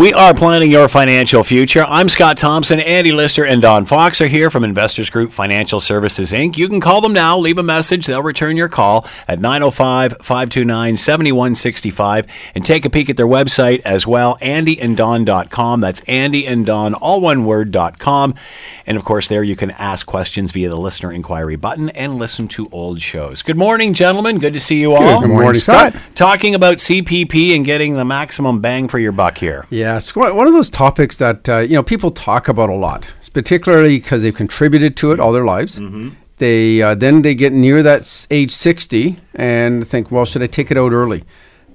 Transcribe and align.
We 0.00 0.14
are 0.14 0.32
planning 0.32 0.70
your 0.70 0.88
financial 0.88 1.44
future. 1.44 1.84
I'm 1.86 2.08
Scott 2.08 2.38
Thompson. 2.38 2.80
Andy 2.80 3.12
Lister 3.12 3.44
and 3.44 3.60
Don 3.60 3.84
Fox 3.84 4.22
are 4.22 4.28
here 4.28 4.50
from 4.50 4.64
Investors 4.64 5.10
Group 5.10 5.30
Financial 5.30 5.78
Services, 5.78 6.32
Inc. 6.32 6.56
You 6.56 6.70
can 6.70 6.80
call 6.80 7.02
them 7.02 7.12
now, 7.12 7.36
leave 7.36 7.58
a 7.58 7.62
message. 7.62 8.06
They'll 8.06 8.22
return 8.22 8.56
your 8.56 8.70
call 8.70 9.06
at 9.28 9.40
905 9.40 10.16
529 10.22 10.96
7165 10.96 12.26
and 12.54 12.64
take 12.64 12.86
a 12.86 12.90
peek 12.90 13.10
at 13.10 13.18
their 13.18 13.26
website 13.26 13.82
as 13.84 14.06
well, 14.06 14.38
andyanddon.com. 14.38 15.80
That's 15.80 16.00
andyanddon, 16.00 16.96
all 16.98 17.20
one 17.20 17.44
word, 17.44 17.76
.com. 17.98 18.34
And 18.86 18.96
of 18.96 19.04
course, 19.04 19.28
there 19.28 19.42
you 19.42 19.54
can 19.54 19.70
ask 19.72 20.06
questions 20.06 20.50
via 20.52 20.70
the 20.70 20.78
listener 20.78 21.12
inquiry 21.12 21.56
button 21.56 21.90
and 21.90 22.16
listen 22.16 22.48
to 22.48 22.70
old 22.72 23.02
shows. 23.02 23.42
Good 23.42 23.58
morning, 23.58 23.92
gentlemen. 23.92 24.38
Good 24.38 24.54
to 24.54 24.60
see 24.60 24.80
you 24.80 24.94
all. 24.94 25.20
Good 25.20 25.28
morning, 25.28 25.60
Scott. 25.60 25.94
Talking 26.14 26.54
about 26.54 26.78
CPP 26.78 27.54
and 27.54 27.66
getting 27.66 27.96
the 27.96 28.04
maximum 28.06 28.62
bang 28.62 28.88
for 28.88 28.98
your 28.98 29.12
buck 29.12 29.36
here. 29.36 29.66
Yeah, 29.68 29.89
it's 29.96 30.14
one 30.14 30.46
of 30.46 30.52
those 30.52 30.70
topics 30.70 31.16
that 31.18 31.48
uh, 31.48 31.58
you 31.58 31.74
know 31.74 31.82
people 31.82 32.10
talk 32.10 32.48
about 32.48 32.68
a 32.68 32.74
lot, 32.74 33.08
particularly 33.32 33.98
because 33.98 34.22
they've 34.22 34.34
contributed 34.34 34.96
to 34.98 35.12
it 35.12 35.20
all 35.20 35.32
their 35.32 35.44
lives. 35.44 35.78
They 36.38 36.82
uh, 36.82 36.94
then 36.94 37.22
they 37.22 37.34
get 37.34 37.52
near 37.52 37.82
that 37.82 38.26
age 38.30 38.50
sixty 38.50 39.16
and 39.34 39.86
think, 39.86 40.10
well, 40.10 40.24
should 40.24 40.42
I 40.42 40.46
take 40.46 40.70
it 40.70 40.76
out 40.78 40.92
early? 40.92 41.24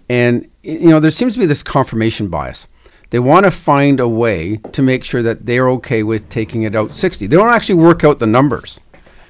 And 0.10 0.48
you 0.64 0.90
know, 0.90 1.00
there 1.00 1.12
seems 1.12 1.34
to 1.34 1.40
be 1.40 1.46
this 1.46 1.64
confirmation 1.64 2.28
bias. 2.30 2.68
They 3.12 3.20
want 3.20 3.46
to 3.46 3.52
find 3.52 4.00
a 4.00 4.08
way 4.08 4.58
to 4.72 4.82
make 4.82 5.04
sure 5.04 5.22
that 5.22 5.46
they're 5.46 5.70
okay 5.70 6.04
with 6.04 6.28
taking 6.30 6.64
it 6.64 6.76
out 6.76 6.94
sixty. 6.94 7.28
They 7.28 7.38
don't 7.38 7.54
actually 7.54 7.76
work 7.76 8.04
out 8.04 8.20
the 8.20 8.28
numbers. 8.28 8.80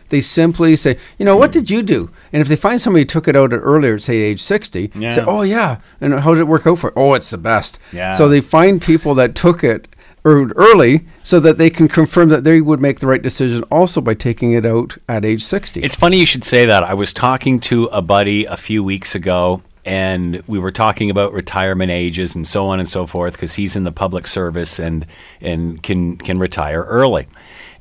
They 0.09 0.22
simply 0.22 0.76
say, 0.76 0.98
you 1.18 1.26
know, 1.26 1.36
what 1.36 1.52
did 1.52 1.70
you 1.70 1.82
do? 1.82 2.09
And 2.32 2.41
if 2.41 2.48
they 2.48 2.55
find 2.55 2.80
somebody 2.80 3.02
who 3.02 3.05
took 3.08 3.27
it 3.27 3.36
out 3.36 3.54
at 3.54 3.58
earlier, 3.58 3.98
say 4.00 4.18
age 4.18 4.41
60, 4.41 4.91
Yeah. 4.95 5.12
say, 5.12 5.23
oh, 5.26 5.41
yeah. 5.41 5.80
And 6.00 6.20
how 6.20 6.34
did 6.34 6.41
it 6.41 6.48
work 6.48 6.68
out 6.68 6.80
for? 6.80 6.94
Oh, 6.95 7.14
it's 7.14 7.30
the 7.31 7.38
best. 7.38 7.80
Yeah. 7.91 8.14
So 8.14 8.30
they 8.30 8.41
find 8.41 8.81
people 8.81 9.16
that 9.16 9.36
took 9.36 9.64
it 9.64 9.88
er, 10.26 10.48
early 10.55 11.05
so 11.23 11.40
that 11.40 11.58
they 11.58 11.70
can 11.70 11.88
confirm 11.88 12.30
that 12.30 12.44
they 12.44 12.62
would 12.62 12.80
make 12.80 13.00
the 13.00 13.08
right 13.08 13.22
decision 13.22 13.64
also 13.72 14.02
by 14.02 14.14
taking 14.14 14.53
it 14.53 14.66
out 14.66 14.97
at 15.09 15.25
age 15.25 15.44
60. 15.44 15.81
It's 15.81 15.95
funny 15.95 16.19
you 16.19 16.25
should 16.25 16.44
say 16.44 16.66
that. 16.66 16.84
I 16.84 16.94
was 16.94 17.14
talking 17.14 17.59
to 17.62 17.86
a 17.86 18.02
buddy 18.02 18.45
a 18.45 18.58
few 18.58 18.84
weeks 18.84 19.16
ago, 19.16 19.62
and 19.86 20.42
we 20.47 20.58
were 20.58 20.72
talking 20.72 21.09
about 21.12 21.31
retirement 21.34 21.92
ages 21.92 22.36
and 22.36 22.47
so 22.47 22.66
on 22.66 22.80
and 22.80 22.90
so 22.90 23.06
forth 23.06 23.34
because 23.34 23.53
he's 23.56 23.75
in 23.75 23.84
the 23.84 23.92
public 23.92 24.28
service 24.28 24.80
and 24.80 25.06
and 25.42 25.81
can 25.84 26.17
can 26.17 26.40
retire 26.40 26.81
early. 26.84 27.28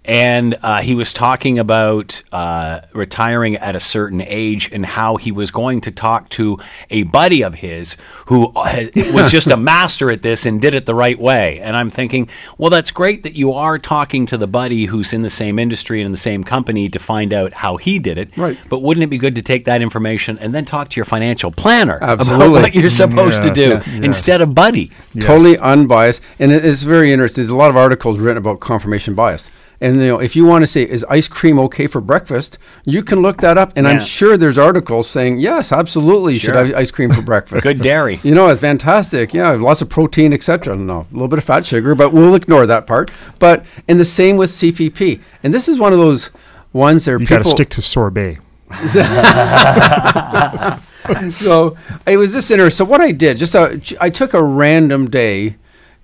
And 0.06 0.56
uh, 0.62 0.82
he 0.82 0.94
was 0.94 1.14
talking 1.14 1.58
about 1.58 2.20
uh, 2.30 2.82
retiring 2.92 3.56
at 3.56 3.74
a 3.74 3.80
certain 3.80 4.20
age 4.20 4.70
and 4.70 4.84
how 4.84 5.16
he 5.16 5.32
was 5.32 5.50
going 5.50 5.80
to 5.82 5.90
talk 5.90 6.28
to 6.30 6.58
a 6.90 7.04
buddy 7.04 7.42
of 7.42 7.54
his 7.54 7.96
who 8.26 8.52
uh, 8.54 8.86
was 9.14 9.30
just 9.30 9.46
a 9.46 9.56
master 9.72 10.10
at 10.10 10.20
this 10.22 10.44
and 10.44 10.60
did 10.60 10.74
it 10.74 10.84
the 10.84 10.94
right 10.94 11.18
way. 11.18 11.58
And 11.60 11.74
I'm 11.74 11.88
thinking, 11.88 12.28
well, 12.58 12.68
that's 12.68 12.90
great 12.90 13.22
that 13.22 13.34
you 13.34 13.52
are 13.54 13.78
talking 13.78 14.26
to 14.26 14.36
the 14.36 14.46
buddy 14.46 14.84
who's 14.84 15.14
in 15.14 15.22
the 15.22 15.30
same 15.30 15.58
industry 15.58 16.00
and 16.00 16.06
in 16.06 16.12
the 16.12 16.18
same 16.18 16.44
company 16.44 16.90
to 16.90 16.98
find 16.98 17.32
out 17.32 17.54
how 17.54 17.78
he 17.78 17.98
did 17.98 18.18
it. 18.18 18.36
Right. 18.36 18.58
But 18.68 18.80
wouldn't 18.82 19.04
it 19.04 19.08
be 19.08 19.18
good 19.18 19.36
to 19.36 19.42
take 19.42 19.64
that 19.64 19.80
information 19.80 20.38
and 20.38 20.54
then 20.54 20.66
talk 20.66 20.90
to 20.90 20.96
your 20.96 21.06
financial 21.06 21.50
planner 21.50 21.96
about 21.96 22.50
what 22.50 22.74
you're 22.74 22.90
supposed 22.90 23.42
to 23.42 23.50
do 23.52 23.60
Yes, 23.62 23.86
yes. 23.86 24.04
instead 24.04 24.40
of 24.42 24.54
buddy? 24.54 24.90
totally 25.18 25.56
unbiased. 25.56 26.20
And 26.38 26.52
it 26.52 26.64
is 26.64 26.82
very 26.82 27.10
interesting. 27.10 27.42
There's 27.42 27.50
a 27.50 27.56
lot 27.56 27.70
of 27.70 27.76
articles 27.76 28.18
written 28.18 28.36
about 28.36 28.60
confirmation 28.60 29.14
bias. 29.14 29.48
And 29.80 29.96
you 29.96 30.06
know, 30.06 30.20
if 30.20 30.36
you 30.36 30.44
want 30.44 30.62
to 30.62 30.66
say, 30.66 30.82
is 30.82 31.04
ice 31.08 31.28
cream 31.28 31.58
okay 31.58 31.86
for 31.86 32.00
breakfast? 32.00 32.58
You 32.84 33.02
can 33.02 33.20
look 33.20 33.38
that 33.38 33.58
up, 33.58 33.72
and 33.76 33.88
I'm 33.88 34.00
sure 34.00 34.36
there's 34.36 34.58
articles 34.58 35.08
saying, 35.08 35.40
yes, 35.40 35.72
absolutely, 35.72 36.34
you 36.34 36.38
should 36.38 36.54
have 36.54 36.74
ice 36.74 36.90
cream 36.90 37.12
for 37.12 37.22
breakfast. 37.32 37.62
Good 37.62 37.82
dairy. 37.82 38.20
You 38.22 38.34
know, 38.34 38.48
it's 38.48 38.60
fantastic. 38.60 39.34
Yeah, 39.34 39.50
lots 39.52 39.82
of 39.82 39.88
protein, 39.88 40.32
etc. 40.32 40.76
No, 40.76 41.00
a 41.00 41.12
little 41.12 41.28
bit 41.28 41.38
of 41.38 41.44
fat 41.44 41.66
sugar, 41.66 41.94
but 41.94 42.12
we'll 42.12 42.34
ignore 42.34 42.66
that 42.66 42.86
part. 42.86 43.10
But 43.38 43.64
and 43.88 43.98
the 43.98 44.04
same 44.04 44.36
with 44.36 44.50
CPP. 44.50 45.20
And 45.42 45.52
this 45.52 45.68
is 45.68 45.78
one 45.78 45.92
of 45.92 45.98
those 45.98 46.30
ones 46.72 47.04
that 47.04 47.20
You 47.20 47.26
got 47.26 47.42
to 47.42 47.48
stick 47.48 47.70
to 47.70 47.82
sorbet. 47.82 48.38
so 51.32 51.76
it 52.06 52.16
was 52.16 52.32
this 52.32 52.50
interesting. 52.50 52.86
So 52.86 52.90
what 52.90 53.00
I 53.00 53.12
did, 53.12 53.36
just 53.36 53.54
a, 53.54 53.80
I 54.00 54.10
took 54.10 54.34
a 54.34 54.42
random 54.42 55.10
day 55.10 55.56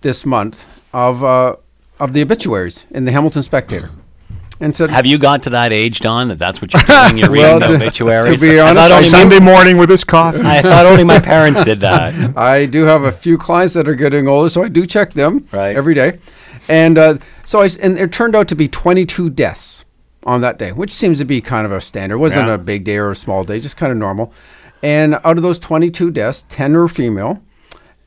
this 0.02 0.24
month 0.24 0.64
of 0.92 1.24
uh, 1.24 1.56
of 2.00 2.12
the 2.12 2.22
obituaries 2.22 2.84
in 2.90 3.04
the 3.04 3.12
Hamilton 3.12 3.42
Spectator, 3.42 3.90
and 4.60 4.74
said, 4.74 4.90
Have 4.90 5.06
you 5.06 5.18
got 5.18 5.42
to 5.44 5.50
that 5.50 5.72
age, 5.72 6.00
Don, 6.00 6.28
that 6.28 6.38
that's 6.38 6.60
what 6.60 6.72
you're 6.72 6.82
doing? 6.82 7.18
You're 7.18 7.30
reading 7.30 7.58
Well, 7.58 7.60
the 7.60 7.66
to- 7.68 7.74
obituaries? 7.76 8.40
to 8.40 8.46
be 8.46 8.58
I 8.60 8.70
honest, 8.70 8.76
thought 8.76 8.90
I 8.90 8.94
only 8.94 9.02
my- 9.04 9.08
Sunday 9.08 9.40
morning 9.40 9.76
with 9.78 9.88
his 9.90 10.04
coffee. 10.04 10.40
I 10.42 10.60
thought 10.62 10.86
only 10.86 11.04
my 11.04 11.18
parents 11.34 11.62
did 11.64 11.80
that. 11.80 12.36
I 12.36 12.66
do 12.66 12.84
have 12.84 13.02
a 13.04 13.12
few 13.12 13.38
clients 13.38 13.74
that 13.74 13.88
are 13.88 13.94
getting 13.94 14.28
older, 14.28 14.48
so 14.50 14.62
I 14.62 14.68
do 14.68 14.86
check 14.86 15.12
them 15.12 15.46
Right. 15.52 15.76
every 15.76 15.94
day. 15.94 16.18
And 16.68 16.98
uh, 16.98 17.18
so 17.44 17.60
I 17.60 17.64
s- 17.66 17.76
and 17.76 17.98
it 17.98 18.12
turned 18.12 18.36
out 18.36 18.48
to 18.48 18.54
be 18.54 18.68
22 18.68 19.30
deaths 19.30 19.84
on 20.24 20.40
that 20.42 20.58
day, 20.58 20.72
which 20.72 20.92
seems 20.92 21.18
to 21.18 21.24
be 21.24 21.40
kind 21.40 21.64
of 21.64 21.72
a 21.72 21.80
standard. 21.80 22.16
It 22.16 22.18
wasn't 22.18 22.46
Yeah. 22.48 22.54
a 22.54 22.58
big 22.58 22.84
day 22.84 22.96
or 22.98 23.10
a 23.10 23.16
small 23.16 23.44
day, 23.44 23.58
just 23.60 23.76
kind 23.78 23.90
of 23.92 23.96
normal. 23.98 24.32
And 24.82 25.14
out 25.24 25.36
of 25.36 25.42
those 25.42 25.58
22 25.58 26.10
deaths, 26.10 26.44
10 26.50 26.72
were 26.74 26.88
female, 26.88 27.42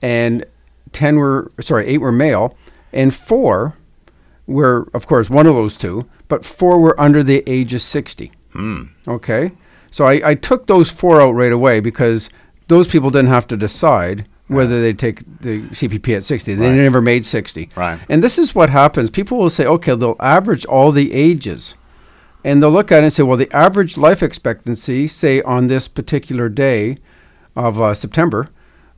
and 0.01 0.45
10 0.91 1.15
were 1.17 1.51
sorry, 1.61 1.87
eight 1.87 1.97
were 1.99 2.11
male, 2.11 2.55
and 2.93 3.13
four 3.13 3.75
were, 4.47 4.89
of 4.93 5.07
course, 5.07 5.29
one 5.29 5.47
of 5.47 5.55
those 5.55 5.77
two, 5.77 6.05
but 6.27 6.45
four 6.45 6.79
were 6.79 6.99
under 6.99 7.23
the 7.23 7.43
age 7.47 7.73
of 7.73 7.81
60. 7.81 8.31
Okay. 9.07 9.51
So 9.91 10.05
I, 10.05 10.21
I 10.31 10.35
took 10.35 10.67
those 10.67 10.89
four 10.91 11.21
out 11.21 11.31
right 11.31 11.51
away 11.51 11.79
because 11.79 12.29
those 12.67 12.87
people 12.87 13.09
didn't 13.09 13.29
have 13.29 13.47
to 13.47 13.57
decide 13.57 14.25
whether 14.47 14.81
they 14.81 14.93
take 14.93 15.19
the 15.41 15.61
CPP 15.69 16.15
at 16.17 16.23
60. 16.23 16.55
They 16.55 16.67
Right. 16.67 16.75
never 16.75 17.01
made 17.01 17.25
60. 17.25 17.69
Right. 17.75 17.99
And 18.09 18.23
this 18.23 18.37
is 18.37 18.53
what 18.53 18.69
happens. 18.69 19.09
People 19.09 19.37
will 19.37 19.49
say, 19.49 19.65
okay, 19.65 19.95
they'll 19.95 20.15
average 20.19 20.65
all 20.65 20.91
the 20.91 21.13
ages. 21.13 21.75
And 22.43 22.61
they'll 22.61 22.71
look 22.71 22.91
at 22.91 22.99
it 22.99 23.03
and 23.03 23.13
say, 23.13 23.23
well, 23.23 23.37
the 23.37 23.51
average 23.55 23.95
life 23.97 24.21
expectancy, 24.21 25.07
say 25.07 25.41
on 25.43 25.67
this 25.67 25.87
particular 25.87 26.49
day 26.49 26.97
of 27.55 27.79
uh, 27.79 27.93
September, 27.93 28.49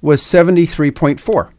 was 0.02 0.22
73.4. 0.22 1.50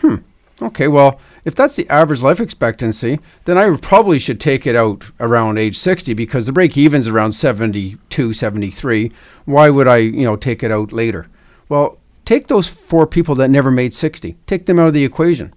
Hmm. 0.00 0.14
Okay, 0.60 0.88
well, 0.88 1.20
if 1.44 1.54
that's 1.54 1.76
the 1.76 1.88
average 1.88 2.22
life 2.22 2.40
expectancy, 2.40 3.18
then 3.44 3.58
I 3.58 3.76
probably 3.76 4.18
should 4.18 4.40
take 4.40 4.66
it 4.66 4.76
out 4.76 5.10
around 5.18 5.58
age 5.58 5.76
60 5.76 6.14
because 6.14 6.46
the 6.46 6.52
break 6.52 6.76
even's 6.76 7.08
around 7.08 7.32
72, 7.32 8.32
73. 8.32 9.12
Why 9.44 9.70
would 9.70 9.88
I, 9.88 9.96
you 9.96 10.22
know, 10.22 10.36
take 10.36 10.62
it 10.62 10.70
out 10.70 10.92
later? 10.92 11.26
Well, 11.68 11.98
take 12.24 12.46
those 12.46 12.68
four 12.68 13.06
people 13.06 13.34
that 13.36 13.50
never 13.50 13.70
made 13.70 13.92
60. 13.94 14.36
Take 14.46 14.66
them 14.66 14.78
out 14.78 14.88
of 14.88 14.94
the 14.94 15.04
equation. 15.04 15.52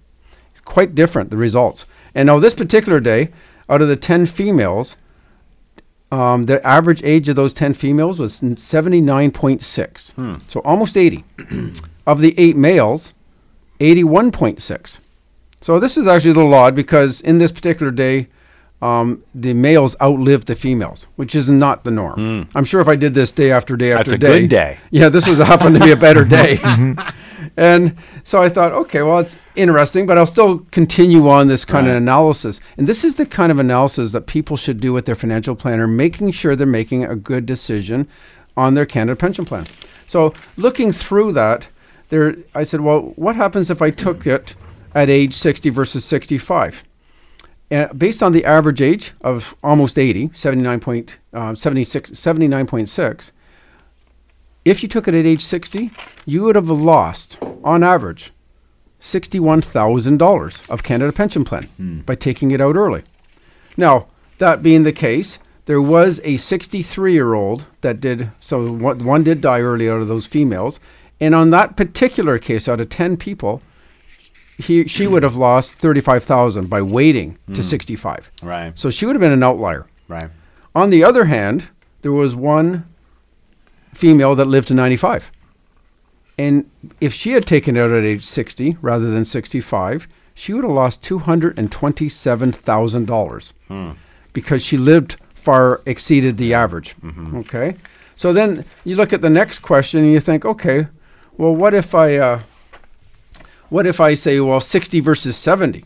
It's 0.50 0.60
quite 0.60 0.94
different, 0.94 1.30
the 1.30 1.36
results. 1.36 1.86
And 2.14 2.26
now 2.26 2.40
this 2.40 2.54
particular 2.54 2.98
day, 2.98 3.30
out 3.68 3.82
of 3.82 3.88
the 3.88 3.96
10 3.96 4.26
females, 4.26 4.96
um, 6.10 6.46
the 6.46 6.64
average 6.66 7.02
age 7.04 7.28
of 7.28 7.36
those 7.36 7.52
10 7.54 7.74
females 7.74 8.18
was 8.18 8.40
79.6. 8.40 10.12
So 10.50 10.60
almost 10.60 10.96
80. 10.96 11.24
of 12.06 12.20
the 12.20 12.34
eight 12.38 12.56
males, 12.56 13.12
81.6. 13.80 14.98
So 15.60 15.80
this 15.80 15.96
is 15.96 16.06
actually 16.06 16.32
a 16.32 16.34
little 16.34 16.54
odd 16.54 16.74
because 16.76 17.20
in 17.20 17.38
this 17.38 17.50
particular 17.50 17.90
day, 17.90 18.28
um, 18.82 19.22
the 19.34 19.54
males 19.54 19.96
outlived 20.00 20.48
the 20.48 20.54
females, 20.54 21.06
which 21.16 21.34
is 21.34 21.48
not 21.48 21.84
the 21.84 21.90
norm. 21.90 22.48
I'm 22.54 22.64
sure 22.64 22.80
if 22.80 22.88
I 22.88 22.96
did 22.96 23.14
this 23.14 23.32
day 23.32 23.50
after 23.50 23.76
day 23.76 23.92
after 23.92 24.10
That's 24.10 24.24
after 24.24 24.26
a 24.26 24.30
day, 24.32 24.40
good 24.42 24.50
day. 24.50 24.78
Yeah, 24.90 25.08
this 25.08 25.26
was 25.26 25.38
happened 25.38 25.76
to 25.76 25.80
be 25.80 25.92
a 25.92 25.96
better 25.96 26.24
day. 26.38 26.58
and 27.56 27.96
so 28.22 28.42
I 28.42 28.50
thought, 28.50 28.72
okay, 28.72 29.02
well, 29.02 29.18
it's 29.20 29.38
interesting, 29.54 30.04
but 30.04 30.18
I'll 30.18 30.26
still 30.26 30.58
continue 30.70 31.28
on 31.28 31.48
this 31.48 31.64
kind 31.64 31.88
of 31.88 31.96
analysis. 31.96 32.60
And 32.76 32.86
this 32.86 33.02
is 33.02 33.14
the 33.14 33.24
kind 33.24 33.50
of 33.50 33.58
analysis 33.58 34.12
that 34.12 34.26
people 34.26 34.58
should 34.58 34.78
do 34.78 34.92
with 34.92 35.06
their 35.06 35.16
financial 35.16 35.56
planner, 35.56 35.86
making 35.86 36.32
sure 36.32 36.54
they're 36.54 36.66
making 36.66 37.04
a 37.04 37.16
good 37.16 37.46
decision 37.46 38.06
on 38.58 38.74
their 38.74 38.86
Canada 38.86 39.16
pension 39.16 39.46
plan. 39.46 39.66
So 40.06 40.34
looking 40.58 40.92
through 40.92 41.32
that, 41.32 41.66
there, 42.08 42.36
I 42.54 42.64
said, 42.64 42.82
well, 42.82 43.14
what 43.16 43.36
happens 43.36 43.70
if 43.70 43.80
I 43.80 43.90
took 43.90 44.26
it 44.26 44.54
at 44.96 45.10
age 45.10 45.34
60 45.34 45.70
versus 45.70 46.04
65? 46.04 46.82
And 47.70 47.96
based 47.98 48.22
on 48.22 48.32
the 48.32 48.44
average 48.44 48.80
age 48.80 49.12
of 49.20 49.54
almost 49.62 49.98
80, 49.98 50.30
79 50.34 50.80
point, 50.80 51.18
uh, 51.32 51.54
76, 51.54 52.10
79.6, 52.10 53.30
if 54.64 54.82
you 54.82 54.88
took 54.88 55.06
it 55.06 55.14
at 55.14 55.26
age 55.26 55.44
60, 55.44 55.90
you 56.24 56.42
would 56.42 56.56
have 56.56 56.70
lost, 56.70 57.38
on 57.62 57.84
average, 57.84 58.32
$61,000 59.00 60.70
of 60.70 60.82
Canada 60.82 61.12
Pension 61.12 61.44
Plan 61.44 61.68
by 62.06 62.14
taking 62.14 62.50
it 62.50 62.60
out 62.60 62.74
early. 62.74 63.02
Now, 63.76 64.06
that 64.38 64.62
being 64.62 64.82
the 64.82 64.92
case, 64.92 65.38
there 65.66 65.82
was 65.82 66.20
a 66.24 66.36
63 66.36 67.12
year 67.12 67.34
old 67.34 67.64
that 67.82 68.00
did, 68.00 68.30
so 68.40 68.72
one, 68.72 69.04
one 69.04 69.22
did 69.22 69.40
die 69.40 69.60
early 69.60 69.90
out 69.90 70.00
of 70.00 70.08
those 70.08 70.26
females. 70.26 70.80
And 71.20 71.34
on 71.34 71.50
that 71.50 71.76
particular 71.76 72.38
case, 72.38 72.68
out 72.68 72.80
of 72.80 72.88
10 72.88 73.16
people, 73.16 73.62
he, 74.58 74.86
she 74.88 75.06
would 75.06 75.22
have 75.22 75.36
lost 75.36 75.74
35,000 75.74 76.68
by 76.68 76.82
waiting 76.82 77.38
to 77.48 77.60
hmm. 77.60 77.68
65. 77.68 78.30
Right. 78.42 78.78
So 78.78 78.90
she 78.90 79.06
would 79.06 79.14
have 79.14 79.20
been 79.20 79.32
an 79.32 79.42
outlier. 79.42 79.86
Right. 80.08 80.30
On 80.74 80.88
the 80.90 81.04
other 81.04 81.26
hand, 81.26 81.68
there 82.02 82.12
was 82.12 82.34
one 82.34 82.86
female 83.94 84.34
that 84.34 84.46
lived 84.46 84.68
to 84.68 84.74
95. 84.74 85.30
And 86.38 86.70
if 87.00 87.14
she 87.14 87.32
had 87.32 87.46
taken 87.46 87.76
it 87.76 87.80
out 87.80 87.90
at 87.90 88.04
age 88.04 88.24
60 88.24 88.76
rather 88.80 89.10
than 89.10 89.24
65, 89.24 90.06
she 90.34 90.52
would 90.52 90.64
have 90.64 90.72
lost 90.72 91.02
$227,000 91.02 93.52
hmm. 93.68 93.90
because 94.32 94.64
she 94.64 94.76
lived 94.76 95.16
far 95.34 95.80
exceeded 95.86 96.38
the 96.38 96.54
average. 96.54 96.96
Mm-hmm. 96.96 97.36
Okay. 97.38 97.76
So 98.16 98.32
then 98.32 98.64
you 98.84 98.96
look 98.96 99.12
at 99.12 99.22
the 99.22 99.30
next 99.30 99.60
question 99.60 100.00
and 100.00 100.12
you 100.12 100.18
think, 100.20 100.44
okay, 100.44 100.88
well, 101.36 101.54
what 101.54 101.72
if 101.72 101.94
I, 101.94 102.16
uh, 102.16 102.40
what 103.68 103.86
if 103.86 104.00
I 104.00 104.14
say, 104.14 104.38
well, 104.40 104.60
60 104.60 105.00
versus 105.00 105.36
70? 105.36 105.84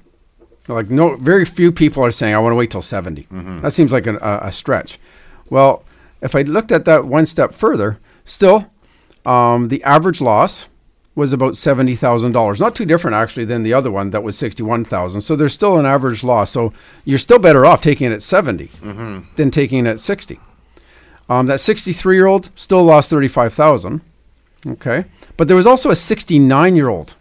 Like 0.68 0.90
no, 0.90 1.16
very 1.16 1.44
few 1.44 1.72
people 1.72 2.04
are 2.04 2.10
saying 2.10 2.34
I 2.34 2.38
want 2.38 2.52
to 2.52 2.56
wait 2.56 2.70
till 2.70 2.82
70. 2.82 3.26
That 3.62 3.72
seems 3.72 3.90
like 3.92 4.06
an, 4.06 4.18
a, 4.20 4.40
a 4.44 4.52
stretch. 4.52 4.98
Well, 5.50 5.82
if 6.20 6.34
I 6.34 6.42
looked 6.42 6.70
at 6.70 6.84
that 6.84 7.06
one 7.06 7.26
step 7.26 7.54
further, 7.54 7.98
still, 8.24 8.66
um, 9.26 9.68
the 9.68 9.82
average 9.84 10.20
loss 10.20 10.68
was 11.16 11.32
about 11.32 11.56
seventy 11.56 11.96
thousand 11.96 12.32
dollars. 12.32 12.60
Not 12.60 12.76
too 12.76 12.84
different 12.84 13.16
actually 13.16 13.44
than 13.46 13.64
the 13.64 13.74
other 13.74 13.90
one 13.90 14.10
that 14.10 14.22
was 14.22 14.38
sixty-one 14.38 14.84
thousand. 14.84 15.22
So 15.22 15.34
there's 15.34 15.52
still 15.52 15.76
an 15.78 15.86
average 15.86 16.22
loss. 16.22 16.50
So 16.52 16.72
you're 17.04 17.18
still 17.18 17.38
better 17.40 17.66
off 17.66 17.80
taking 17.82 18.10
it 18.10 18.14
at 18.14 18.22
70 18.22 18.70
than 19.36 19.50
taking 19.50 19.86
it 19.86 19.90
at 19.90 20.00
sixty. 20.00 20.38
Um, 21.28 21.46
that 21.46 21.60
sixty-three-year-old 21.60 22.50
still 22.54 22.84
lost 22.84 23.10
thirty-five 23.10 23.52
thousand. 23.52 24.02
Okay, 24.66 25.04
but 25.36 25.48
there 25.48 25.56
was 25.56 25.66
also 25.66 25.90
a 25.90 25.96
sixty-nine-year-old. 25.96 27.16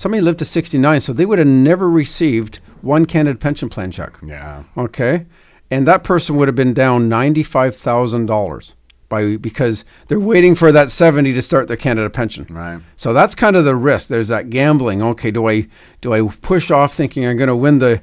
Somebody 0.00 0.22
lived 0.22 0.38
to 0.38 0.46
sixty-nine, 0.46 1.02
so 1.02 1.12
they 1.12 1.26
would 1.26 1.38
have 1.38 1.46
never 1.46 1.90
received 1.90 2.58
one 2.80 3.04
Canada 3.04 3.38
Pension 3.38 3.68
Plan 3.68 3.90
check. 3.90 4.16
Yeah. 4.24 4.62
Okay, 4.74 5.26
and 5.70 5.86
that 5.86 6.04
person 6.04 6.36
would 6.36 6.48
have 6.48 6.54
been 6.54 6.72
down 6.72 7.10
ninety-five 7.10 7.76
thousand 7.76 8.24
dollars 8.24 8.74
by 9.10 9.36
because 9.36 9.84
they're 10.08 10.18
waiting 10.18 10.54
for 10.54 10.72
that 10.72 10.90
seventy 10.90 11.34
to 11.34 11.42
start 11.42 11.68
their 11.68 11.76
Canada 11.76 12.08
pension. 12.08 12.46
Right. 12.48 12.80
So 12.96 13.12
that's 13.12 13.34
kind 13.34 13.56
of 13.56 13.66
the 13.66 13.76
risk. 13.76 14.08
There's 14.08 14.28
that 14.28 14.48
gambling. 14.48 15.02
Okay, 15.02 15.30
do 15.30 15.46
I 15.46 15.68
do 16.00 16.14
I 16.14 16.26
push 16.40 16.70
off 16.70 16.94
thinking 16.94 17.26
I'm 17.26 17.36
going 17.36 17.48
to 17.48 17.54
win 17.54 17.78
the 17.78 18.00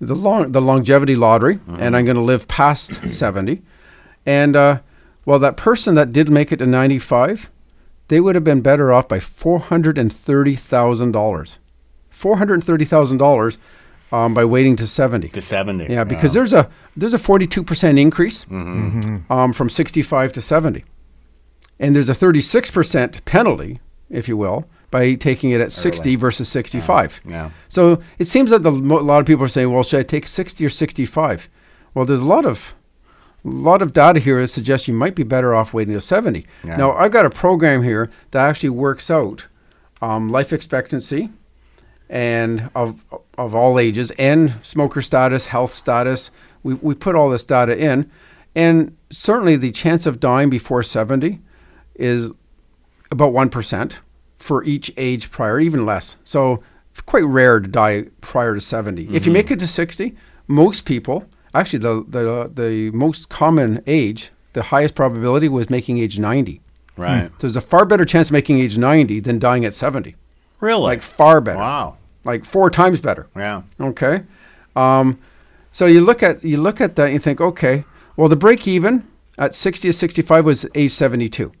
the 0.00 0.16
long 0.16 0.50
the 0.50 0.60
longevity 0.60 1.14
lottery 1.14 1.60
and 1.68 1.96
I'm 1.96 2.04
going 2.04 2.16
to 2.16 2.20
live 2.20 2.48
past 2.48 2.98
seventy, 3.10 3.62
and 4.26 4.56
uh, 4.56 4.80
well, 5.24 5.38
that 5.38 5.56
person 5.56 5.94
that 5.94 6.10
did 6.12 6.30
make 6.30 6.50
it 6.50 6.56
to 6.56 6.66
ninety-five, 6.66 7.48
they 8.08 8.20
would 8.20 8.34
have 8.34 8.44
been 8.44 8.60
better 8.60 8.92
off 8.92 9.08
by 9.08 9.20
four 9.20 9.58
hundred 9.60 9.98
and 9.98 10.12
thirty 10.12 10.56
thousand 10.56 11.12
dollars. 11.12 11.58
Four 12.10 12.38
hundred 12.38 12.54
and 12.54 12.64
thirty 12.64 12.84
thousand 12.84 13.18
dollars 13.18 13.58
um, 14.10 14.34
by 14.34 14.44
waiting 14.44 14.76
to 14.76 14.86
seventy. 14.86 15.28
To 15.28 15.40
70. 15.40 15.86
Yeah, 15.92 16.04
because 16.04 16.32
there's 16.32 16.52
a 16.52 16.68
there's 16.96 17.14
a 17.14 17.18
42% 17.18 17.98
increase 18.00 18.44
um, 18.50 19.52
from 19.52 19.70
65 19.70 20.32
to 20.32 20.40
70, 20.42 20.84
and 21.78 21.94
there's 21.94 22.08
a 22.08 22.12
36% 22.14 23.24
penalty, 23.24 23.78
if 24.10 24.26
you 24.26 24.36
will, 24.36 24.64
by 24.90 25.14
taking 25.14 25.50
it 25.50 25.60
at 25.60 25.70
60 25.70 26.16
versus 26.16 26.48
65. 26.48 27.20
Yeah. 27.24 27.50
So 27.68 28.02
it 28.18 28.26
seems 28.26 28.50
that 28.50 28.62
the, 28.64 28.72
a 28.72 28.72
lot 28.72 29.20
of 29.20 29.26
people 29.26 29.44
are 29.44 29.48
saying, 29.48 29.70
well, 29.72 29.84
should 29.84 30.00
I 30.00 30.02
take 30.02 30.26
60 30.26 30.64
or 30.64 30.70
65? 30.70 31.48
Well, 31.94 32.04
there's 32.04 32.20
a 32.20 32.24
lot 32.24 32.44
of 32.46 32.74
a 33.44 33.48
lot 33.48 33.82
of 33.82 33.92
data 33.92 34.18
here 34.20 34.40
that 34.40 34.48
suggests 34.48 34.88
you 34.88 34.94
might 34.94 35.14
be 35.14 35.22
better 35.22 35.54
off 35.54 35.72
waiting 35.72 35.94
to 35.94 36.00
70. 36.00 36.46
Yeah. 36.64 36.76
Now, 36.76 36.92
I've 36.92 37.12
got 37.12 37.26
a 37.26 37.30
program 37.30 37.82
here 37.82 38.10
that 38.32 38.48
actually 38.48 38.70
works 38.70 39.10
out 39.10 39.46
um, 40.02 40.28
life 40.28 40.52
expectancy 40.52 41.30
and 42.10 42.70
of 42.74 43.04
of 43.36 43.54
all 43.54 43.78
ages 43.78 44.10
and 44.12 44.54
smoker 44.62 45.02
status, 45.02 45.46
health 45.46 45.72
status. 45.72 46.30
We 46.62 46.74
we 46.74 46.94
put 46.94 47.14
all 47.14 47.30
this 47.30 47.44
data 47.44 47.76
in, 47.78 48.10
and 48.54 48.96
certainly 49.10 49.56
the 49.56 49.70
chance 49.70 50.06
of 50.06 50.20
dying 50.20 50.50
before 50.50 50.82
70 50.82 51.40
is 51.94 52.32
about 53.10 53.32
1% 53.32 53.96
for 54.38 54.64
each 54.64 54.92
age 54.96 55.30
prior, 55.30 55.58
even 55.60 55.84
less. 55.84 56.16
So 56.24 56.62
it's 56.92 57.00
quite 57.02 57.24
rare 57.24 57.60
to 57.60 57.68
die 57.68 58.06
prior 58.20 58.54
to 58.54 58.60
70. 58.60 59.14
If 59.14 59.26
you 59.26 59.32
make 59.32 59.50
it 59.50 59.60
to 59.60 59.66
60, 59.66 60.16
most 60.46 60.84
people, 60.84 61.24
actually 61.54 61.80
the, 61.80 62.04
the, 62.08 62.50
the 62.54 62.90
most 62.90 63.28
common 63.28 63.82
age, 63.86 64.30
the 64.52 64.62
highest 64.62 64.94
probability 64.94 65.48
was 65.48 65.70
making 65.70 65.98
age 65.98 66.18
90. 66.18 66.60
Right. 66.96 67.30
So 67.32 67.36
there's 67.40 67.56
a 67.56 67.60
far 67.60 67.84
better 67.84 68.04
chance 68.04 68.28
of 68.28 68.32
making 68.32 68.58
age 68.58 68.76
90 68.76 69.20
than 69.20 69.38
dying 69.38 69.64
at 69.64 69.74
70. 69.74 70.16
Really? 70.60 70.82
Like 70.82 71.02
far 71.02 71.40
better. 71.40 71.58
Wow. 71.58 71.96
Like 72.24 72.44
four 72.44 72.70
times 72.70 73.00
better. 73.00 73.28
Yeah. 73.36 73.62
Okay. 73.80 74.24
Um, 74.74 75.18
so 75.70 75.86
you 75.86 76.00
look 76.00 76.22
at 76.22 76.44
you 76.44 76.60
look 76.60 76.80
at 76.80 76.96
that 76.96 77.04
and 77.04 77.12
you 77.12 77.18
think, 77.18 77.40
okay, 77.40 77.84
well 78.16 78.28
the 78.28 78.36
break 78.36 78.66
even 78.66 79.06
at 79.38 79.54
60 79.54 79.88
to 79.88 79.92
65 79.92 80.44
was 80.44 80.66
age 80.74 80.92
72. 80.92 81.52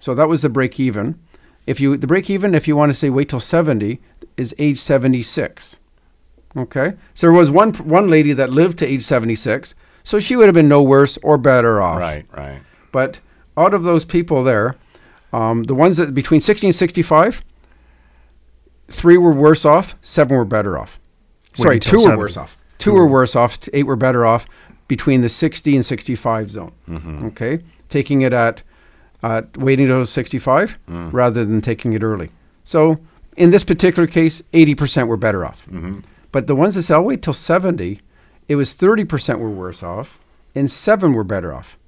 So 0.00 0.14
that 0.14 0.28
was 0.28 0.42
the 0.42 0.48
break 0.48 0.78
even. 0.78 1.18
If 1.66 1.80
you 1.80 1.96
the 1.96 2.06
break 2.06 2.28
even 2.30 2.54
if 2.54 2.68
you 2.68 2.76
want 2.76 2.90
to 2.90 2.98
say 2.98 3.10
wait 3.10 3.30
till 3.30 3.40
70 3.40 4.00
is 4.36 4.54
age 4.58 4.78
76. 4.78 5.78
Okay? 6.56 6.94
So 7.14 7.26
there 7.26 7.32
was 7.36 7.50
one 7.50 7.72
one 7.74 8.08
lady 8.08 8.32
that 8.32 8.50
lived 8.50 8.78
to 8.78 8.86
age 8.86 9.02
76, 9.02 9.74
so 10.02 10.18
she 10.20 10.36
would 10.36 10.46
have 10.46 10.54
been 10.54 10.68
no 10.68 10.82
worse 10.82 11.18
or 11.22 11.38
better 11.38 11.80
off. 11.82 11.98
Right, 11.98 12.26
right. 12.36 12.60
But 12.92 13.20
out 13.56 13.74
of 13.74 13.82
those 13.82 14.04
people 14.04 14.42
there, 14.44 14.76
um, 15.32 15.64
the 15.64 15.74
ones 15.74 15.96
that 15.98 16.14
between 16.14 16.40
60 16.40 16.68
and 16.68 16.74
65, 16.74 17.44
three 18.90 19.18
were 19.18 19.32
worse 19.32 19.64
off, 19.64 19.94
seven 20.02 20.36
were 20.36 20.44
better 20.44 20.78
off. 20.78 20.98
Sorry, 21.54 21.80
two 21.80 21.98
till 21.98 22.10
were 22.10 22.16
worse 22.18 22.36
off. 22.36 22.56
Two 22.78 22.92
were 22.92 23.06
worse 23.08 23.34
off. 23.36 23.58
Eight 23.72 23.84
were 23.84 23.96
better 23.96 24.24
off 24.24 24.46
between 24.86 25.20
the 25.20 25.28
60 25.28 25.76
and 25.76 25.84
65 25.84 26.50
zone. 26.50 26.72
Okay, 27.26 27.60
taking 27.88 28.22
it 28.22 28.32
at 28.32 28.62
uh, 29.22 29.42
waiting 29.56 29.86
till 29.88 30.06
65 30.06 30.78
rather 30.88 31.44
than 31.44 31.60
taking 31.60 31.92
it 31.92 32.02
early. 32.02 32.30
So 32.64 32.96
in 33.36 33.50
this 33.50 33.64
particular 33.64 34.06
case, 34.06 34.42
80% 34.52 35.06
were 35.08 35.16
better 35.16 35.44
off. 35.44 35.66
But 36.32 36.46
the 36.46 36.56
ones 36.56 36.74
that 36.74 36.82
said, 36.82 36.94
I'll 36.94 37.04
wait 37.04 37.22
till 37.22 37.32
70, 37.32 38.00
it 38.48 38.56
was 38.56 38.74
30% 38.74 39.38
were 39.38 39.50
worse 39.50 39.82
off 39.82 40.18
and 40.54 40.70
seven 40.70 41.12
were 41.12 41.24
better 41.24 41.52
off. 41.52 41.78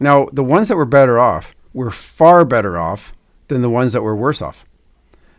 Now, 0.00 0.28
the 0.32 0.44
ones 0.44 0.68
that 0.68 0.76
were 0.76 0.86
better 0.86 1.18
off 1.18 1.54
were 1.72 1.90
far 1.90 2.44
better 2.44 2.78
off 2.78 3.12
than 3.48 3.62
the 3.62 3.70
ones 3.70 3.92
that 3.92 4.02
were 4.02 4.16
worse 4.16 4.40
off. 4.40 4.64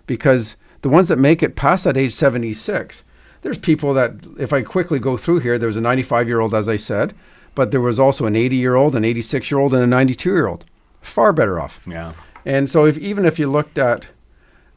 Because 0.06 0.56
the 0.82 0.90
ones 0.90 1.08
that 1.08 1.18
make 1.18 1.42
it 1.42 1.56
past 1.56 1.84
that 1.86 1.98
age 1.98 2.14
76, 2.14 3.04
there's 3.42 3.58
people 3.58 3.94
that, 3.94 4.14
if 4.38 4.54
I 4.54 4.62
quickly 4.62 5.00
go 5.00 5.18
through 5.18 5.40
here, 5.40 5.58
there 5.58 5.68
was 5.68 5.78
a 5.78 5.82
95 5.82 6.28
year 6.28 6.40
old, 6.40 6.54
as 6.54 6.68
I 6.68 6.78
said, 6.78 7.14
but 7.56 7.72
there 7.72 7.82
was 7.82 8.00
also 8.00 8.26
an 8.26 8.36
80 8.36 8.56
year 8.56 8.76
old, 8.76 8.96
an 8.96 9.06
86 9.06 9.50
year 9.50 9.60
old, 9.60 9.74
and 9.74 9.84
a 9.84 9.88
92 9.88 10.30
year 10.30 10.48
old. 10.48 10.66
Far 11.02 11.34
better 11.34 11.60
off. 11.60 11.86
Yeah. 11.90 12.14
And 12.46 12.70
so, 12.70 12.86
if 12.86 12.98
even 12.98 13.26
if 13.26 13.40
you 13.40 13.50
looked 13.50 13.78
at 13.78 14.08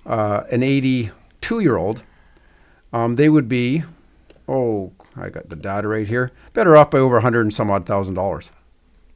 uh, 0.07 0.45
an 0.51 0.63
82 0.63 1.61
year 1.61 1.77
old, 1.77 2.03
um, 2.93 3.17
they 3.17 3.29
would 3.29 3.49
be, 3.49 3.85
oh, 4.49 4.93
I 5.17 5.29
got 5.29 5.49
the 5.49 5.57
data 5.57 5.89
right 5.89 6.07
here, 6.07 6.33
better 6.53 6.77
off 6.77 6.91
by 6.91 6.99
over 6.99 7.17
100 7.17 7.41
and 7.43 7.55
some 7.55 7.71
odd 7.71 7.87
thousand 7.87 8.15
dollars. 8.15 8.51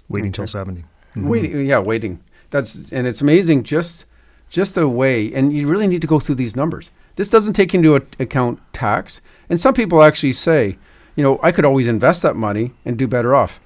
Waiting 0.08 0.32
till 0.32 0.46
70. 0.46 0.84
Waiting, 1.16 1.66
yeah, 1.66 1.78
waiting. 1.78 2.22
That's 2.50 2.92
and 2.92 3.06
it's 3.06 3.20
amazing 3.20 3.64
just 3.64 4.04
just 4.50 4.74
the 4.74 4.88
way, 4.88 5.32
and 5.32 5.52
you 5.52 5.66
really 5.66 5.86
need 5.86 6.02
to 6.02 6.06
go 6.06 6.20
through 6.20 6.34
these 6.34 6.54
numbers. 6.56 6.90
This 7.16 7.30
doesn't 7.30 7.54
take 7.54 7.74
into 7.74 7.94
account 7.94 8.60
tax, 8.72 9.20
and 9.48 9.60
some 9.60 9.74
people 9.74 10.02
actually 10.02 10.32
say, 10.32 10.76
you 11.16 11.22
know, 11.22 11.38
I 11.42 11.52
could 11.52 11.64
always 11.64 11.88
invest 11.88 12.22
that 12.22 12.36
money 12.36 12.72
and 12.84 12.98
do 12.98 13.06
better 13.06 13.34
off. 13.34 13.60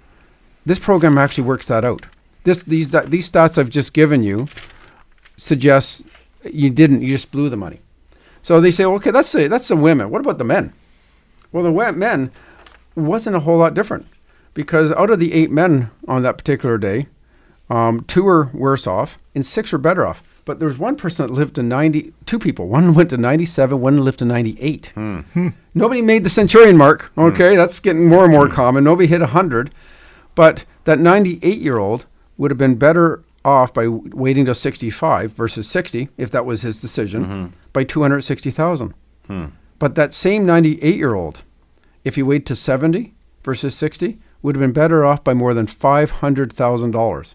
This 0.64 0.78
program 0.78 1.18
actually 1.18 1.44
works 1.44 1.66
that 1.66 1.84
out. 1.84 2.06
This 2.44 2.62
these 2.62 2.90
these 2.90 3.30
stats 3.30 3.58
I've 3.58 3.70
just 3.70 3.92
given 3.92 4.22
you 4.22 4.46
suggest 5.36 6.06
you 6.44 6.70
didn't, 6.70 7.02
you 7.02 7.08
just 7.08 7.30
blew 7.30 7.48
the 7.48 7.56
money. 7.56 7.80
So 8.46 8.60
they 8.60 8.70
say, 8.70 8.84
okay, 8.84 9.10
that's 9.10 9.32
the 9.32 9.48
that's 9.48 9.66
the 9.66 9.74
women. 9.74 10.08
What 10.08 10.20
about 10.20 10.38
the 10.38 10.44
men? 10.44 10.72
Well, 11.50 11.64
the 11.64 11.92
men 11.92 12.30
wasn't 12.94 13.34
a 13.34 13.40
whole 13.40 13.58
lot 13.58 13.74
different 13.74 14.06
because 14.54 14.92
out 14.92 15.10
of 15.10 15.18
the 15.18 15.32
eight 15.32 15.50
men 15.50 15.90
on 16.06 16.22
that 16.22 16.38
particular 16.38 16.78
day, 16.78 17.08
um, 17.70 18.04
two 18.04 18.22
were 18.22 18.48
worse 18.54 18.86
off 18.86 19.18
and 19.34 19.44
six 19.44 19.72
were 19.72 19.78
better 19.78 20.06
off. 20.06 20.22
But 20.44 20.60
there 20.60 20.68
was 20.68 20.78
one 20.78 20.94
person 20.94 21.26
that 21.26 21.32
lived 21.32 21.56
to 21.56 21.64
90, 21.64 22.12
two 22.24 22.38
people. 22.38 22.68
One 22.68 22.94
went 22.94 23.10
to 23.10 23.16
97, 23.16 23.80
one 23.80 24.04
lived 24.04 24.20
to 24.20 24.24
98. 24.24 24.92
Hmm. 24.94 25.18
Hmm. 25.32 25.48
Nobody 25.74 26.00
made 26.00 26.22
the 26.22 26.30
centurion 26.30 26.76
mark. 26.76 27.06
Hmm. 27.16 27.22
Okay, 27.22 27.56
that's 27.56 27.80
getting 27.80 28.06
more 28.06 28.22
and 28.22 28.32
more 28.32 28.46
common. 28.48 28.84
Nobody 28.84 29.08
hit 29.08 29.22
100. 29.22 29.72
But 30.36 30.64
that 30.84 31.00
98 31.00 31.58
year 31.58 31.78
old 31.78 32.06
would 32.36 32.52
have 32.52 32.58
been 32.58 32.76
better 32.76 33.24
off 33.46 33.72
by 33.72 33.88
waiting 33.88 34.44
till 34.44 34.54
65 34.54 35.32
versus 35.32 35.68
60, 35.68 36.08
if 36.18 36.30
that 36.32 36.44
was 36.44 36.62
his 36.62 36.80
decision, 36.80 37.24
mm-hmm. 37.24 37.46
By 37.76 37.84
260,000. 37.84 38.94
Hmm. 39.26 39.44
But 39.78 39.96
that 39.96 40.14
same 40.14 40.46
98 40.46 40.96
year 40.96 41.12
old, 41.12 41.42
if 42.04 42.14
he 42.14 42.22
waited 42.22 42.46
to 42.46 42.56
70 42.56 43.12
versus 43.44 43.76
60, 43.76 44.18
would 44.40 44.56
have 44.56 44.62
been 44.62 44.72
better 44.72 45.04
off 45.04 45.22
by 45.22 45.34
more 45.34 45.52
than 45.52 45.66
$500,000. 45.66 47.34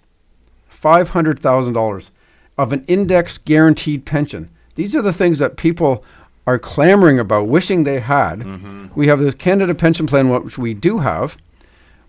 $500,000 0.74 2.10
of 2.58 2.74
an 2.74 2.84
index 2.88 3.38
guaranteed 3.38 4.04
pension. 4.04 4.50
These 4.74 4.96
are 4.96 5.04
the 5.04 5.14
things 5.14 5.38
that 5.38 5.58
people 5.58 6.04
are 6.48 6.58
clamoring 6.58 7.20
about, 7.20 7.48
wishing 7.48 7.84
they 7.84 8.00
had. 8.00 8.40
Mm-hmm. 8.40 8.88
We 8.96 9.06
have 9.06 9.20
this 9.20 9.36
Canada 9.36 9.76
Pension 9.76 10.08
Plan, 10.08 10.30
which 10.30 10.58
we 10.58 10.74
do 10.74 10.98
have, 10.98 11.38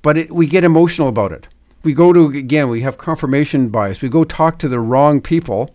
but 0.01 0.17
it, 0.17 0.33
we 0.33 0.47
get 0.47 0.65
emotional 0.65 1.09
about 1.09 1.33
it. 1.33 1.49
We 1.83 1.93
go 1.93 2.15
to, 2.15 2.29
again, 2.29 2.71
we 2.71 2.81
have 2.81 2.97
confirmation 2.97 3.69
bias. 3.69 4.01
We 4.01 4.09
go 4.09 4.25
talk 4.25 4.59
to 4.61 4.69
the 4.69 4.81
wrong 4.81 5.21
people 5.21 5.75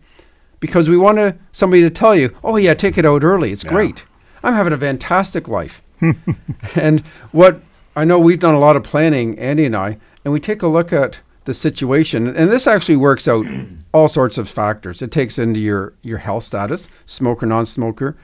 because 0.60 0.90
we 0.90 0.98
want 0.98 1.18
to, 1.18 1.36
somebody 1.52 1.82
to 1.84 1.90
tell 1.90 2.16
you, 2.16 2.36
oh, 2.44 2.56
yeah, 2.56 2.74
take 2.74 2.98
it 2.98 3.06
out 3.06 3.24
early. 3.24 3.52
It's 3.52 3.64
great. 3.64 4.06
I'm 4.44 4.54
having 4.54 4.74
a 4.74 4.78
fantastic 4.78 5.48
life. 5.48 5.82
and 6.76 7.02
what 7.32 7.62
I 7.96 8.06
know 8.06 8.20
we've 8.20 8.40
done 8.40 8.54
a 8.54 8.60
lot 8.60 8.76
of 8.76 8.84
planning, 8.84 9.38
Andy 9.40 9.66
and 9.66 9.76
I, 9.76 9.98
and 10.24 10.34
we 10.34 10.40
take 10.40 10.62
a 10.62 10.68
look 10.68 10.94
at 10.94 11.20
the 11.46 11.54
situation, 11.54 12.28
and 12.28 12.52
this 12.52 12.68
actually 12.68 12.98
works 12.98 13.28
out 13.28 13.46
all 13.94 14.08
sorts 14.08 14.38
of 14.38 14.48
factors. 14.48 15.02
It 15.02 15.12
takes 15.12 15.40
into 15.40 15.60
your 15.60 15.94
your 16.04 16.18
health 16.20 16.44
status, 16.44 16.88
smoker, 17.06 17.46
non-smoker. 17.46 18.16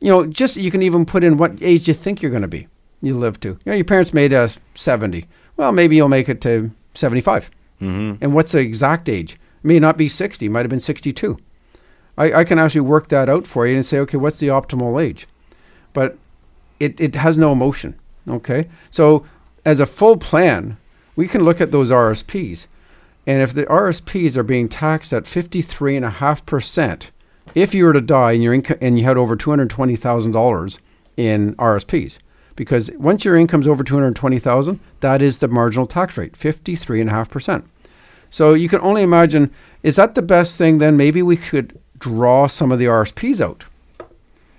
You 0.00 0.08
know, 0.08 0.26
just 0.26 0.56
you 0.56 0.70
can 0.70 0.82
even 0.82 1.04
put 1.04 1.24
in 1.24 1.36
what 1.36 1.60
age 1.60 1.88
you 1.88 1.94
think 1.94 2.22
you're 2.22 2.30
going 2.30 2.42
to 2.42 2.48
be. 2.48 2.68
You 3.02 3.16
live 3.16 3.38
to. 3.40 3.48
You 3.48 3.58
know, 3.66 3.74
your 3.74 3.84
parents 3.84 4.14
made 4.14 4.32
us 4.32 4.58
70. 4.74 5.26
Well, 5.56 5.72
maybe 5.72 5.96
you'll 5.96 6.08
make 6.08 6.28
it 6.28 6.40
to 6.42 6.70
75. 6.94 7.50
Mm-hmm. 7.80 8.22
And 8.22 8.34
what's 8.34 8.52
the 8.52 8.60
exact 8.60 9.08
age? 9.08 9.34
It 9.34 9.38
may 9.64 9.78
not 9.78 9.96
be 9.96 10.08
60. 10.08 10.48
Might 10.48 10.60
have 10.60 10.70
been 10.70 10.80
62. 10.80 11.38
I, 12.18 12.40
I 12.40 12.44
can 12.44 12.58
actually 12.58 12.82
work 12.82 13.08
that 13.08 13.28
out 13.28 13.46
for 13.46 13.66
you 13.66 13.74
and 13.74 13.86
say, 13.86 13.98
okay, 14.00 14.18
what's 14.18 14.38
the 14.38 14.48
optimal 14.48 15.02
age? 15.02 15.26
But 15.92 16.18
it, 16.80 17.00
it 17.00 17.14
has 17.14 17.38
no 17.38 17.52
emotion. 17.52 17.98
Okay. 18.28 18.68
So 18.90 19.24
as 19.64 19.80
a 19.80 19.86
full 19.86 20.16
plan, 20.16 20.76
we 21.16 21.28
can 21.28 21.44
look 21.44 21.60
at 21.60 21.72
those 21.72 21.90
RSPs. 21.90 22.66
And 23.26 23.40
if 23.40 23.52
the 23.52 23.64
RSPs 23.66 24.36
are 24.36 24.42
being 24.42 24.68
taxed 24.68 25.12
at 25.12 25.24
53.5%, 25.24 27.08
if 27.54 27.74
you 27.74 27.84
were 27.84 27.92
to 27.92 28.00
die 28.00 28.32
and, 28.32 28.42
your 28.42 28.54
and 28.80 28.98
you 28.98 29.04
had 29.04 29.16
over 29.16 29.36
$220,000 29.36 30.78
in 31.16 31.54
RSPs, 31.56 32.18
because 32.56 32.90
once 32.96 33.24
your 33.24 33.36
income's 33.36 33.68
over 33.68 33.84
220,000, 33.84 34.80
that 35.00 35.22
is 35.22 35.38
the 35.38 35.48
marginal 35.48 35.86
tax 35.86 36.16
rate, 36.16 36.32
53.5%. 36.32 37.64
So 38.30 38.54
you 38.54 38.68
can 38.68 38.80
only 38.80 39.02
imagine, 39.02 39.50
is 39.82 39.96
that 39.96 40.14
the 40.14 40.22
best 40.22 40.56
thing 40.56 40.78
then? 40.78 40.96
Maybe 40.96 41.22
we 41.22 41.36
could 41.36 41.78
draw 41.98 42.46
some 42.46 42.72
of 42.72 42.78
the 42.78 42.86
RSPs 42.86 43.40
out 43.40 43.64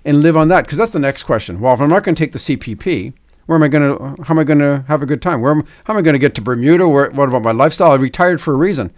and 0.04 0.22
live 0.22 0.36
on 0.36 0.48
that. 0.48 0.64
Because 0.64 0.78
that's 0.78 0.92
the 0.92 0.98
next 0.98 1.24
question. 1.24 1.60
Well, 1.60 1.74
if 1.74 1.80
I'm 1.80 1.90
not 1.90 2.02
going 2.02 2.14
to 2.14 2.18
take 2.18 2.32
the 2.32 2.38
CPP, 2.38 3.12
where 3.46 3.56
am 3.56 3.62
I 3.62 3.68
going 3.68 3.96
to? 3.96 4.22
How 4.22 4.34
am 4.34 4.38
I 4.38 4.44
going 4.44 4.60
to 4.60 4.84
have 4.86 5.02
a 5.02 5.06
good 5.06 5.20
time? 5.20 5.40
Where 5.40 5.52
am, 5.52 5.66
how 5.84 5.94
am 5.94 5.98
I 5.98 6.02
going 6.02 6.14
to 6.14 6.20
get 6.20 6.34
to 6.36 6.40
Bermuda? 6.40 6.88
Where, 6.88 7.10
what 7.10 7.28
about 7.28 7.42
my 7.42 7.52
lifestyle? 7.52 7.90
I 7.90 7.96
retired 7.96 8.40
for 8.40 8.54
a 8.54 8.56
reason. 8.56 8.92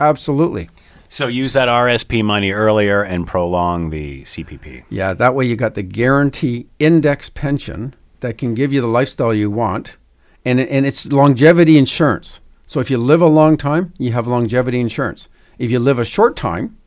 Absolutely. 0.00 0.70
So 1.10 1.26
use 1.26 1.54
that 1.54 1.68
RSP 1.68 2.24
money 2.24 2.52
earlier 2.52 3.02
and 3.02 3.26
prolong 3.26 3.90
the 3.90 4.22
CPP. 4.22 4.84
Yeah, 4.88 5.14
that 5.14 5.34
way 5.34 5.46
you 5.46 5.56
got 5.56 5.74
the 5.74 5.82
guarantee 5.82 6.68
index 6.78 7.28
pension 7.28 7.94
that 8.20 8.38
can 8.38 8.54
give 8.54 8.72
you 8.72 8.80
the 8.80 8.86
lifestyle 8.86 9.34
you 9.34 9.50
want, 9.50 9.96
and 10.44 10.58
and 10.58 10.86
it's 10.86 11.10
longevity 11.10 11.76
insurance. 11.76 12.40
So 12.66 12.80
if 12.80 12.90
you 12.90 12.96
live 12.96 13.20
a 13.20 13.26
long 13.26 13.58
time, 13.58 13.92
you 13.98 14.12
have 14.12 14.26
longevity 14.26 14.80
insurance. 14.80 15.28
If 15.58 15.70
you 15.70 15.80
live 15.80 15.98
a 15.98 16.04
short 16.04 16.34
time, 16.34 16.77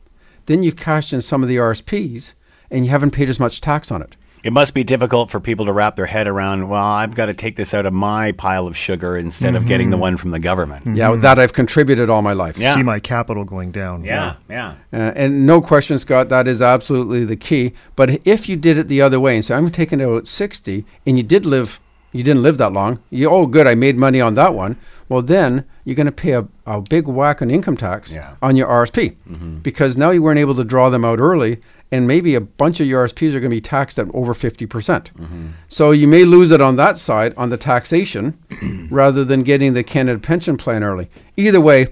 then 0.51 0.63
you've 0.63 0.75
cashed 0.75 1.13
in 1.13 1.22
some 1.22 1.41
of 1.43 1.50
the 1.50 1.58
RSPs 1.58 2.34
and 2.70 2.86
you 2.86 2.91
haven't 2.91 3.12
paid 3.12 3.29
as 3.29 3.39
much 3.39 3.62
tax 3.62 3.91
on 3.91 4.01
it. 4.01 4.15
It 4.43 4.53
must 4.53 4.74
be 4.74 4.84
difficult 4.84 5.29
for 5.29 5.39
people 5.39 5.67
to 5.67 5.74
wrap 5.74 5.96
their 5.96 6.08
head 6.08 6.25
around. 6.25 6.67
Well, 6.67 6.84
I've 6.84 7.13
got 7.13 7.27
to 7.27 7.34
take 7.34 7.58
this 7.58 7.75
out 7.75 7.86
of 7.86 7.93
my 7.93 8.31
pile 8.31 8.65
of 8.65 8.75
sugar 8.75 9.15
instead 9.15 9.55
of 9.55 9.67
getting 9.67 9.91
the 9.91 9.98
one 9.98 10.17
from 10.17 10.31
the 10.31 10.39
government. 10.39 10.98
Yeah, 10.98 11.15
that 11.15 11.38
I've 11.38 11.53
contributed 11.53 12.10
all 12.10 12.24
my 12.24 12.34
life. 12.34 12.58
Yeah. 12.58 12.74
See 12.74 12.81
my 12.81 13.00
capital 13.00 13.43
going 13.43 13.72
down. 13.72 14.03
Yeah, 14.03 14.38
yeah. 14.50 14.77
Uh, 14.91 15.12
and 15.15 15.46
no 15.46 15.62
question, 15.62 16.00
Scott, 16.00 16.29
that 16.29 16.48
is 16.48 16.60
absolutely 16.60 17.24
the 17.24 17.36
key. 17.36 17.74
But 17.96 18.25
if 18.25 18.50
you 18.50 18.55
did 18.55 18.79
it 18.79 18.88
the 18.88 19.01
other 19.01 19.20
way 19.20 19.36
and 19.36 19.46
say, 19.46 19.53
I'm 19.53 19.70
taking 19.70 20.00
it 20.00 20.05
out 20.05 20.17
at 20.17 20.27
60, 20.27 20.86
and 21.05 21.17
you 21.17 21.24
did 21.24 21.46
live, 21.46 21.79
you 22.12 22.24
didn't 22.24 22.41
live 22.41 22.58
that 22.58 22.74
long, 22.74 22.98
you, 23.12 23.29
oh, 23.29 23.46
good, 23.46 23.67
I 23.67 23.75
made 23.75 23.98
money 23.98 24.22
on 24.22 24.34
that 24.36 24.55
one. 24.55 24.75
Well, 25.11 25.21
then 25.21 25.65
you're 25.83 25.97
going 25.97 26.05
to 26.05 26.11
pay 26.13 26.31
a, 26.31 26.47
a 26.65 26.79
big 26.79 27.05
whack 27.05 27.41
on 27.41 27.51
income 27.51 27.75
tax 27.75 28.13
Yeah. 28.13 28.35
on 28.41 28.55
your 28.55 28.69
RSP 28.69 29.17
mm-hmm. 29.29 29.57
because 29.57 29.97
now 29.97 30.11
you 30.11 30.23
weren't 30.23 30.39
able 30.39 30.55
to 30.55 30.63
draw 30.63 30.89
them 30.89 31.03
out 31.03 31.19
early. 31.19 31.59
And 31.91 32.07
maybe 32.07 32.33
a 32.33 32.39
bunch 32.39 32.79
of 32.79 32.87
your 32.87 33.05
RSPs 33.05 33.31
are 33.35 33.41
going 33.41 33.51
to 33.51 33.57
be 33.57 33.59
taxed 33.59 33.99
at 33.99 34.07
over 34.13 34.33
50%. 34.33 34.69
percent 34.69 35.11
mm-hmm. 35.17 35.47
So 35.67 35.91
you 35.91 36.07
may 36.07 36.23
lose 36.23 36.51
it 36.51 36.61
on 36.61 36.77
that 36.77 36.97
side, 36.97 37.33
on 37.35 37.49
the 37.49 37.57
taxation, 37.57 38.37
rather 38.89 39.25
than 39.25 39.43
getting 39.43 39.73
the 39.73 39.83
Canada 39.83 40.17
pension 40.17 40.55
plan 40.55 40.81
early. 40.81 41.09
Either 41.35 41.59
way, 41.59 41.87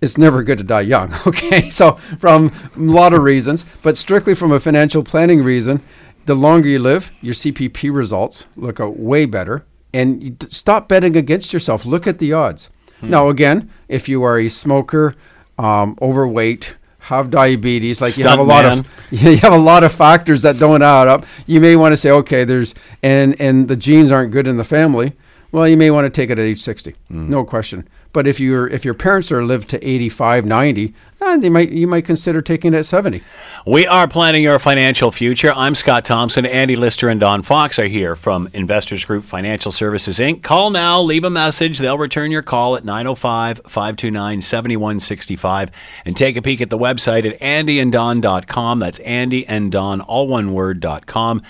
it's 0.00 0.16
never 0.16 0.42
good 0.42 0.56
to 0.56 0.64
die 0.64 0.80
young. 0.80 1.14
Okay, 1.26 1.68
so 1.68 1.96
from 2.18 2.50
a 2.74 2.80
lot 2.80 3.12
of 3.12 3.22
reasons, 3.24 3.66
but 3.82 3.98
strictly 3.98 4.34
from 4.34 4.52
a 4.52 4.58
financial 4.60 5.02
planning 5.04 5.42
reason, 5.44 5.82
the 6.24 6.34
longer 6.34 6.68
you 6.68 6.78
live, 6.78 7.10
your 7.20 7.34
CPP 7.34 7.94
results 7.94 8.46
look 8.56 8.80
out 8.80 8.98
way 8.98 9.26
better, 9.26 9.66
and 9.92 10.46
stop 10.50 10.88
betting 10.88 11.16
against 11.16 11.52
yourself. 11.52 11.84
Look 11.84 12.06
at 12.06 12.18
the 12.18 12.32
odds. 12.32 12.68
Now, 13.00 13.28
again, 13.28 13.70
if 13.88 14.08
you 14.08 14.24
are 14.24 14.40
a 14.40 14.48
smoker, 14.48 15.14
um, 15.56 15.96
overweight, 16.02 16.74
have 16.98 17.30
diabetes, 17.30 18.00
like 18.00 18.18
you 18.18 18.24
have 18.24 18.40
a 18.40 18.42
lot 18.42 18.64
Stuntman. 18.64 18.78
of 18.80 19.12
you 19.22 19.36
have 19.38 19.52
a 19.52 19.58
lot 19.58 19.84
of 19.84 19.92
factors 19.92 20.42
that 20.42 20.58
don't 20.58 20.82
add 20.82 21.06
up. 21.08 21.24
You 21.46 21.60
may 21.60 21.76
want 21.76 21.92
to 21.92 21.96
say, 21.96 22.10
okay, 22.10 22.44
there's 22.44 22.74
and 23.02 23.40
and 23.40 23.68
the 23.68 23.76
genes 23.76 24.10
aren't 24.10 24.32
good 24.32 24.46
in 24.48 24.56
the 24.56 24.64
family. 24.64 25.12
Well, 25.52 25.66
you 25.66 25.76
may 25.76 25.90
want 25.90 26.04
to 26.04 26.10
take 26.10 26.28
it 26.28 26.38
at 26.38 26.44
age 26.44 26.60
60. 26.60 26.94
No 27.08 27.44
question. 27.44 27.88
But 28.18 28.26
if 28.26 28.40
your 28.40 28.66
if 28.66 28.84
your 28.84 28.94
parents 28.94 29.30
are 29.30 29.44
lived 29.44 29.68
to 29.68 29.88
85, 29.88 30.44
90, 30.44 30.92
eh, 31.20 31.36
they 31.36 31.48
might 31.48 31.70
you 31.70 31.86
might 31.86 32.04
consider 32.04 32.42
taking 32.42 32.74
it 32.74 32.78
at 32.78 32.84
70. 32.84 33.22
We 33.64 33.86
are 33.86 34.08
planning 34.08 34.42
your 34.42 34.58
financial 34.58 35.12
future. 35.12 35.52
I'm 35.54 35.76
Scott 35.76 36.04
Thompson. 36.04 36.44
Andy 36.44 36.74
Lister 36.74 37.08
and 37.08 37.20
Don 37.20 37.44
Fox 37.44 37.78
are 37.78 37.86
here 37.86 38.16
from 38.16 38.48
Investors 38.52 39.04
Group 39.04 39.22
Financial 39.22 39.70
Services 39.70 40.18
Inc. 40.18 40.42
Call 40.42 40.70
now, 40.70 41.00
leave 41.00 41.22
a 41.22 41.30
message. 41.30 41.78
They'll 41.78 41.96
return 41.96 42.32
your 42.32 42.42
call 42.42 42.74
at 42.74 42.84
905 42.84 43.60
529 43.68 44.42
7165 44.42 45.70
and 46.04 46.16
take 46.16 46.36
a 46.36 46.42
peek 46.42 46.60
at 46.60 46.70
the 46.70 46.76
website 46.76 47.24
at 47.24 47.38
andyanddon.com. 47.38 48.80
That's 48.80 48.98
Andy 48.98 49.46
and 49.46 49.70
Don, 49.70 50.00
all 50.00 50.26
one 50.26 50.52
word, 50.52 50.80
dot 50.80 51.06
com. 51.06 51.40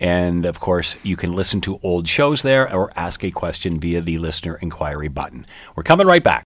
And 0.00 0.46
of 0.46 0.58
course, 0.58 0.96
you 1.02 1.16
can 1.16 1.34
listen 1.34 1.60
to 1.62 1.78
old 1.82 2.08
shows 2.08 2.42
there 2.42 2.72
or 2.74 2.90
ask 2.96 3.22
a 3.22 3.30
question 3.30 3.78
via 3.78 4.00
the 4.00 4.18
listener 4.18 4.56
inquiry 4.56 5.08
button. 5.08 5.46
We're 5.76 5.82
coming 5.82 6.06
right 6.06 6.24
back. 6.24 6.44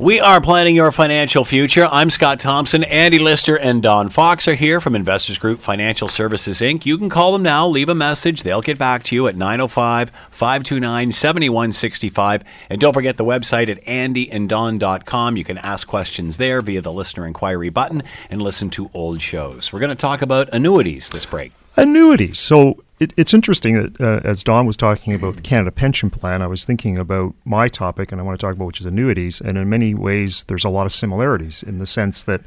We 0.00 0.18
are 0.18 0.40
planning 0.40 0.74
your 0.74 0.92
financial 0.92 1.44
future. 1.44 1.86
I'm 1.90 2.08
Scott 2.08 2.40
Thompson. 2.40 2.84
Andy 2.84 3.18
Lister 3.18 3.54
and 3.58 3.82
Don 3.82 4.08
Fox 4.08 4.48
are 4.48 4.54
here 4.54 4.80
from 4.80 4.94
Investors 4.94 5.36
Group 5.36 5.60
Financial 5.60 6.08
Services 6.08 6.62
Inc. 6.62 6.86
You 6.86 6.96
can 6.96 7.10
call 7.10 7.32
them 7.32 7.42
now, 7.42 7.66
leave 7.68 7.90
a 7.90 7.94
message. 7.94 8.42
They'll 8.42 8.62
get 8.62 8.78
back 8.78 9.02
to 9.04 9.14
you 9.14 9.26
at 9.26 9.36
905 9.36 10.10
529 10.30 11.12
7165. 11.12 12.44
And 12.70 12.80
don't 12.80 12.94
forget 12.94 13.18
the 13.18 13.26
website 13.26 13.68
at 13.68 13.84
andyanddon.com. 13.84 15.36
You 15.36 15.44
can 15.44 15.58
ask 15.58 15.86
questions 15.86 16.38
there 16.38 16.62
via 16.62 16.80
the 16.80 16.94
listener 16.94 17.26
inquiry 17.26 17.68
button 17.68 18.02
and 18.30 18.40
listen 18.40 18.70
to 18.70 18.90
old 18.94 19.20
shows. 19.20 19.70
We're 19.70 19.80
going 19.80 19.90
to 19.90 19.94
talk 19.94 20.22
about 20.22 20.48
annuities 20.54 21.10
this 21.10 21.26
break. 21.26 21.52
Annuities. 21.76 22.38
So 22.40 22.82
it, 23.00 23.14
it's 23.16 23.32
interesting 23.32 23.74
that 23.74 24.00
uh, 24.00 24.20
as 24.24 24.44
Don 24.44 24.66
was 24.66 24.76
talking 24.76 25.14
about 25.14 25.36
the 25.36 25.42
Canada 25.42 25.70
Pension 25.70 26.10
Plan, 26.10 26.42
I 26.42 26.46
was 26.46 26.66
thinking 26.66 26.98
about 26.98 27.34
my 27.46 27.68
topic, 27.68 28.12
and 28.12 28.20
I 28.20 28.24
want 28.24 28.38
to 28.38 28.46
talk 28.46 28.54
about 28.54 28.66
which 28.66 28.80
is 28.80 28.86
annuities. 28.86 29.40
And 29.40 29.56
in 29.56 29.68
many 29.70 29.94
ways, 29.94 30.44
there's 30.44 30.64
a 30.64 30.68
lot 30.68 30.84
of 30.84 30.92
similarities 30.92 31.62
in 31.62 31.78
the 31.78 31.86
sense 31.86 32.22
that 32.24 32.42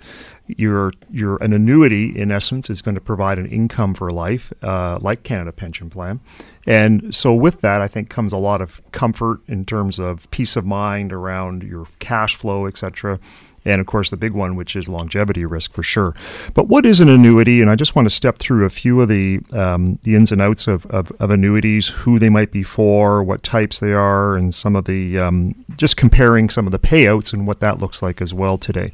your 0.46 0.94
your 1.10 1.38
an 1.38 1.54
annuity, 1.54 2.16
in 2.16 2.32
essence, 2.32 2.70
is 2.70 2.82
going 2.82 2.96
to 2.96 3.02
provide 3.02 3.40
an 3.40 3.48
income 3.48 3.96
for 3.96 4.12
life, 4.12 4.54
uh, 4.62 5.00
like 5.02 5.24
Canada 5.24 5.52
Pension 5.52 5.90
Plan. 5.90 6.20
And 6.68 7.16
so, 7.16 7.34
with 7.34 7.62
that, 7.62 7.82
I 7.82 7.88
think 7.88 8.10
comes 8.10 8.32
a 8.32 8.38
lot 8.38 8.62
of 8.62 8.80
comfort 8.92 9.40
in 9.48 9.66
terms 9.66 10.00
of 10.00 10.30
peace 10.30 10.56
of 10.56 10.66
mind 10.66 11.12
around 11.12 11.64
your 11.64 11.88
cash 12.00 12.36
flow, 12.36 12.68
et 12.68 12.78
cetera 12.78 13.20
and 13.66 13.80
of 13.82 13.88
course 13.88 14.10
the 14.10 14.18
big 14.18 14.34
one 14.34 14.56
which 14.56 14.76
is 14.76 14.90
longevity 14.90 15.46
risk 15.46 15.74
for 15.74 15.84
sure. 15.84 16.16
But 16.54 16.68
what 16.68 16.86
is 16.86 17.02
an 17.02 17.10
annuity? 17.10 17.62
And 17.62 17.70
i 17.70 17.76
just 17.76 17.96
want 17.96 18.06
to 18.08 18.10
step 18.10 18.38
through 18.38 18.66
a 18.66 18.70
few 18.70 19.02
of 19.02 19.08
the 19.08 19.42
um, 19.52 20.00
the 20.04 20.16
ins 20.16 20.32
and 20.32 20.42
outs 20.42 20.68
of, 20.68 20.86
of, 20.88 21.12
of 21.20 21.30
annuities 21.30 21.88
who 21.90 22.20
they 22.20 22.30
might 22.30 22.52
be 22.52 22.64
for 22.64 23.24
what 23.24 23.44
types 23.44 23.80
they 23.80 23.94
are 23.94 24.36
and 24.36 24.54
some 24.54 24.76
of 24.76 24.86
the 24.86 25.20
um, 25.20 25.56
just 25.78 25.98
comparing 25.98 26.50
some 26.50 26.66
of 26.66 26.72
the 26.72 26.80
payouts 26.80 27.34
and 27.34 27.48
what 27.48 27.60
that 27.60 27.80
looks 27.80 28.02
like 28.02 28.22
as 28.22 28.34
well 28.34 28.58
today. 28.58 28.92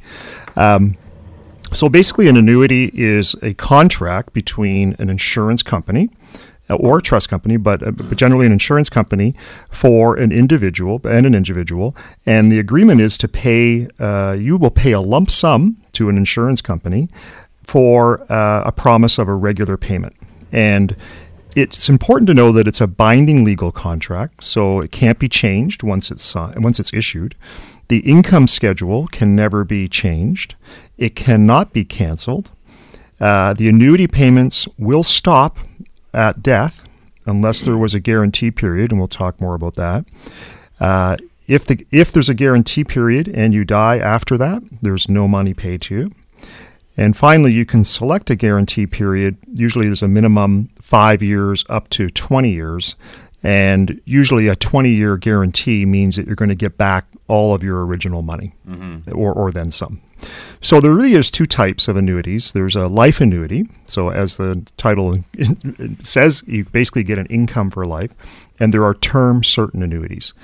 Um, 0.56 0.96
so 1.72 1.88
basically 1.88 2.28
an 2.28 2.36
annuity 2.36 2.90
is 2.94 3.36
a 3.42 3.54
contract 3.54 4.32
between 4.32 4.96
an 4.98 5.08
insurance 5.08 5.62
company 5.62 6.10
or 6.76 6.98
a 6.98 7.02
trust 7.02 7.28
company, 7.28 7.56
but, 7.56 7.82
uh, 7.86 7.90
but 7.90 8.16
generally 8.16 8.46
an 8.46 8.52
insurance 8.52 8.88
company 8.88 9.34
for 9.70 10.16
an 10.16 10.32
individual 10.32 11.00
and 11.04 11.26
an 11.26 11.34
individual. 11.34 11.96
And 12.26 12.50
the 12.50 12.58
agreement 12.58 13.00
is 13.00 13.18
to 13.18 13.28
pay, 13.28 13.88
uh, 13.98 14.36
you 14.38 14.56
will 14.56 14.70
pay 14.70 14.92
a 14.92 15.00
lump 15.00 15.30
sum 15.30 15.76
to 15.92 16.08
an 16.08 16.16
insurance 16.16 16.60
company 16.60 17.08
for 17.64 18.20
uh, 18.32 18.62
a 18.64 18.72
promise 18.72 19.18
of 19.18 19.28
a 19.28 19.34
regular 19.34 19.76
payment. 19.76 20.14
And 20.52 20.96
it's 21.56 21.88
important 21.88 22.28
to 22.28 22.34
know 22.34 22.52
that 22.52 22.68
it's 22.68 22.80
a 22.80 22.86
binding 22.86 23.44
legal 23.44 23.72
contract, 23.72 24.44
so 24.44 24.80
it 24.80 24.92
can't 24.92 25.18
be 25.18 25.28
changed 25.28 25.82
once 25.82 26.10
it's 26.10 26.34
once 26.34 26.78
it's 26.78 26.92
issued. 26.94 27.34
The 27.88 27.98
income 28.00 28.46
schedule 28.46 29.08
can 29.08 29.34
never 29.34 29.64
be 29.64 29.88
changed. 29.88 30.54
It 30.96 31.16
cannot 31.16 31.72
be 31.72 31.84
canceled. 31.84 32.50
Uh, 33.20 33.52
the 33.52 33.68
annuity 33.68 34.06
payments 34.06 34.68
will 34.78 35.02
stop 35.02 35.58
at 36.12 36.42
death 36.42 36.84
unless 37.26 37.62
there 37.62 37.76
was 37.76 37.94
a 37.94 38.00
guarantee 38.00 38.50
period, 38.50 38.90
and 38.90 39.00
we'll 39.00 39.08
talk 39.08 39.40
more 39.40 39.54
about 39.54 39.74
that. 39.74 40.04
Uh, 40.80 41.16
if 41.46 41.66
the 41.66 41.86
if 41.90 42.12
there's 42.12 42.28
a 42.28 42.34
guarantee 42.34 42.84
period 42.84 43.28
and 43.28 43.52
you 43.52 43.64
die 43.64 43.98
after 43.98 44.38
that, 44.38 44.62
there's 44.82 45.08
no 45.08 45.26
money 45.26 45.54
paid 45.54 45.82
to 45.82 45.94
you. 45.94 46.12
And 46.96 47.16
finally, 47.16 47.52
you 47.52 47.64
can 47.64 47.82
select 47.84 48.30
a 48.30 48.36
guarantee 48.36 48.86
period. 48.86 49.36
Usually, 49.54 49.86
there's 49.86 50.02
a 50.02 50.08
minimum 50.08 50.70
five 50.80 51.22
years 51.22 51.64
up 51.68 51.88
to 51.90 52.08
20 52.08 52.50
years. 52.50 52.94
And 53.42 54.00
usually, 54.04 54.48
a 54.48 54.56
20 54.56 54.90
year 54.90 55.16
guarantee 55.16 55.86
means 55.86 56.16
that 56.16 56.26
you're 56.26 56.36
going 56.36 56.50
to 56.50 56.54
get 56.54 56.76
back 56.76 57.06
all 57.26 57.54
of 57.54 57.62
your 57.62 57.86
original 57.86 58.20
money 58.20 58.52
mm-hmm. 58.68 59.10
or, 59.16 59.32
or 59.32 59.50
then 59.50 59.70
some. 59.70 60.02
So, 60.60 60.80
there 60.80 60.92
really 60.92 61.14
is 61.14 61.30
two 61.30 61.46
types 61.46 61.88
of 61.88 61.96
annuities 61.96 62.52
there's 62.52 62.76
a 62.76 62.86
life 62.86 63.20
annuity. 63.20 63.66
So, 63.86 64.10
as 64.10 64.36
the 64.36 64.66
title 64.76 65.24
says, 66.02 66.44
you 66.46 66.66
basically 66.66 67.02
get 67.02 67.18
an 67.18 67.26
income 67.26 67.70
for 67.70 67.84
life. 67.84 68.12
And 68.58 68.74
there 68.74 68.84
are 68.84 68.92
term 68.92 69.42
certain 69.42 69.82
annuities. 69.82 70.34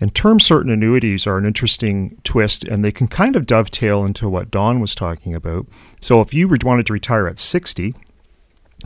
And 0.00 0.12
term 0.12 0.40
certain 0.40 0.72
annuities 0.72 1.26
are 1.28 1.38
an 1.38 1.46
interesting 1.46 2.18
twist, 2.24 2.64
and 2.64 2.84
they 2.84 2.90
can 2.90 3.06
kind 3.06 3.36
of 3.36 3.46
dovetail 3.46 4.04
into 4.04 4.28
what 4.28 4.50
Don 4.50 4.80
was 4.80 4.96
talking 4.96 5.36
about. 5.36 5.66
So, 6.00 6.20
if 6.20 6.34
you 6.34 6.48
wanted 6.48 6.86
to 6.86 6.92
retire 6.92 7.28
at 7.28 7.38
60, 7.38 7.94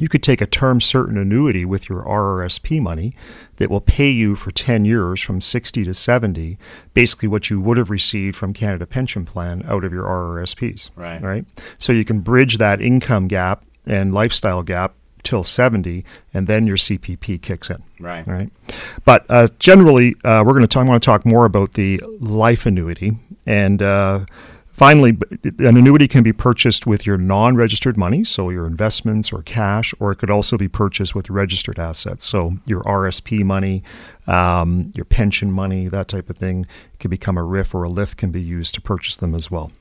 you 0.00 0.08
could 0.08 0.22
take 0.22 0.40
a 0.40 0.46
term 0.46 0.80
certain 0.80 1.16
annuity 1.16 1.64
with 1.64 1.88
your 1.88 2.02
RRSP 2.02 2.80
money 2.80 3.14
that 3.56 3.70
will 3.70 3.80
pay 3.80 4.10
you 4.10 4.34
for 4.34 4.50
10 4.50 4.84
years 4.84 5.20
from 5.20 5.40
60 5.40 5.84
to 5.84 5.94
70, 5.94 6.58
basically 6.94 7.28
what 7.28 7.50
you 7.50 7.60
would 7.60 7.76
have 7.76 7.90
received 7.90 8.36
from 8.36 8.52
Canada 8.52 8.86
Pension 8.86 9.24
Plan 9.24 9.64
out 9.68 9.84
of 9.84 9.92
your 9.92 10.04
RRSPs. 10.04 10.90
Right. 10.96 11.22
Right. 11.22 11.44
So 11.78 11.92
you 11.92 12.04
can 12.04 12.20
bridge 12.20 12.58
that 12.58 12.80
income 12.80 13.28
gap 13.28 13.64
and 13.86 14.12
lifestyle 14.12 14.62
gap 14.62 14.94
till 15.22 15.42
70, 15.42 16.04
and 16.34 16.46
then 16.46 16.66
your 16.66 16.76
CPP 16.76 17.40
kicks 17.40 17.70
in. 17.70 17.82
Right. 17.98 18.26
Right. 18.26 18.50
But 19.04 19.24
uh, 19.28 19.48
generally, 19.58 20.14
uh, 20.24 20.42
we're 20.46 20.52
going 20.52 20.62
to 20.62 20.68
talk. 20.68 20.84
I 20.84 20.88
want 20.88 21.02
to 21.02 21.06
talk 21.06 21.24
more 21.24 21.44
about 21.44 21.72
the 21.72 22.02
life 22.20 22.66
annuity, 22.66 23.16
and 23.46 23.82
uh, 23.82 24.26
finally, 24.75 25.16
an 25.59 25.76
annuity 25.76 26.07
can 26.07 26.23
be 26.23 26.33
purchased 26.33 26.87
with 26.87 27.07
your 27.07 27.16
non-registered 27.16 27.97
money, 27.97 28.25
so 28.25 28.50
your 28.50 28.66
investments 28.66 29.33
or 29.33 29.43
cash, 29.43 29.95
or 29.99 30.12
it 30.12 30.16
could 30.16 30.31
also 30.31 30.59
be 30.59 30.69
purchased 30.69 31.14
with 31.14 31.31
registered 31.31 31.78
assets, 31.78 32.25
so 32.25 32.59
your 32.66 32.83
RSP 32.83 33.43
money, 33.45 33.83
um, 34.26 34.90
your 34.95 35.04
pension 35.04 35.50
money, 35.50 35.88
that 35.88 36.09
type 36.09 36.28
of 36.28 36.37
thing. 36.37 36.66
It 36.95 36.99
can 36.99 37.11
become 37.11 37.38
a 37.38 37.43
RRIF 37.43 37.75
or 37.75 37.85
a 37.85 37.88
LIF 37.88 38.16
can 38.16 38.31
be 38.31 38.43
used 38.43 38.75
to 38.75 38.81
purchase 38.81 39.16
them 39.16 39.35
as 39.35 39.50
well. 39.50 39.73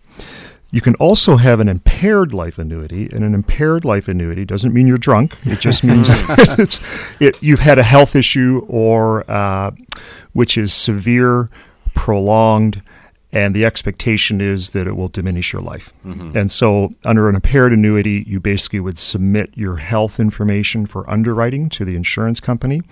You 0.71 0.81
can 0.81 0.95
also 0.95 1.35
have 1.35 1.59
an 1.59 1.69
impaired 1.69 2.33
life 2.33 2.57
annuity, 2.57 3.07
and 3.11 3.23
an 3.23 3.35
impaired 3.35 3.85
life 3.85 4.07
annuity 4.07 4.43
doesn't 4.43 4.73
mean 4.73 4.87
you're 4.87 4.97
drunk. 4.97 5.37
It 5.43 5.59
just 5.59 5.83
means 5.83 6.07
it's, 6.09 6.79
it, 7.19 7.41
you've 7.43 7.59
had 7.59 7.77
a 7.77 7.83
health 7.83 8.15
issue 8.15 8.65
or 8.67 9.29
uh, 9.29 9.71
which 10.33 10.57
is 10.57 10.73
severe, 10.73 11.51
prolonged, 11.93 12.81
and 13.33 13.55
the 13.55 13.65
expectation 13.65 14.39
is 14.39 14.71
that 14.71 14.85
it 14.85 14.95
will 14.95 15.07
diminish 15.07 15.51
your 15.51 15.61
life. 15.61 15.91
Mm-hmm. 16.05 16.37
And 16.37 16.51
so, 16.51 16.93
under 17.03 17.27
an 17.27 17.35
impaired 17.35 17.73
annuity, 17.73 18.23
you 18.27 18.39
basically 18.39 18.79
would 18.79 18.99
submit 18.99 19.49
your 19.55 19.77
health 19.77 20.19
information 20.19 20.85
for 20.85 21.09
underwriting 21.09 21.67
to 21.69 21.83
the 21.83 21.95
insurance 21.95 22.39
company. 22.39 22.83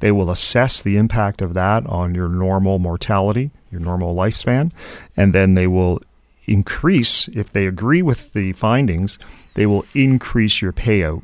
They 0.00 0.12
will 0.12 0.30
assess 0.30 0.82
the 0.82 0.98
impact 0.98 1.40
of 1.40 1.54
that 1.54 1.86
on 1.86 2.14
your 2.14 2.28
normal 2.28 2.78
mortality, 2.78 3.50
your 3.72 3.80
normal 3.80 4.14
lifespan, 4.14 4.70
and 5.16 5.32
then 5.32 5.54
they 5.54 5.66
will 5.66 6.02
increase, 6.44 7.28
if 7.28 7.50
they 7.50 7.66
agree 7.66 8.02
with 8.02 8.34
the 8.34 8.52
findings, 8.52 9.18
they 9.54 9.64
will 9.64 9.86
increase 9.94 10.60
your 10.60 10.74
payout 10.74 11.22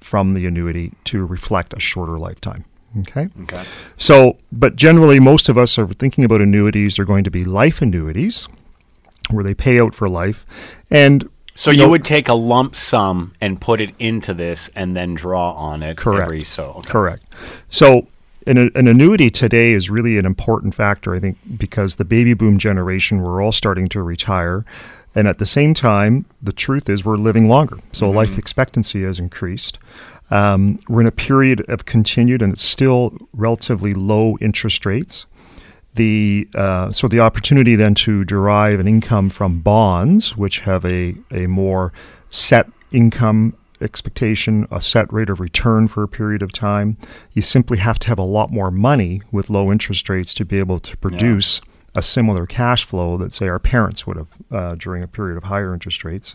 from 0.00 0.32
the 0.32 0.46
annuity 0.46 0.92
to 1.04 1.26
reflect 1.26 1.74
a 1.74 1.80
shorter 1.80 2.18
lifetime. 2.18 2.64
Okay? 3.00 3.28
Okay. 3.42 3.64
So, 3.96 4.38
but 4.52 4.76
generally, 4.76 5.20
most 5.20 5.48
of 5.48 5.58
us 5.58 5.78
are 5.78 5.86
thinking 5.86 6.24
about 6.24 6.40
annuities 6.40 6.98
are 6.98 7.04
going 7.04 7.24
to 7.24 7.30
be 7.30 7.44
life 7.44 7.82
annuities, 7.82 8.48
where 9.30 9.44
they 9.44 9.54
pay 9.54 9.80
out 9.80 9.94
for 9.94 10.08
life. 10.08 10.44
And 10.90 11.28
So 11.54 11.70
you 11.70 11.88
would 11.88 12.04
take 12.04 12.28
a 12.28 12.34
lump 12.34 12.76
sum 12.76 13.34
and 13.40 13.60
put 13.60 13.80
it 13.80 13.94
into 13.98 14.34
this 14.34 14.70
and 14.74 14.96
then 14.96 15.14
draw 15.14 15.52
on 15.52 15.82
it 15.82 15.96
Correct. 15.96 16.22
every 16.22 16.44
so. 16.44 16.74
Okay. 16.78 16.90
Correct. 16.90 17.22
So, 17.70 18.06
an, 18.46 18.58
an 18.58 18.86
annuity 18.88 19.30
today 19.30 19.72
is 19.72 19.88
really 19.88 20.18
an 20.18 20.26
important 20.26 20.74
factor, 20.74 21.14
I 21.14 21.20
think, 21.20 21.38
because 21.56 21.96
the 21.96 22.04
baby 22.04 22.34
boom 22.34 22.58
generation, 22.58 23.22
we're 23.22 23.42
all 23.42 23.52
starting 23.52 23.88
to 23.88 24.02
retire. 24.02 24.64
And 25.14 25.28
at 25.28 25.38
the 25.38 25.46
same 25.46 25.74
time, 25.74 26.26
the 26.42 26.52
truth 26.52 26.88
is 26.88 27.04
we're 27.04 27.16
living 27.16 27.48
longer. 27.48 27.78
So, 27.92 28.06
mm-hmm. 28.06 28.16
life 28.16 28.38
expectancy 28.38 29.02
has 29.04 29.18
increased. 29.18 29.78
Um, 30.34 30.80
we're 30.88 31.02
in 31.02 31.06
a 31.06 31.12
period 31.12 31.64
of 31.68 31.84
continued, 31.84 32.42
and 32.42 32.52
it's 32.52 32.64
still 32.64 33.16
relatively 33.32 33.94
low 33.94 34.36
interest 34.40 34.84
rates. 34.84 35.26
The 35.94 36.48
uh, 36.56 36.90
so 36.90 37.06
the 37.06 37.20
opportunity 37.20 37.76
then 37.76 37.94
to 38.06 38.24
derive 38.24 38.80
an 38.80 38.88
income 38.88 39.30
from 39.30 39.60
bonds, 39.60 40.36
which 40.36 40.58
have 40.60 40.84
a 40.84 41.14
a 41.30 41.46
more 41.46 41.92
set 42.30 42.66
income 42.90 43.56
expectation, 43.80 44.66
a 44.72 44.80
set 44.80 45.12
rate 45.12 45.30
of 45.30 45.38
return 45.38 45.86
for 45.86 46.02
a 46.02 46.08
period 46.08 46.42
of 46.42 46.50
time. 46.50 46.96
You 47.32 47.42
simply 47.42 47.78
have 47.78 48.00
to 48.00 48.08
have 48.08 48.18
a 48.18 48.24
lot 48.24 48.50
more 48.50 48.72
money 48.72 49.22
with 49.30 49.50
low 49.50 49.70
interest 49.70 50.08
rates 50.08 50.34
to 50.34 50.44
be 50.44 50.58
able 50.58 50.80
to 50.80 50.96
produce 50.96 51.60
a 51.94 52.02
similar 52.02 52.44
cash 52.46 52.84
flow 52.84 53.16
that, 53.18 53.32
say, 53.32 53.46
our 53.46 53.60
parents 53.60 54.04
would 54.04 54.16
have 54.16 54.26
uh, 54.50 54.74
during 54.74 55.02
a 55.04 55.06
period 55.06 55.36
of 55.36 55.44
higher 55.44 55.72
interest 55.72 56.04
rates. 56.04 56.34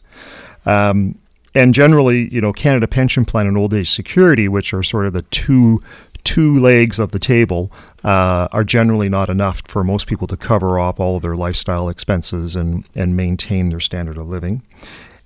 Um, 0.66 1.20
and 1.56 1.74
generally, 1.74 2.34
you 2.34 2.42
know, 2.42 2.54
Canada 2.54 2.88
Pension 2.88 3.26
Plan 3.26 3.48
and 3.48 3.58
Old 3.58 3.74
Age 3.74 3.90
Security, 3.90 4.48
which 4.48 4.74
are 4.74 4.84
sort 4.84 5.06
of 5.06 5.14
the 5.14 5.24
two 5.24 5.82
two 6.26 6.60
legs 6.60 7.00
of 7.00 7.12
the 7.12 7.20
table, 7.20 7.72
uh, 8.04 8.48
are 8.52 8.64
generally 8.64 9.08
not 9.10 9.30
enough 9.30 9.62
for 9.68 9.84
most 9.84 10.06
people 10.06 10.28
to 10.28 10.36
cover 10.38 10.78
up 10.80 11.00
all 11.00 11.16
of 11.16 11.22
their 11.22 11.36
lifestyle 11.36 11.90
expenses 11.90 12.56
and 12.56 12.88
and 12.96 13.16
maintain 13.16 13.70
their 13.70 13.80
standard 13.80 14.18
of 14.18 14.28
living. 14.28 14.62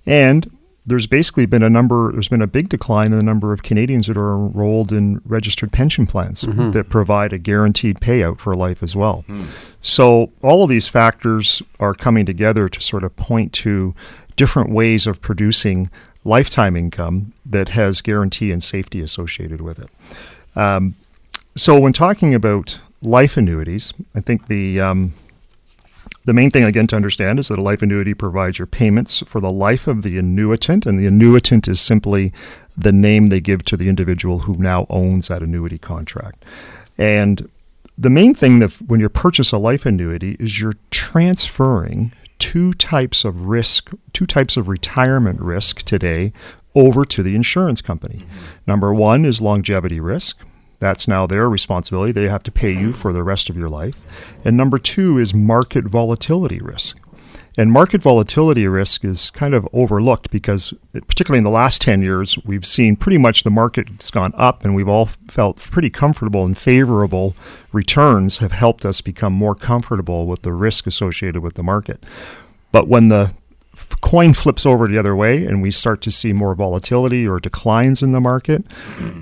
And 0.06 0.50
there's 0.86 1.08
basically 1.08 1.46
been 1.46 1.64
a 1.64 1.70
number, 1.70 2.12
there's 2.12 2.28
been 2.28 2.42
a 2.42 2.48
big 2.48 2.68
decline 2.68 3.14
in 3.14 3.18
the 3.18 3.24
number 3.24 3.54
of 3.54 3.64
Canadians 3.64 4.08
that 4.08 4.18
are 4.18 4.34
enrolled 4.36 4.92
in 4.92 5.22
registered 5.26 5.72
pension 5.72 6.06
plans 6.06 6.42
that 6.74 6.90
provide 6.90 7.32
a 7.32 7.38
guaranteed 7.38 8.02
payout 8.02 8.40
for 8.40 8.54
life 8.54 8.84
as 8.84 8.94
well. 8.94 9.24
So 9.82 10.32
all 10.42 10.62
of 10.64 10.70
these 10.70 10.90
factors 10.90 11.62
are 11.80 11.94
coming 11.94 12.26
together 12.26 12.68
to 12.68 12.82
sort 12.82 13.06
of 13.06 13.16
point 13.16 13.54
to 13.54 13.96
different 14.36 14.72
ways 14.72 15.08
of 15.08 15.22
producing 15.22 15.90
lifetime 16.24 16.76
income 16.76 17.34
that 17.46 17.70
has 17.70 18.02
guarantee 18.02 18.52
and 18.52 18.64
safety 18.64 19.02
associated 19.02 19.62
with 19.62 19.80
it. 19.80 19.90
Um, 20.56 20.96
so 21.56 21.80
when 21.80 21.94
talking 21.94 22.34
about 22.34 22.80
life 23.02 23.38
annuities, 23.38 23.94
I 24.16 24.22
think 24.22 24.48
the 24.48 24.80
um, 24.80 25.14
the 26.26 26.34
main 26.34 26.50
thing 26.52 26.64
again 26.64 26.88
to 26.88 26.96
understand 26.96 27.40
is 27.40 27.50
that 27.50 27.60
a 27.60 27.62
life 27.62 27.82
annuity 27.82 28.14
provides 28.14 28.58
your 28.58 28.66
payments 28.66 29.22
for 29.26 29.42
the 29.42 29.52
life 29.52 29.88
of 29.88 30.04
the 30.04 30.18
annuitant, 30.18 30.86
and 30.86 30.98
the 30.98 31.06
annuitant 31.06 31.68
is 31.68 31.82
simply 31.82 32.32
the 32.78 32.92
name 32.92 33.28
they 33.28 33.42
give 33.42 33.64
to 33.66 33.78
the 33.78 33.90
individual 33.90 34.40
who 34.40 34.56
now 34.56 34.88
owns 34.90 35.28
that 35.28 35.44
annuity 35.44 35.78
contract. 35.78 36.44
And 36.98 37.50
the 37.98 38.10
main 38.10 38.34
thing 38.34 38.60
that 38.60 38.72
when 38.88 39.00
you 39.00 39.10
purchase 39.10 39.52
a 39.52 39.58
life 39.58 39.86
annuity 39.86 40.36
is 40.40 40.60
you're 40.60 40.74
transferring 40.90 42.12
two 42.44 42.74
types 42.74 43.24
of 43.24 43.46
risk, 43.46 43.92
two 44.12 44.26
types 44.26 44.58
of 44.58 44.68
retirement 44.68 45.40
risk 45.40 45.82
today 45.84 46.34
over 46.76 47.06
to 47.06 47.24
the 47.24 47.36
insurance 47.36 47.82
company. 47.82 48.18
Mm-hmm. 48.18 48.46
Number 48.68 48.94
one 48.94 49.24
is 49.24 49.42
longevity 49.42 50.02
risk. 50.02 50.38
That's 50.80 51.08
now 51.08 51.26
their 51.26 51.50
responsibility. 51.50 52.12
They 52.12 52.28
have 52.28 52.44
to 52.44 52.52
pay 52.52 52.74
you 52.74 52.92
for 52.92 53.14
the 53.14 53.24
rest 53.24 53.50
of 53.50 53.56
your 53.56 53.70
life. 53.70 53.98
And 54.44 54.58
number 54.58 54.78
two 54.78 55.18
is 55.20 55.34
market 55.34 55.86
volatility 55.86 56.60
risk. 56.60 56.98
And 57.56 57.72
market 57.72 58.02
volatility 58.02 58.68
risk 58.68 59.06
is 59.06 59.30
kind 59.30 59.54
of 59.54 59.68
overlooked 59.74 60.32
because, 60.32 60.74
particularly 60.94 61.38
in 61.38 61.44
the 61.44 61.52
last 61.52 61.82
10 61.84 62.02
years, 62.02 62.36
we've 62.46 62.66
seen 62.66 62.96
pretty 62.96 63.20
much 63.20 63.44
the 63.44 63.52
market's 63.52 64.10
gone 64.10 64.34
up 64.36 64.66
and 64.66 64.74
we've 64.74 64.88
all 64.88 65.06
felt 65.28 65.58
pretty 65.58 65.92
comfortable 65.92 66.46
and 66.46 66.58
favorable 66.58 67.36
returns 67.72 68.40
have 68.40 68.54
helped 68.54 68.86
us 68.86 69.02
become 69.02 69.34
more 69.34 69.54
comfortable 69.54 70.26
with 70.26 70.42
the 70.42 70.52
risk 70.52 70.88
associated 70.88 71.44
with 71.44 71.54
the 71.54 71.64
market. 71.64 72.04
But 72.72 72.88
when 72.88 73.10
the 73.10 73.36
coin 74.02 74.34
flips 74.34 74.66
over 74.66 74.88
the 74.88 74.98
other 74.98 75.16
way 75.16 75.46
and 75.46 75.62
we 75.62 75.72
start 75.72 76.02
to 76.02 76.12
see 76.12 76.34
more 76.34 76.54
volatility 76.56 77.28
or 77.28 77.40
declines 77.40 78.02
in 78.02 78.12
the 78.12 78.20
market, 78.20 78.64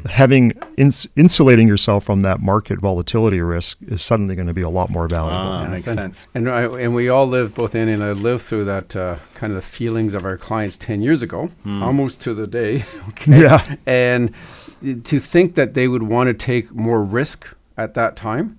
having 0.10 0.54
ins- 0.78 1.08
insulating 1.16 1.68
yourself 1.68 2.04
from 2.04 2.22
that 2.22 2.40
market 2.40 2.80
volatility 2.80 3.42
risk 3.42 3.78
is 3.88 4.02
suddenly 4.02 4.36
going 4.36 4.48
to 4.48 4.54
be 4.54 4.62
a 4.62 4.70
lot 4.70 4.90
more 4.90 5.08
valuable. 5.08 5.38
Ah, 5.38 5.68
makes 5.68 5.88
and, 5.88 5.96
sense. 5.96 6.28
And 6.34 6.50
I, 6.50 6.64
and 6.64 6.94
we 6.94 7.10
all 7.10 7.28
live, 7.28 7.56
both 7.56 7.76
Andy 7.76 7.94
and 7.94 8.04
I 8.04 8.12
lived 8.12 8.44
through 8.44 8.66
that 8.66 8.96
uh, 8.96 9.18
kind 9.34 9.52
of 9.52 9.56
the 9.56 9.62
feelings 9.68 10.14
of 10.14 10.26
our 10.26 10.38
clients 10.38 10.78
ten 10.78 11.02
years 11.02 11.22
ago, 11.22 11.50
almost 11.66 12.22
to 12.22 12.34
the 12.34 12.48
day. 12.48 12.86
Okay. 13.10 13.42
Yeah. 13.42 13.76
And 13.86 14.34
to 15.04 15.20
think 15.20 15.56
that 15.56 15.74
they 15.74 15.88
would 15.88 16.04
want 16.04 16.28
to 16.28 16.34
take 16.34 16.74
more 16.74 17.04
risk 17.04 17.48
at 17.78 17.94
that 17.96 18.16
time, 18.16 18.58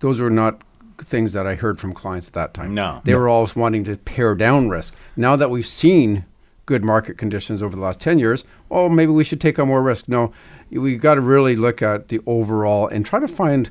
those 0.00 0.20
were 0.20 0.30
not 0.30 0.62
things 1.02 1.32
that 1.32 1.46
I 1.46 1.54
heard 1.54 1.78
from 1.78 1.92
clients 1.92 2.28
at 2.28 2.32
that 2.34 2.54
time. 2.54 2.74
No. 2.74 3.00
They 3.04 3.14
were 3.14 3.28
all 3.28 3.48
wanting 3.54 3.84
to 3.84 3.96
pare 3.96 4.34
down 4.34 4.68
risk. 4.68 4.94
Now 5.16 5.36
that 5.36 5.50
we've 5.50 5.66
seen 5.66 6.24
good 6.66 6.84
market 6.84 7.18
conditions 7.18 7.62
over 7.62 7.74
the 7.74 7.82
last 7.82 8.00
10 8.00 8.18
years, 8.18 8.44
oh, 8.70 8.88
maybe 8.88 9.12
we 9.12 9.24
should 9.24 9.40
take 9.40 9.58
on 9.58 9.68
more 9.68 9.82
risk. 9.82 10.08
No, 10.08 10.32
we've 10.70 11.00
got 11.00 11.14
to 11.14 11.20
really 11.20 11.56
look 11.56 11.82
at 11.82 12.08
the 12.08 12.20
overall 12.26 12.88
and 12.88 13.04
try 13.04 13.18
to 13.18 13.28
find 13.28 13.70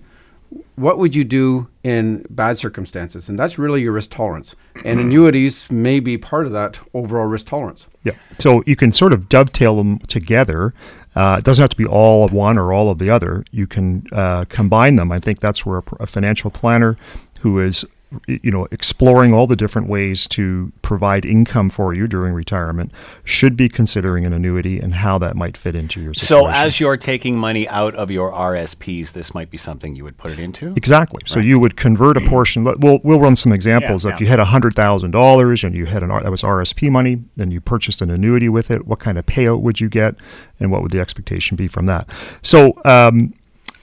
what 0.75 0.97
would 0.97 1.15
you 1.15 1.23
do 1.23 1.67
in 1.83 2.25
bad 2.29 2.57
circumstances? 2.57 3.29
And 3.29 3.37
that's 3.37 3.59
really 3.59 3.81
your 3.81 3.91
risk 3.91 4.11
tolerance. 4.11 4.55
And 4.75 4.85
mm-hmm. 4.97 4.99
annuities 5.01 5.69
may 5.69 5.99
be 5.99 6.17
part 6.17 6.45
of 6.45 6.51
that 6.53 6.79
overall 6.93 7.27
risk 7.27 7.47
tolerance. 7.47 7.87
Yeah. 8.03 8.13
So 8.39 8.63
you 8.65 8.75
can 8.75 8.91
sort 8.91 9.13
of 9.13 9.29
dovetail 9.29 9.75
them 9.75 9.99
together. 9.99 10.73
Uh, 11.15 11.37
it 11.39 11.43
doesn't 11.43 11.61
have 11.61 11.71
to 11.71 11.77
be 11.77 11.85
all 11.85 12.23
of 12.23 12.31
one 12.31 12.57
or 12.57 12.71
all 12.71 12.89
of 12.89 12.99
the 12.99 13.09
other. 13.09 13.43
You 13.51 13.67
can 13.67 14.05
uh, 14.11 14.45
combine 14.45 14.95
them. 14.95 15.11
I 15.11 15.19
think 15.19 15.39
that's 15.39 15.65
where 15.65 15.79
a, 15.79 15.83
a 16.01 16.05
financial 16.07 16.51
planner 16.51 16.97
who 17.41 17.59
is 17.59 17.85
you 18.27 18.51
know, 18.51 18.67
exploring 18.71 19.33
all 19.33 19.45
the 19.45 19.55
different 19.55 19.87
ways 19.87 20.27
to 20.29 20.71
provide 20.81 21.25
income 21.25 21.69
for 21.69 21.93
you 21.93 22.07
during 22.07 22.33
retirement, 22.33 22.91
should 23.23 23.55
be 23.55 23.69
considering 23.69 24.25
an 24.25 24.33
annuity 24.33 24.79
and 24.79 24.95
how 24.95 25.17
that 25.19 25.35
might 25.35 25.55
fit 25.55 25.75
into 25.75 26.01
your 26.01 26.13
situation. 26.13 26.45
So, 26.45 26.47
as 26.47 26.79
you're 26.79 26.97
taking 26.97 27.37
money 27.37 27.67
out 27.69 27.93
of 27.95 28.09
your 28.09 28.31
RSPs, 28.31 29.13
this 29.13 29.33
might 29.33 29.51
be 29.51 29.57
something 29.57 29.95
you 29.95 30.03
would 30.03 30.17
put 30.17 30.31
it 30.31 30.39
into. 30.39 30.73
Exactly. 30.75 31.19
Right. 31.23 31.29
So 31.29 31.39
you 31.39 31.59
would 31.59 31.77
convert 31.77 32.17
a 32.17 32.21
portion. 32.21 32.63
We'll 32.63 32.99
we'll 33.03 33.19
run 33.19 33.35
some 33.35 33.51
examples. 33.51 34.05
Yeah, 34.05 34.13
if 34.13 34.19
yeah. 34.19 34.25
you 34.25 34.29
had 34.29 34.39
hundred 34.39 34.73
thousand 34.73 35.11
dollars 35.11 35.63
and 35.63 35.75
you 35.75 35.85
had 35.85 36.03
an 36.03 36.09
that 36.09 36.31
was 36.31 36.41
RSP 36.41 36.91
money, 36.91 37.23
then 37.35 37.51
you 37.51 37.61
purchased 37.61 38.01
an 38.01 38.09
annuity 38.09 38.49
with 38.49 38.71
it. 38.71 38.87
What 38.87 38.99
kind 38.99 39.17
of 39.19 39.25
payout 39.25 39.61
would 39.61 39.79
you 39.79 39.89
get, 39.89 40.15
and 40.59 40.71
what 40.71 40.81
would 40.81 40.91
the 40.91 40.99
expectation 40.99 41.55
be 41.55 41.67
from 41.67 41.85
that? 41.85 42.09
So. 42.41 42.73
Um, 42.85 43.33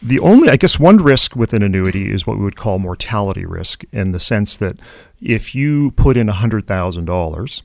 the 0.03 0.19
only, 0.21 0.49
I 0.49 0.57
guess, 0.57 0.79
one 0.79 0.99
risk 0.99 1.35
with 1.35 1.53
an 1.53 1.63
annuity 1.63 2.13
is 2.13 2.27
what 2.27 2.39
we 2.39 2.45
would 2.45 2.57
call 2.57 2.79
mortality 2.79 3.45
risk, 3.45 3.85
in 3.93 4.13
the 4.13 4.21
sense 4.21 4.57
that 4.59 4.79
if 5.21 5.55
you 5.55 5.93
put 5.93 6.17
in 6.17 6.29
hundred 6.29 6.67
thousand 6.67 7.07
dollars, 7.07 7.63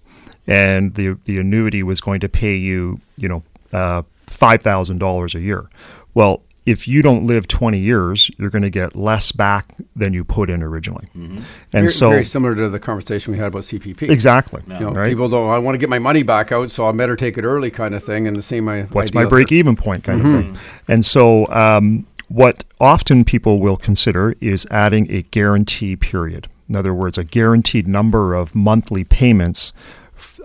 and 0.48 0.96
the 0.96 1.17
the 1.26 1.38
annuity 1.38 1.84
was 1.84 2.02
going 2.02 2.20
to 2.22 2.30
pay 2.30 2.56
you, 2.56 3.00
you 3.17 3.28
know, 3.28 3.44
uh, 3.74 4.04
five 4.28 4.62
thousand 4.62 5.00
dollars 5.00 5.36
a 5.36 5.39
year, 5.39 5.70
well, 6.13 6.41
if 6.65 6.88
you 6.88 7.02
don't 7.02 7.26
live 7.26 7.48
20 7.48 7.80
years, 7.80 8.30
you're 8.38 8.52
going 8.52 8.62
to 8.62 8.70
get 8.70 8.96
less 8.96 9.32
back 9.32 9.74
than 9.96 10.13
you 10.13 10.24
put 10.24 10.50
in 10.50 10.62
originally. 10.62 11.08
Mm-hmm. 11.15 11.38
And 11.38 11.46
very, 11.72 11.88
so 11.88 12.10
very 12.12 12.24
similar 12.24 12.56
to 12.56 12.70
the 12.70 12.80
conversation 12.80 13.32
we 13.32 13.39
had 13.39 13.48
about 13.48 13.63
CPP. 13.63 14.10
Exactly. 14.10 14.62
You 14.67 14.80
know, 14.80 14.91
right? 14.91 15.10
People 15.10 15.28
don't. 15.28 15.50
I 15.50 15.58
want 15.58 15.74
to 15.74 15.80
get 15.80 15.89
my 15.89 15.98
money 15.98 16.22
back 16.22 16.52
out, 16.52 16.70
so 16.70 16.86
I 16.86 16.91
better 16.91 17.15
take 17.15 17.38
it 17.38 17.44
early, 17.44 17.72
kind 17.72 17.96
of 17.96 18.04
thing. 18.04 18.28
And 18.28 18.38
the 18.38 18.44
same. 18.44 18.67
What's 18.91 19.13
my 19.13 19.26
break 19.26 19.52
even 19.52 19.76
point, 19.76 20.04
kind 20.04 20.22
mm-hmm. 20.22 20.36
of 20.36 20.44
thing. 20.44 20.58
And 20.88 21.04
so 21.04 21.48
um, 21.48 22.06
what 22.32 22.63
often 22.80 23.26
people 23.26 23.60
will 23.60 23.76
consider 23.76 24.36
is 24.39 24.65
adding 24.72 25.12
a 25.12 25.22
guarantee 25.24 25.98
period. 25.98 26.48
In 26.70 26.78
other 26.78 26.94
words, 26.94 27.17
a 27.17 27.26
guaranteed 27.26 27.89
number 27.89 28.34
of 28.34 28.56
monthly 28.56 29.04
payments. 29.04 29.74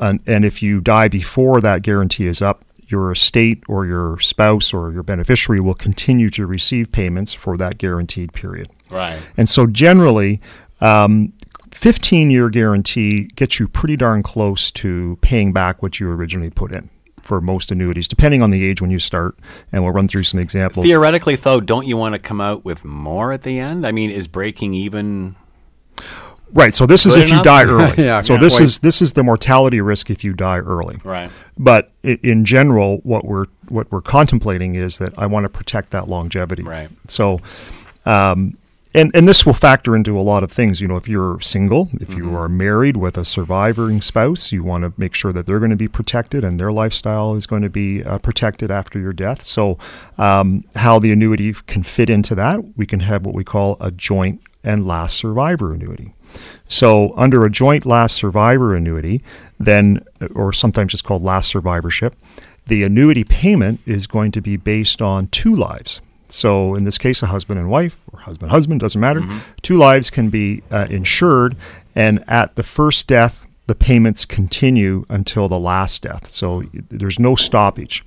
And, 0.01 0.19
and 0.27 0.45
if 0.45 0.65
you 0.65 0.81
die 0.81 1.07
before 1.07 1.61
that 1.61 1.83
guarantee 1.83 2.27
is 2.27 2.43
up, 2.43 2.65
your 2.89 3.13
estate 3.13 3.63
or 3.69 3.87
your 3.87 4.19
spouse 4.19 4.75
or 4.75 4.93
your 4.93 5.05
beneficiary 5.05 5.61
will 5.61 5.75
continue 5.75 6.29
to 6.31 6.45
receive 6.45 6.91
payments 6.91 7.33
for 7.33 7.57
that 7.57 7.79
guaranteed 7.79 8.33
period. 8.33 8.69
Right. 8.91 9.21
And 9.37 9.49
so 9.49 9.69
generally, 9.69 10.41
um, 10.81 11.33
15 11.71 12.31
year 12.31 12.51
guarantee 12.51 13.25
gets 13.37 13.61
you 13.61 13.69
pretty 13.69 13.97
darn 13.97 14.25
close 14.25 14.73
to 14.73 15.19
paying 15.21 15.53
back 15.53 15.83
what 15.83 16.01
you 16.01 16.09
originally 16.09 16.51
put 16.51 16.73
in 16.73 16.91
for 17.27 17.41
most 17.41 17.71
annuities, 17.71 18.09
depending 18.09 18.43
on 18.43 18.51
the 18.51 18.65
age 18.65 18.81
when 18.81 18.91
you 18.91 18.99
start. 18.99 19.37
And 19.73 19.83
we'll 19.85 19.93
run 19.93 20.09
through 20.09 20.23
some 20.23 20.41
examples. 20.41 20.87
Theoretically, 20.87 21.37
though, 21.37 21.61
don't 21.61 21.87
you 21.87 21.97
want 21.97 22.15
to 22.15 22.19
come 22.19 22.41
out 22.41 22.65
with 22.65 22.85
more 22.85 23.33
at 23.33 23.43
the 23.43 23.59
end? 23.59 23.87
I 23.87 23.93
mean, 23.93 24.11
is 24.11 24.27
breaking 24.27 24.75
even? 24.75 25.37
Right. 26.53 26.75
So 26.75 26.87
this 26.87 27.05
is 27.07 27.17
if 27.17 27.29
enough? 27.29 27.39
you 27.39 27.45
die 27.45 27.65
early. 27.67 28.05
yeah, 28.05 28.21
so 28.21 28.37
this 28.37 28.61
is 28.61 28.79
this 28.79 29.03
is 29.03 29.13
the 29.15 29.25
mortality 29.25 29.81
risk 29.81 30.11
if 30.11 30.23
you 30.23 30.33
die 30.33 30.59
early. 30.59 30.99
Right. 31.05 31.31
But 31.59 31.91
in 32.03 32.45
general, 32.45 32.99
what 32.99 33.25
we're 33.25 33.47
what 33.69 33.91
we're 33.91 34.01
contemplating 34.01 34.77
is 34.77 34.99
that 34.99 35.19
I 35.19 35.27
want 35.27 35.45
to 35.45 35.49
protect 35.49 35.91
that 35.91 36.09
longevity. 36.09 36.63
Right. 36.63 36.89
So. 37.09 37.41
Um, 38.05 38.57
and 38.97 39.15
and 39.15 39.29
this 39.29 39.45
will 39.45 39.55
factor 39.55 39.95
into 39.95 40.19
a 40.19 40.23
lot 40.23 40.43
of 40.43 40.51
things. 40.51 40.81
You 40.81 40.89
know, 40.89 40.97
if 40.97 41.07
you're 41.07 41.39
single, 41.41 41.91
if 41.93 42.09
mm-hmm. 42.09 42.19
you 42.19 42.37
are 42.37 42.49
married 42.49 42.97
with 42.97 43.19
a 43.19 43.25
surviving 43.25 44.01
spouse, 44.01 44.51
you 44.51 44.65
want 44.65 44.83
to 44.85 44.93
make 44.97 45.15
sure 45.15 45.33
that 45.33 45.45
they're 45.47 45.59
going 45.59 45.71
to 45.71 45.77
be 45.77 45.87
protected 45.87 46.43
and 46.43 46.59
their 46.59 46.73
lifestyle 46.73 47.35
is 47.35 47.47
going 47.47 47.63
to 47.63 47.69
be 47.69 48.03
uh, 48.03 48.19
protected 48.19 48.71
after 48.71 48.99
your 48.99 49.13
death. 49.13 49.45
So, 49.45 49.79
um, 50.17 50.65
how 50.75 50.99
the 50.99 51.13
annuity 51.13 51.53
can 51.67 51.83
fit 51.83 52.09
into 52.09 52.35
that, 52.37 52.77
we 52.77 52.87
can 52.87 53.01
have 53.01 53.27
what 53.27 53.35
we 53.35 53.45
call 53.45 53.77
a 53.81 53.91
joint 53.91 54.41
and 54.65 54.87
last 54.87 55.17
survivor 55.17 55.75
annuity. 55.75 56.15
So, 56.69 57.15
under 57.17 57.45
a 57.45 57.51
joint 57.51 57.85
last 57.85 58.17
survivor 58.17 58.75
annuity, 58.75 59.23
then, 59.61 60.05
or 60.35 60.53
sometimes 60.53 60.95
it's 60.95 61.03
called 61.03 61.23
last 61.23 61.51
survivorship, 61.51 62.17
the 62.67 62.83
annuity 62.83 63.25
payment 63.25 63.81
is 63.87 64.07
going 64.07 64.33
to 64.33 64.41
be 64.41 64.57
based 64.57 65.01
on 65.01 65.29
two 65.29 65.55
lives. 65.55 66.01
So 66.29 66.75
in 66.75 66.85
this 66.85 66.99
case, 66.99 67.23
a 67.23 67.27
husband 67.27 67.59
and 67.59 67.71
wife, 67.71 68.01
or 68.13 68.21
husband 68.21 68.51
husband 68.51 68.81
doesn't 68.81 69.01
matter. 69.01 69.21
Mm-hmm. 69.21 69.39
Two 69.63 69.77
lives 69.77 70.11
can 70.11 70.31
be 70.31 70.63
uh, 70.71 70.87
insured, 70.91 71.57
and 71.95 72.25
at 72.29 72.57
the 72.57 72.63
first 72.63 73.07
death, 73.07 73.47
the 73.67 73.75
payments 73.75 74.25
continue 74.25 75.05
until 75.09 75.49
the 75.49 75.59
last 75.59 76.03
death. 76.03 76.31
So 76.31 76.65
there's 76.89 77.19
no 77.19 77.35
stoppage. 77.35 78.05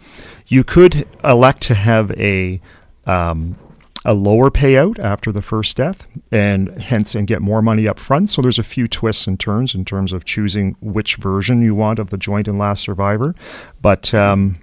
You 0.47 0.63
could 0.63 1.07
elect 1.23 1.61
to 1.63 1.75
have 1.75 2.11
a 2.11 2.61
um, 3.05 3.57
a 4.05 4.13
lower 4.13 4.49
payout 4.49 4.97
after 4.99 5.31
the 5.31 5.41
first 5.41 5.75
death, 5.75 6.07
and 6.31 6.81
hence 6.81 7.15
and 7.15 7.27
get 7.27 7.41
more 7.41 7.61
money 7.61 7.87
up 7.87 7.99
front. 7.99 8.29
So 8.29 8.41
there's 8.41 8.59
a 8.59 8.63
few 8.63 8.87
twists 8.87 9.27
and 9.27 9.39
turns 9.39 9.75
in 9.75 9.83
terms 9.83 10.13
of 10.13 10.23
choosing 10.23 10.75
which 10.79 11.15
version 11.17 11.61
you 11.61 11.75
want 11.75 11.99
of 11.99 12.09
the 12.09 12.17
joint 12.17 12.47
and 12.47 12.57
last 12.57 12.83
survivor, 12.83 13.35
but 13.81 14.13
um, 14.13 14.57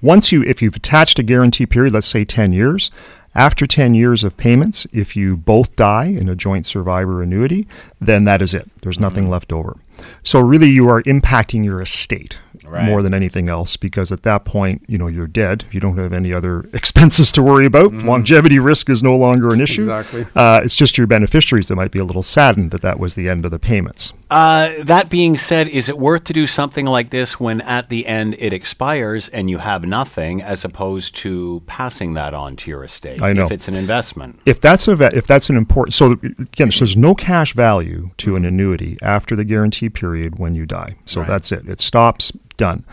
once 0.00 0.32
you, 0.32 0.42
if 0.42 0.62
you've 0.62 0.76
attached 0.76 1.18
a 1.18 1.22
guarantee 1.22 1.66
period, 1.66 1.94
let's 1.94 2.06
say 2.06 2.24
10 2.24 2.52
years, 2.52 2.90
after 3.34 3.66
10 3.66 3.94
years 3.94 4.24
of 4.24 4.36
payments, 4.36 4.86
if 4.92 5.16
you 5.16 5.36
both 5.36 5.74
die 5.74 6.04
in 6.06 6.28
a 6.28 6.36
joint 6.36 6.66
survivor 6.66 7.22
annuity, 7.22 7.66
then 8.00 8.24
that 8.24 8.42
is 8.42 8.52
it. 8.52 8.68
There's 8.82 9.00
nothing 9.00 9.24
mm-hmm. 9.24 9.32
left 9.32 9.52
over. 9.52 9.78
So 10.22 10.40
really 10.40 10.68
you 10.68 10.88
are 10.88 11.02
impacting 11.04 11.64
your 11.64 11.80
estate 11.80 12.36
right. 12.64 12.84
more 12.84 13.02
than 13.02 13.14
anything 13.14 13.48
else 13.48 13.76
because 13.76 14.12
at 14.12 14.22
that 14.24 14.44
point, 14.44 14.82
you 14.86 14.98
know, 14.98 15.06
you're 15.06 15.26
dead. 15.26 15.64
You 15.70 15.80
don't 15.80 15.96
have 15.96 16.12
any 16.12 16.32
other 16.32 16.60
expenses 16.72 17.32
to 17.32 17.42
worry 17.42 17.66
about. 17.66 17.92
Mm-hmm. 17.92 18.08
Longevity 18.08 18.58
risk 18.58 18.90
is 18.90 19.02
no 19.02 19.16
longer 19.16 19.52
an 19.52 19.60
issue. 19.60 19.82
Exactly. 19.82 20.26
Uh, 20.34 20.60
it's 20.62 20.76
just 20.76 20.98
your 20.98 21.06
beneficiaries 21.06 21.68
that 21.68 21.76
might 21.76 21.90
be 21.90 21.98
a 21.98 22.04
little 22.04 22.22
saddened 22.22 22.70
that 22.72 22.82
that 22.82 22.98
was 22.98 23.14
the 23.14 23.28
end 23.28 23.44
of 23.44 23.50
the 23.50 23.58
payments. 23.58 24.12
Uh, 24.32 24.82
that 24.84 25.10
being 25.10 25.36
said, 25.36 25.68
is 25.68 25.90
it 25.90 25.98
worth 25.98 26.24
to 26.24 26.32
do 26.32 26.46
something 26.46 26.86
like 26.86 27.10
this 27.10 27.38
when 27.38 27.60
at 27.60 27.90
the 27.90 28.06
end 28.06 28.34
it 28.38 28.50
expires 28.50 29.28
and 29.28 29.50
you 29.50 29.58
have 29.58 29.84
nothing, 29.84 30.40
as 30.40 30.64
opposed 30.64 31.14
to 31.16 31.62
passing 31.66 32.14
that 32.14 32.32
on 32.32 32.56
to 32.56 32.70
your 32.70 32.82
estate? 32.82 33.20
I 33.20 33.34
know 33.34 33.44
if 33.44 33.52
it's 33.52 33.68
an 33.68 33.76
investment. 33.76 34.40
If 34.46 34.58
that's 34.58 34.88
a 34.88 34.92
if 35.14 35.26
that's 35.26 35.50
an 35.50 35.56
important 35.58 35.92
so 35.92 36.12
again, 36.12 36.70
so 36.70 36.86
there's 36.86 36.96
no 36.96 37.14
cash 37.14 37.52
value 37.52 38.10
to 38.18 38.34
an 38.36 38.46
annuity 38.46 38.96
after 39.02 39.36
the 39.36 39.44
guarantee 39.44 39.90
period 39.90 40.38
when 40.38 40.54
you 40.54 40.64
die. 40.64 40.96
So 41.04 41.20
right. 41.20 41.28
that's 41.28 41.52
it. 41.52 41.68
It 41.68 41.78
stops 41.80 42.32
done. 42.56 42.86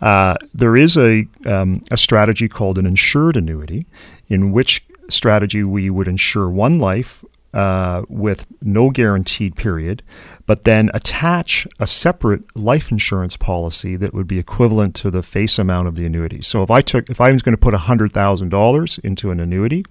Uh, 0.00 0.36
there 0.52 0.76
is 0.76 0.96
a, 0.96 1.26
um, 1.46 1.82
a 1.90 1.96
strategy 1.96 2.48
called 2.48 2.78
an 2.78 2.86
insured 2.86 3.36
annuity, 3.36 3.86
in 4.28 4.52
which 4.52 4.84
strategy 5.08 5.64
we 5.64 5.90
would 5.90 6.06
insure 6.06 6.48
one 6.48 6.78
life 6.78 7.24
uh, 7.54 8.02
with 8.08 8.46
no 8.60 8.90
guaranteed 8.90 9.54
period, 9.54 10.02
but 10.44 10.64
then 10.64 10.90
attach 10.92 11.66
a 11.78 11.86
separate 11.86 12.42
life 12.56 12.90
insurance 12.90 13.36
policy 13.36 13.96
that 13.96 14.12
would 14.12 14.26
be 14.26 14.38
equivalent 14.38 14.94
to 14.96 15.10
the 15.10 15.22
face 15.22 15.58
amount 15.58 15.86
of 15.88 15.94
the 15.94 16.04
annuity. 16.04 16.42
So 16.42 16.62
if 16.64 16.70
I 16.70 16.82
took, 16.82 17.08
if 17.08 17.20
I 17.20 17.30
was 17.30 17.42
going 17.42 17.54
to 17.54 17.60
put 17.60 17.72
hundred 17.74 18.12
thousand 18.12 18.48
dollars 18.48 18.98
into 18.98 19.30
an 19.30 19.38
annuity, 19.38 19.84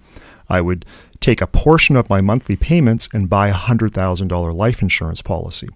I 0.49 0.59
would 0.59 0.85
take 1.23 1.41
a 1.41 1.47
portion 1.47 1.95
of 1.95 2.09
my 2.09 2.21
monthly 2.21 2.55
payments 2.55 3.09
and 3.13 3.29
buy 3.29 3.47
a 3.47 3.53
hundred 3.53 3.93
thousand 3.93 4.27
dollar 4.27 4.51
life 4.51 4.81
insurance 4.81 5.21
policy 5.21 5.69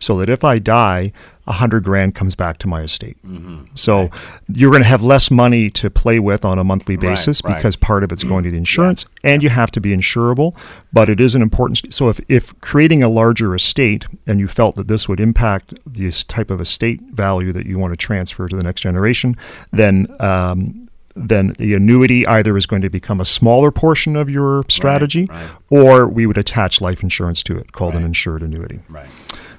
so 0.00 0.18
that 0.18 0.28
if 0.28 0.44
I 0.44 0.58
die, 0.58 1.12
a 1.46 1.52
hundred 1.52 1.84
grand 1.84 2.14
comes 2.14 2.34
back 2.34 2.58
to 2.58 2.68
my 2.68 2.82
estate. 2.82 3.16
Mm-hmm. 3.26 3.64
So 3.74 4.02
right. 4.02 4.12
you're 4.48 4.70
going 4.70 4.82
to 4.82 4.88
have 4.88 5.02
less 5.02 5.30
money 5.30 5.70
to 5.70 5.90
play 5.90 6.18
with 6.18 6.44
on 6.44 6.58
a 6.58 6.64
monthly 6.64 6.96
basis 6.96 7.42
right, 7.44 7.56
because 7.56 7.76
right. 7.76 7.80
part 7.80 8.04
of 8.04 8.12
it's 8.12 8.22
going 8.22 8.44
to 8.44 8.50
the 8.50 8.56
insurance, 8.56 9.06
yeah. 9.24 9.30
and 9.30 9.42
you 9.42 9.48
have 9.48 9.70
to 9.72 9.80
be 9.80 9.96
insurable. 9.96 10.56
But 10.92 11.08
it 11.08 11.20
is 11.20 11.34
an 11.34 11.42
important. 11.42 11.92
So 11.92 12.08
if 12.08 12.20
if 12.28 12.58
creating 12.60 13.02
a 13.02 13.08
larger 13.08 13.54
estate 13.54 14.06
and 14.26 14.38
you 14.40 14.48
felt 14.48 14.74
that 14.76 14.88
this 14.88 15.08
would 15.08 15.20
impact 15.20 15.74
this 15.86 16.22
type 16.24 16.50
of 16.50 16.60
estate 16.60 17.00
value 17.12 17.52
that 17.52 17.66
you 17.66 17.78
want 17.78 17.92
to 17.92 17.96
transfer 17.96 18.48
to 18.48 18.56
the 18.56 18.62
next 18.62 18.82
generation, 18.82 19.36
then 19.72 20.06
um, 20.20 20.87
then 21.18 21.54
the 21.58 21.74
annuity 21.74 22.26
either 22.26 22.56
is 22.56 22.66
going 22.66 22.82
to 22.82 22.90
become 22.90 23.20
a 23.20 23.24
smaller 23.24 23.70
portion 23.70 24.16
of 24.16 24.28
your 24.28 24.64
strategy 24.68 25.26
right, 25.26 25.42
right. 25.42 25.50
or 25.70 26.06
we 26.06 26.26
would 26.26 26.38
attach 26.38 26.80
life 26.80 27.02
insurance 27.02 27.42
to 27.44 27.58
it 27.58 27.72
called 27.72 27.94
right. 27.94 28.00
an 28.00 28.06
insured 28.06 28.42
annuity. 28.42 28.80
Right. 28.88 29.08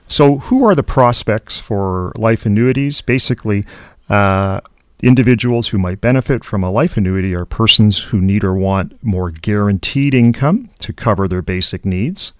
So, 0.08 0.40
who 0.40 0.66
are 0.66 0.74
the 0.74 0.84
prospects 0.84 1.60
for 1.60 2.14
life 2.16 2.46
annuities? 2.46 3.02
Basically, 3.02 3.66
uh, 4.10 4.62
individuals 5.02 5.70
who 5.70 5.78
might 5.78 6.02
benefit 6.02 6.44
from 6.44 6.64
a 6.64 6.72
life 6.72 6.98
annuity 6.98 7.34
are 7.36 7.46
persons 7.46 8.00
who 8.00 8.20
need 8.20 8.44
or 8.44 8.54
want 8.54 9.02
more 9.04 9.30
guaranteed 9.30 10.14
income 10.14 10.70
to 10.80 10.94
cover 10.94 11.28
their 11.28 11.42
basic 11.42 11.86
needs. 11.86 12.34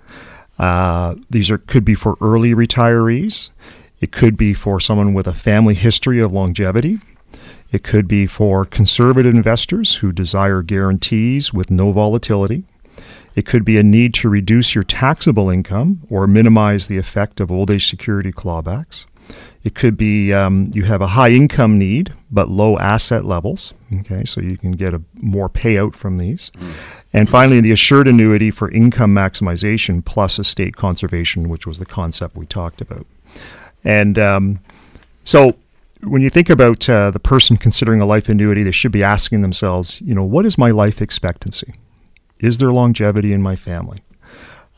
Uh, 0.58 1.16
these 1.30 1.50
are 1.50 1.58
could 1.58 1.86
be 1.86 1.96
for 1.96 2.18
early 2.22 2.54
retirees. 2.54 3.50
It 4.02 4.12
could 4.12 4.36
be 4.36 4.54
for 4.54 4.80
someone 4.80 5.14
with 5.14 5.28
a 5.28 5.34
family 5.34 5.74
history 5.74 6.20
of 6.20 6.34
longevity. 6.34 7.00
It 7.72 7.84
could 7.84 8.08
be 8.08 8.26
for 8.26 8.66
conservative 8.66 9.34
investors 9.34 9.96
who 9.96 10.12
desire 10.12 10.62
guarantees 10.62 11.54
with 11.54 11.70
no 11.70 11.92
volatility. 11.92 12.64
It 13.36 13.46
could 13.46 13.64
be 13.64 13.78
a 13.78 13.84
need 13.84 14.14
to 14.16 14.30
reduce 14.30 14.74
your 14.74 14.84
taxable 14.84 15.50
income 15.50 16.02
or 16.10 16.28
minimize 16.28 16.88
the 16.88 16.98
effect 16.98 17.40
of 17.40 17.52
old 17.52 17.70
age 17.70 17.88
security 17.88 18.32
clawbacks. 18.32 19.06
It 19.64 19.76
could 19.76 19.98
be 19.98 20.34
um, 20.34 20.72
you 20.74 20.84
have 20.86 21.02
a 21.02 21.08
high 21.08 21.30
income 21.30 21.78
need 21.78 22.14
but 22.32 22.50
low 22.50 22.78
asset 22.78 23.26
levels. 23.26 23.74
Okay, 24.00 24.26
so 24.26 24.42
you 24.42 24.58
can 24.58 24.72
get 24.72 24.94
a 24.94 25.02
more 25.16 25.50
payout 25.50 25.96
from 25.96 26.18
these. 26.18 26.52
And 27.14 27.30
finally, 27.30 27.62
the 27.62 27.72
assured 27.72 28.08
annuity 28.08 28.52
for 28.52 28.72
income 28.72 29.14
maximization 29.14 30.04
plus 30.04 30.40
estate 30.40 30.76
conservation, 30.76 31.50
which 31.50 31.68
was 31.68 31.80
the 31.80 31.86
concept 31.86 32.36
we 32.36 32.46
talked 32.46 32.82
about. 32.82 33.06
And 33.84 34.18
um, 34.20 34.60
so 35.24 35.56
when 36.04 36.22
you 36.22 36.30
think 36.30 36.50
about 36.50 36.90
uh, 36.90 37.12
the 37.12 37.20
person 37.20 37.58
considering 37.58 38.02
a 38.02 38.06
life 38.06 38.30
annuity, 38.30 38.64
they 38.64 38.72
should 38.72 38.92
be 38.92 39.04
asking 39.04 39.42
themselves, 39.42 40.00
you 40.02 40.14
know, 40.14 40.24
what 40.24 40.46
is 40.46 40.58
my 40.58 40.72
life 40.72 41.02
expectancy? 41.02 41.76
Is 42.40 42.58
there 42.58 42.72
longevity 42.72 43.34
in 43.34 43.42
my 43.42 43.56
family? 43.56 44.02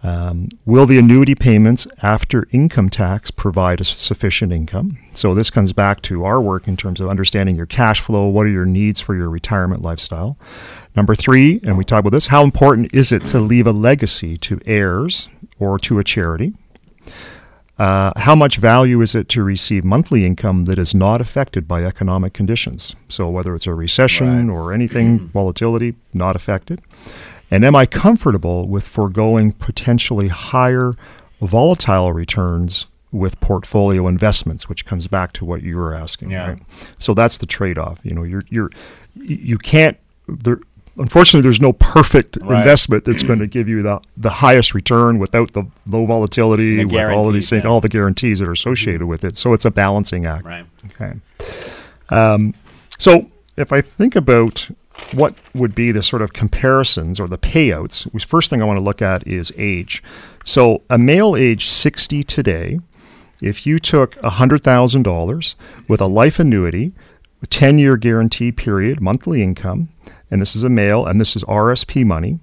Um, 0.03 0.49
will 0.65 0.87
the 0.87 0.97
annuity 0.97 1.35
payments 1.35 1.85
after 2.01 2.47
income 2.51 2.89
tax 2.89 3.29
provide 3.29 3.79
a 3.79 3.83
sufficient 3.83 4.51
income? 4.51 4.97
So 5.13 5.35
this 5.35 5.51
comes 5.51 5.73
back 5.73 6.01
to 6.03 6.25
our 6.25 6.41
work 6.41 6.67
in 6.67 6.75
terms 6.75 6.99
of 6.99 7.07
understanding 7.07 7.55
your 7.55 7.67
cash 7.67 8.01
flow. 8.01 8.25
What 8.25 8.47
are 8.47 8.49
your 8.49 8.65
needs 8.65 8.99
for 8.99 9.15
your 9.15 9.29
retirement 9.29 9.83
lifestyle? 9.83 10.39
Number 10.95 11.13
three, 11.13 11.59
and 11.63 11.77
we 11.77 11.85
talk 11.85 11.99
about 11.99 12.13
this, 12.13 12.27
how 12.27 12.43
important 12.43 12.95
is 12.95 13.11
it 13.11 13.27
to 13.27 13.39
leave 13.39 13.67
a 13.67 13.71
legacy 13.71 14.37
to 14.39 14.59
heirs 14.65 15.29
or 15.59 15.77
to 15.79 15.99
a 15.99 16.03
charity? 16.03 16.53
Uh, 17.81 18.11
how 18.17 18.35
much 18.35 18.57
value 18.57 19.01
is 19.01 19.15
it 19.15 19.27
to 19.27 19.41
receive 19.41 19.83
monthly 19.83 20.23
income 20.23 20.65
that 20.65 20.77
is 20.77 20.93
not 20.93 21.19
affected 21.19 21.67
by 21.67 21.83
economic 21.83 22.31
conditions? 22.31 22.95
So 23.09 23.27
whether 23.27 23.55
it's 23.55 23.65
a 23.65 23.73
recession 23.73 24.49
right. 24.49 24.53
or 24.53 24.71
anything, 24.71 25.17
volatility, 25.33 25.95
not 26.13 26.35
affected. 26.35 26.79
And 27.49 27.65
am 27.65 27.75
I 27.75 27.87
comfortable 27.87 28.67
with 28.67 28.87
foregoing 28.87 29.51
potentially 29.51 30.27
higher 30.27 30.93
volatile 31.41 32.13
returns 32.13 32.85
with 33.11 33.39
portfolio 33.41 34.07
investments, 34.07 34.69
which 34.69 34.85
comes 34.85 35.07
back 35.07 35.33
to 35.33 35.45
what 35.45 35.63
you 35.63 35.75
were 35.75 35.93
asking. 35.93 36.31
Yeah. 36.31 36.49
Right? 36.49 36.59
So 36.99 37.15
that's 37.15 37.39
the 37.39 37.45
trade-off. 37.45 37.99
You 38.03 38.13
know, 38.13 38.23
you're 38.23 38.43
you're 38.49 38.69
you 39.15 39.57
can't 39.57 39.97
there. 40.27 40.59
Unfortunately, 40.97 41.41
there's 41.41 41.61
no 41.61 41.73
perfect 41.73 42.37
right. 42.41 42.59
investment 42.59 43.05
that's 43.05 43.23
going 43.23 43.39
to 43.39 43.47
give 43.47 43.69
you 43.69 43.81
the, 43.81 44.01
the 44.17 44.29
highest 44.29 44.73
return 44.73 45.19
without 45.19 45.53
the 45.53 45.63
low 45.87 46.05
volatility, 46.05 46.83
with 46.83 47.09
all 47.09 47.27
of 47.27 47.33
these 47.33 47.49
things, 47.49 47.63
yeah. 47.63 47.69
all 47.69 47.79
the 47.79 47.89
guarantees 47.89 48.39
that 48.39 48.47
are 48.47 48.51
associated 48.51 49.05
with 49.05 49.23
it. 49.23 49.37
So 49.37 49.53
it's 49.53 49.65
a 49.65 49.71
balancing 49.71 50.25
act. 50.25 50.45
Right. 50.45 50.65
Okay. 50.87 51.13
Um, 52.09 52.53
so 52.99 53.29
if 53.55 53.71
I 53.71 53.81
think 53.81 54.15
about 54.15 54.69
what 55.13 55.35
would 55.53 55.75
be 55.75 55.91
the 55.91 56.03
sort 56.03 56.21
of 56.21 56.33
comparisons 56.33 57.19
or 57.19 57.27
the 57.27 57.37
payouts? 57.37 58.11
the 58.11 58.19
First 58.19 58.49
thing 58.49 58.61
I 58.61 58.65
want 58.65 58.77
to 58.77 58.83
look 58.83 59.01
at 59.01 59.25
is 59.25 59.51
age. 59.57 60.03
So 60.45 60.81
a 60.89 60.97
male 60.97 61.35
age 61.35 61.67
60 61.67 62.23
today, 62.23 62.79
if 63.41 63.65
you 63.65 63.79
took 63.79 64.15
$100,000 64.17 65.55
with 65.87 66.01
a 66.01 66.07
life 66.07 66.39
annuity, 66.39 66.93
10 67.49 67.79
year 67.79 67.97
guarantee 67.97 68.51
period, 68.51 69.01
monthly 69.01 69.41
income, 69.41 69.89
and 70.31 70.41
this 70.41 70.55
is 70.55 70.63
a 70.63 70.69
male 70.69 71.05
and 71.05 71.21
this 71.21 71.35
is 71.35 71.43
RSP 71.43 72.03
money, 72.05 72.39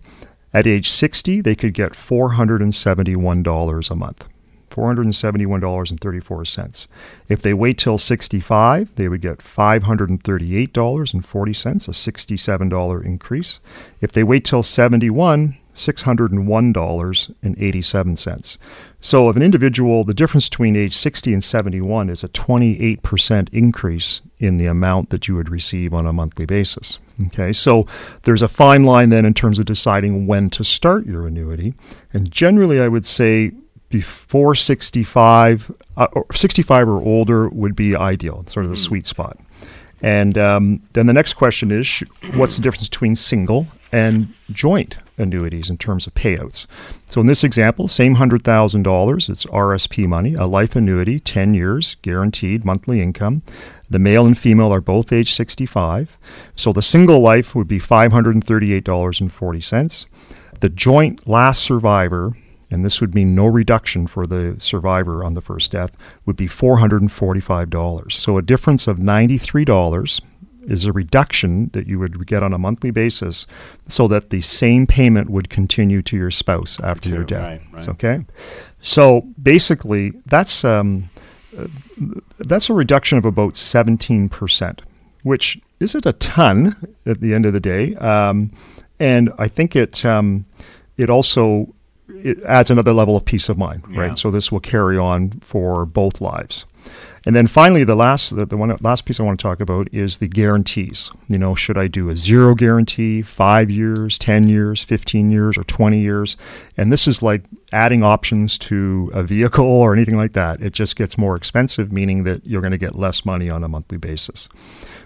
at 0.53 0.67
age 0.67 0.89
60, 0.89 1.41
they 1.41 1.55
could 1.55 1.73
get 1.75 1.93
$471 1.93 3.91
a 3.91 3.95
month. 3.95 4.25
$471.34. 4.71 6.87
If 7.29 7.43
they 7.43 7.53
wait 7.53 7.77
till 7.79 7.99
65, 7.99 8.95
they 8.95 9.09
would 9.09 9.21
get 9.21 9.39
$538.40, 9.39 11.89
a 11.89 11.91
$67 11.91 13.05
increase. 13.05 13.59
If 14.01 14.13
they 14.13 14.23
wait 14.23 14.45
till 14.45 14.63
71, 14.63 15.57
$601.87. 15.75 18.59
So, 19.01 19.29
if 19.29 19.37
an 19.37 19.43
individual, 19.43 20.05
the 20.05 20.15
difference 20.15 20.49
between 20.49 20.77
age 20.77 20.97
60 20.97 21.33
and 21.33 21.43
71 21.45 22.11
is 22.11 22.25
a 22.25 22.29
28% 22.29 23.49
increase 23.53 24.21
in 24.39 24.59
the 24.59 24.67
amount 24.67 25.11
that 25.11 25.29
you 25.29 25.37
would 25.37 25.51
receive 25.51 25.95
on 25.95 26.05
a 26.07 26.13
monthly 26.13 26.47
basis. 26.47 26.99
Okay, 27.27 27.53
so 27.53 27.87
there's 28.23 28.43
a 28.43 28.49
fine 28.49 28.85
line 28.85 29.11
then 29.11 29.25
in 29.25 29.35
terms 29.35 29.59
of 29.59 29.67
deciding 29.67 30.27
when 30.27 30.51
to 30.51 30.63
start 30.63 31.05
your 31.05 31.27
annuity. 31.27 31.75
And 32.13 32.31
generally, 32.31 32.81
I 32.81 32.89
would 32.89 33.05
say 33.05 33.53
before 33.89 34.55
65, 34.55 35.73
uh, 35.97 36.07
or 36.13 36.27
65 36.35 36.89
or 36.89 37.03
older 37.03 37.49
would 37.49 37.75
be 37.75 37.97
ideal, 37.97 38.45
sort 38.47 38.65
of 38.65 38.71
the 38.71 38.77
mm-hmm. 38.77 38.85
sweet 38.85 39.07
spot. 39.07 39.39
And 40.01 40.39
um, 40.39 40.83
then 40.93 41.07
the 41.07 41.13
next 41.13 41.35
question 41.35 41.73
is 41.73 41.87
sh- 41.87 42.05
what's 42.35 42.57
the 42.57 42.63
difference 42.63 42.89
between 42.89 43.17
single 43.17 43.67
and 43.91 44.33
joint 44.53 44.97
annuities 45.17 45.71
in 45.71 45.77
terms 45.77 46.07
of 46.07 46.15
payouts? 46.15 46.67
So 47.07 47.21
in 47.21 47.27
this 47.27 47.43
example, 47.43 47.89
same 47.89 48.17
$100,000, 48.17 49.29
it's 49.29 49.45
RSP 49.47 50.07
money, 50.07 50.35
a 50.35 50.47
life 50.47 50.77
annuity, 50.77 51.19
10 51.19 51.55
years, 51.55 51.97
guaranteed 52.03 52.65
monthly 52.65 53.03
income. 53.03 53.43
The 53.91 53.99
male 53.99 54.27
and 54.27 54.39
female 54.39 54.73
are 54.73 54.81
both 54.81 55.13
age 55.13 55.35
65. 55.35 56.17
So 56.57 56.73
the 56.73 56.81
single 56.83 57.21
life 57.21 57.55
would 57.55 57.69
be 57.69 57.81
$538.40. 57.81 60.07
The 60.61 60.69
joint 60.69 61.27
last 61.27 61.63
survivor 61.63 62.35
and 62.71 62.85
this 62.85 63.01
would 63.01 63.15
mean 63.15 63.35
no 63.35 63.47
reduction 63.47 64.07
for 64.07 64.27
the 64.27 64.57
survivor 64.59 65.25
on 65.25 65.35
the 65.35 65.41
first 65.41 65.73
death, 65.73 65.97
would 66.27 66.37
be 66.37 66.49
$445. 66.49 68.13
So 68.13 68.37
a 68.37 68.43
difference 68.43 68.87
of 68.87 68.99
$93 68.99 70.21
is 70.67 70.85
a 70.85 70.93
reduction 70.93 71.71
that 71.73 71.87
you 71.87 71.99
would 71.99 72.27
get 72.27 72.43
on 72.43 72.53
a 72.53 72.59
monthly 72.59 72.91
basis 72.91 73.47
so 73.89 74.07
that 74.09 74.29
the 74.29 74.43
same 74.43 74.87
payment 74.87 75.31
would 75.31 75.49
continue 75.49 76.03
to 76.03 76.17
your 76.17 76.31
spouse 76.31 76.79
after 76.83 77.09
your 77.09 77.25
death. 77.25 77.49
Right, 77.49 77.63
right. 77.73 77.89
Okay? 77.89 78.27
So 78.83 79.23
basically, 79.43 80.13
that's, 80.27 80.65
um, 80.65 81.09
that's 82.39 82.71
a 82.71 82.75
reduction 82.75 83.19
of 83.19 83.25
about 83.25 83.55
17%, 83.55 84.81
which 85.23 85.59
isn't 85.81 86.07
a 86.07 86.13
ton 86.15 86.77
at 87.07 87.21
the 87.21 87.35
end 87.35 87.47
of 87.47 87.53
the 87.53 87.61
day. 87.61 87.95
Um, 87.97 88.51
and 89.01 89.33
I 89.39 89.49
think 89.49 89.77
it, 89.77 90.05
um, 90.05 90.45
it 90.97 91.09
also 91.11 91.75
it 92.09 92.43
adds 92.45 92.71
another 92.71 92.93
level 92.93 93.17
of 93.17 93.25
peace 93.25 93.49
of 93.49 93.59
mind, 93.59 93.85
yeah. 93.91 94.01
right? 94.01 94.19
So 94.19 94.31
this 94.31 94.51
will 94.51 94.61
carry 94.61 94.97
on 94.99 95.31
for 95.41 95.85
both 95.85 96.21
lives. 96.21 96.65
And 97.27 97.35
then 97.35 97.47
finally, 97.47 97.85
the 97.85 97.95
last 97.95 98.35
the, 98.35 98.47
the 98.47 98.57
one 98.57 98.75
last 98.81 99.05
piece 99.05 99.21
I 99.21 99.23
want 99.23 99.39
to 99.39 99.43
talk 99.43 99.61
about 99.61 99.89
is 99.93 100.19
the 100.19 100.29
guarantees. 100.29 101.11
You 101.29 101.39
know, 101.39 101.55
should 101.55 101.77
I 101.77 101.89
do 101.89 102.11
a 102.11 102.17
zero 102.17 102.55
guarantee, 102.55 103.23
five 103.23 103.71
years, 103.71 104.19
ten 104.19 104.49
years, 104.49 104.83
fifteen 104.83 105.31
years, 105.31 105.59
or 105.59 105.65
twenty 105.65 106.01
years? 106.01 106.37
And 106.77 106.93
this 106.93 107.09
is 107.09 107.23
like 107.23 107.43
adding 107.73 108.03
options 108.03 108.59
to 108.59 109.11
a 109.13 109.23
vehicle 109.23 109.67
or 109.67 109.93
anything 109.93 110.17
like 110.17 110.33
that. 110.33 110.63
It 110.63 110.73
just 110.73 110.97
gets 110.97 111.19
more 111.19 111.37
expensive, 111.37 111.93
meaning 111.93 112.25
that 112.25 112.47
you're 112.47 112.63
going 112.63 112.71
to 112.73 112.79
get 112.79 112.97
less 112.97 113.25
money 113.25 113.51
on 113.51 113.63
a 113.65 113.69
monthly 113.69 113.99
basis. 113.99 114.49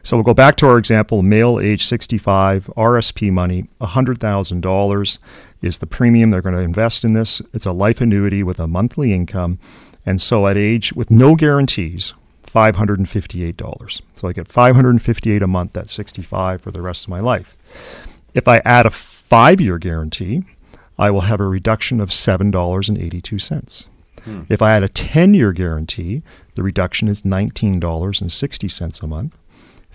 So 0.05 0.17
we'll 0.17 0.25
go 0.25 0.35
back 0.35 0.57
to 0.57 0.67
our 0.67 0.79
example: 0.79 1.23
male, 1.23 1.59
age 1.61 1.87
65, 1.87 2.67
RSP 2.77 3.33
money, 3.33 3.69
hundred 3.81 4.19
thousand 4.19 4.61
dollars 4.61 5.19
is 5.63 5.79
the 5.79 5.87
premium 5.87 6.31
they're 6.31 6.43
going 6.43 6.57
to 6.57 6.61
invest 6.61 7.05
in 7.05 7.13
this. 7.13 7.41
It's 7.55 7.67
a 7.67 7.73
life 7.73 8.01
annuity 8.01 8.43
with 8.43 8.59
a 8.59 8.67
monthly 8.67 9.13
income. 9.13 9.59
And 10.05 10.21
so 10.21 10.47
at 10.47 10.57
age 10.57 10.93
with 10.93 11.11
no 11.11 11.37
guarantees, 11.37 12.15
$558. 12.47 14.01
So 14.15 14.29
I 14.29 14.33
get 14.33 14.49
558 14.49 15.43
a 15.43 15.47
month 15.47 15.77
at 15.77 15.89
65 15.89 16.61
for 16.61 16.71
the 16.71 16.83
rest 16.83 17.05
of 17.05 17.11
my 17.11 17.21
life. 17.21 17.57
If 18.35 18.49
I 18.49 18.61
add 18.65 18.87
a 18.87 18.91
5-year 18.91 19.79
guarantee, 19.79 20.45
I 20.99 21.11
will 21.11 21.23
have 21.23 21.41
a 21.41 21.47
reduction 21.47 22.01
of 22.01 22.11
$7.82. 22.11 23.87
Hmm. 24.25 24.43
If 24.49 24.63
I 24.63 24.73
add 24.73 24.85
a 24.85 24.89
10-year 24.89 25.53
guarantee, 25.53 26.23
the 26.55 26.63
reduction 26.63 27.09
is 27.09 27.23
$19.60 27.23 29.03
a 29.03 29.07
month. 29.07 29.37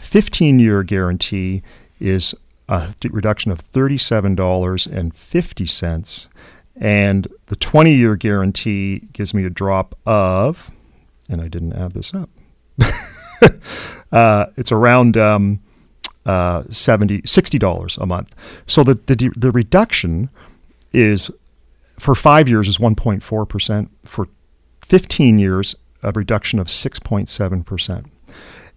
15-year 0.01 0.83
guarantee 0.83 1.63
is 1.99 2.35
a 2.69 2.93
reduction 3.09 3.51
of 3.51 3.71
$37.50. 3.71 6.27
And 6.79 7.27
the 7.47 7.55
20 7.55 7.93
year 7.93 8.15
guarantee 8.15 9.07
gives 9.11 9.33
me 9.33 9.45
a 9.45 9.49
drop 9.49 9.97
of, 10.05 10.71
and 11.29 11.41
I 11.41 11.47
didn't 11.47 11.73
add 11.73 11.93
this 11.93 12.13
up, 12.13 12.29
uh, 14.11 14.45
it's 14.55 14.71
around 14.71 15.17
um, 15.17 15.59
uh, 16.25 16.63
70 16.69 17.21
$60 17.23 17.97
a 17.97 18.05
month. 18.05 18.33
So 18.67 18.83
the, 18.83 18.93
the, 18.93 19.31
the 19.35 19.51
reduction 19.51 20.29
is 20.93 21.31
for 21.99 22.15
five 22.15 22.47
years 22.47 22.67
is 22.67 22.77
1.4%. 22.77 23.89
For 24.05 24.27
15 24.81 25.39
years, 25.39 25.75
a 26.03 26.11
reduction 26.11 26.59
of 26.59 26.67
6.7%. 26.67 28.05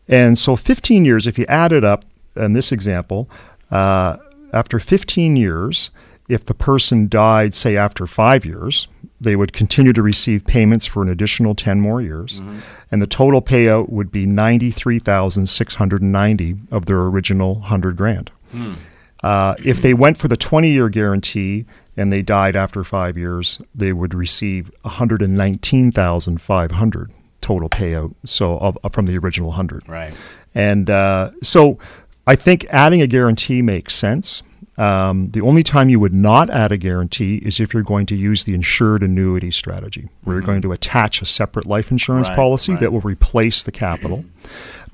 And 0.09 0.39
so 0.39 0.57
15 0.57 1.05
years, 1.05 1.27
if 1.27 1.39
you 1.39 1.45
add 1.49 1.73
it 1.73 1.85
up 1.85 2.05
in 2.35 2.55
this 2.55 2.73
example, 2.73 3.29
uh, 3.71 4.17
after 4.53 4.79
15 4.79 5.37
years, 5.37 5.91
if 6.31 6.45
the 6.45 6.55
person 6.55 7.09
died, 7.09 7.55
say, 7.55 7.77
after 7.77 8.07
five 8.07 8.45
years, 8.45 8.87
they 9.21 9.35
would 9.37 9.53
continue 9.53 9.93
to 9.93 10.03
receive 10.03 10.45
payments 10.47 10.87
for 10.87 11.03
an 11.03 11.11
additional 11.11 11.55
10 11.55 11.81
more 11.81 12.01
years. 12.01 12.41
Mm-hmm. 12.41 12.59
And 12.91 13.01
the 13.03 13.07
total 13.07 13.41
payout 13.43 13.91
would 13.91 14.11
be 14.11 14.25
93,690 14.27 16.57
of 16.71 16.87
their 16.87 17.01
original 17.01 17.57
100 17.57 17.97
grand. 17.97 18.31
Mm. 18.55 18.77
Uh, 19.23 19.55
if 19.63 19.83
they 19.83 19.93
went 19.93 20.17
for 20.17 20.29
the 20.29 20.37
20 20.37 20.71
year 20.71 20.89
guarantee, 20.89 21.67
and 21.97 22.13
they 22.13 22.23
died 22.23 22.55
after 22.57 22.83
five 22.83 23.19
years, 23.19 23.61
they 23.75 23.93
would 23.93 24.15
receive 24.15 24.71
119,500 24.83 27.13
total 27.43 27.69
payout. 27.69 28.15
So 28.25 28.57
of, 28.59 28.79
from 28.93 29.05
the 29.07 29.19
original 29.19 29.49
100. 29.49 29.87
Right. 29.87 30.15
And 30.55 30.89
uh, 30.89 31.33
so 31.43 31.79
I 32.27 32.37
think 32.37 32.65
adding 32.71 33.03
a 33.03 33.07
guarantee 33.07 33.61
makes 33.61 33.95
sense. 33.95 34.43
Um, 34.81 35.31
the 35.33 35.43
only 35.43 35.63
time 35.63 35.91
you 35.91 36.01
would 36.01 36.15
not 36.15 36.49
add 36.49 36.73
a 36.73 36.79
guarantee 36.79 37.37
is 37.45 37.61
if 37.61 37.75
you're 37.75 37.83
going 37.83 38.07
to 38.07 38.17
use 38.17 38.45
the 38.45 38.55
insured 38.55 39.03
annuity 39.03 39.51
strategy, 39.51 40.09
where 40.25 40.37
you're 40.37 40.47
going 40.47 40.63
to 40.63 40.73
attach 40.73 41.21
a 41.21 41.27
separate 41.27 41.67
life 41.67 41.91
insurance 41.91 42.29
Right, 42.29 42.37
policy 42.37 42.73
right. 42.73 42.81
that 42.81 42.91
will 42.91 43.03
replace 43.03 43.63
the 43.63 43.73
capital. 43.73 44.25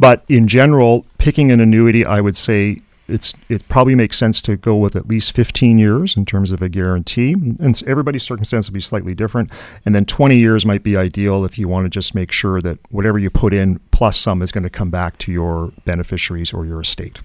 But 0.01 0.25
in 0.29 0.49
general, 0.49 1.07
picking 1.19 1.53
an 1.53 1.61
annuity, 1.61 2.05
I 2.05 2.21
would 2.21 2.37
say 2.37 2.81
it's 3.09 3.33
it 3.49 3.67
probably 3.69 3.95
makes 3.95 4.19
sense 4.19 4.43
to 4.43 4.57
go 4.57 4.75
with 4.75 4.97
at 4.97 5.07
least 5.07 5.31
15 5.33 5.79
years 5.79 6.17
in 6.17 6.25
terms 6.25 6.51
of 6.51 6.61
a 6.61 6.69
guarantee. 6.69 7.35
And 7.35 7.81
everybody's 7.87 8.25
circumstance 8.25 8.69
will 8.69 8.75
be 8.75 8.81
slightly 8.81 9.15
different. 9.15 9.51
And 9.85 9.95
then 9.95 10.05
20 10.05 10.37
years 10.37 10.67
might 10.67 10.83
be 10.83 10.97
ideal 10.97 11.45
if 11.45 11.59
you 11.59 11.69
want 11.69 11.85
to 11.85 11.91
just 11.91 12.15
make 12.15 12.33
sure 12.33 12.61
that 12.63 12.79
whatever 12.91 13.19
you 13.19 13.31
put 13.31 13.55
in 13.55 13.79
plus 13.97 14.19
some 14.19 14.43
is 14.43 14.53
going 14.53 14.63
to 14.63 14.69
come 14.69 14.91
back 14.91 15.17
to 15.17 15.33
your 15.33 15.73
beneficiaries 15.87 16.53
or 16.53 16.67
your 16.67 16.83
estate. 16.83 17.19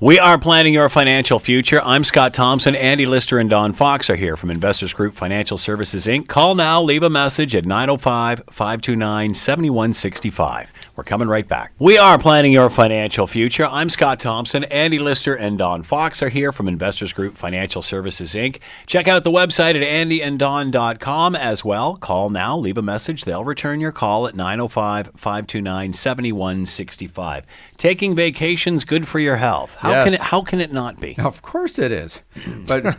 We 0.00 0.18
are 0.18 0.36
planning 0.40 0.74
your 0.74 0.88
financial 0.88 1.38
future. 1.38 1.80
I'm 1.84 2.02
Scott 2.02 2.34
Thompson. 2.34 2.74
Andy 2.74 3.06
Lister 3.06 3.38
and 3.38 3.48
Don 3.48 3.72
Fox 3.72 4.10
are 4.10 4.16
here 4.16 4.36
from 4.36 4.50
Investors 4.50 4.92
Group 4.92 5.14
Financial 5.14 5.56
Services 5.56 6.04
Inc. 6.04 6.26
Call 6.26 6.56
now, 6.56 6.82
leave 6.82 7.04
a 7.04 7.08
message 7.08 7.54
at 7.54 7.64
905 7.64 8.42
529 8.50 9.34
7165. 9.34 10.72
We're 10.96 11.04
coming 11.04 11.28
right 11.28 11.46
back. 11.46 11.72
We 11.78 11.98
are 11.98 12.18
planning 12.18 12.52
your 12.52 12.70
financial 12.70 13.26
future. 13.26 13.66
I'm 13.66 13.90
Scott 13.90 14.18
Thompson. 14.18 14.64
Andy 14.64 14.98
Lister 14.98 15.34
and 15.34 15.58
Don 15.58 15.82
Fox 15.82 16.22
are 16.22 16.30
here 16.30 16.52
from 16.52 16.68
Investors 16.68 17.12
Group 17.12 17.34
Financial 17.34 17.82
Services 17.82 18.32
Inc. 18.34 18.60
Check 18.86 19.06
out 19.06 19.22
the 19.22 19.30
website 19.30 19.74
at 19.74 19.82
andyanddon.com 19.86 21.36
as 21.36 21.62
well. 21.62 21.96
Call 21.96 22.30
now, 22.30 22.56
leave 22.56 22.78
a 22.78 22.82
message. 22.82 23.24
They'll 23.26 23.44
return 23.44 23.78
your 23.78 23.92
call 23.92 24.26
at 24.26 24.34
905 24.34 25.10
529 25.16 25.92
7165. 25.92 27.44
Taking 27.76 28.16
vacations 28.16 28.84
good 28.84 29.06
for 29.06 29.18
your 29.18 29.36
health. 29.36 29.76
How 29.76 29.90
Yes. 29.90 30.04
can 30.04 30.14
it 30.14 30.20
how 30.20 30.40
can 30.40 30.60
it 30.60 30.72
not 30.72 30.98
be? 30.98 31.14
Of 31.18 31.42
course 31.42 31.78
it 31.78 31.92
is. 31.92 32.22
But 32.66 32.96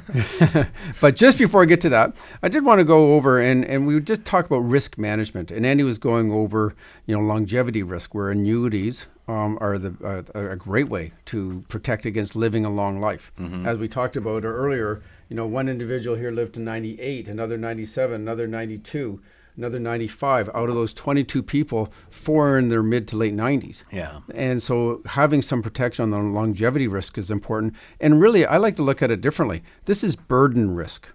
but 1.02 1.16
just 1.16 1.40
before 1.40 1.64
I 1.64 1.66
get 1.66 1.82
to 1.82 1.90
that, 1.90 2.16
I 2.44 2.48
did 2.48 2.64
want 2.64 2.78
to 2.78 2.86
go 2.86 3.16
over 3.16 3.40
and, 3.40 3.66
and 3.66 3.88
we 3.88 3.96
would 3.96 4.06
just 4.06 4.24
talk 4.24 4.46
about 4.46 4.60
risk 4.60 5.00
management. 5.00 5.50
And 5.50 5.66
Andy 5.66 5.84
was 5.84 5.98
going 5.98 6.32
over, 6.32 6.76
you 7.08 7.16
know, 7.18 7.24
longevity 7.24 7.82
risk 7.88 8.14
where 8.14 8.30
annuities 8.30 9.08
um, 9.28 9.58
are 9.60 9.78
the 9.78 9.96
uh, 10.04 10.40
a 10.40 10.56
great 10.56 10.90
way 10.90 11.12
to 11.26 11.64
protect 11.70 12.06
against 12.06 12.36
living 12.36 12.66
a 12.66 12.70
long 12.70 13.00
life. 13.00 13.32
As 13.66 13.78
we 13.78 13.88
talked 13.88 14.16
about 14.16 14.44
earlier, 14.44 15.02
you 15.30 15.36
know, 15.36 15.46
one 15.46 15.68
individual 15.68 16.16
here 16.16 16.32
lived 16.32 16.54
to 16.56 16.60
98, 16.62 17.28
another 17.28 17.58
97, 17.58 18.16
another 18.16 18.48
92, 18.48 19.22
another 19.58 19.80
95. 19.80 20.50
Out 20.54 20.70
of 20.70 20.76
those 20.76 20.94
22 20.94 21.44
people, 21.44 21.92
four 22.10 22.52
are 22.52 22.58
in 22.58 22.70
their 22.70 22.84
mid 22.84 23.08
to 23.10 23.18
late 23.18 23.36
90s. 23.36 23.84
Yeah. 23.92 24.20
And 24.34 24.64
so 24.64 25.02
having 25.06 25.42
some 25.42 25.62
protection 25.62 26.04
on 26.04 26.12
the 26.12 26.20
longevity 26.20 26.88
risk 26.88 27.18
is 27.18 27.30
important. 27.30 27.76
And 28.00 28.22
really, 28.22 28.46
I 28.46 28.58
like 28.58 28.78
to 28.78 28.84
look 28.84 29.02
at 29.02 29.12
it 29.12 29.22
differently. 29.22 29.64
This 29.86 30.04
is 30.04 30.16
burden 30.16 30.74
risk. 30.74 31.10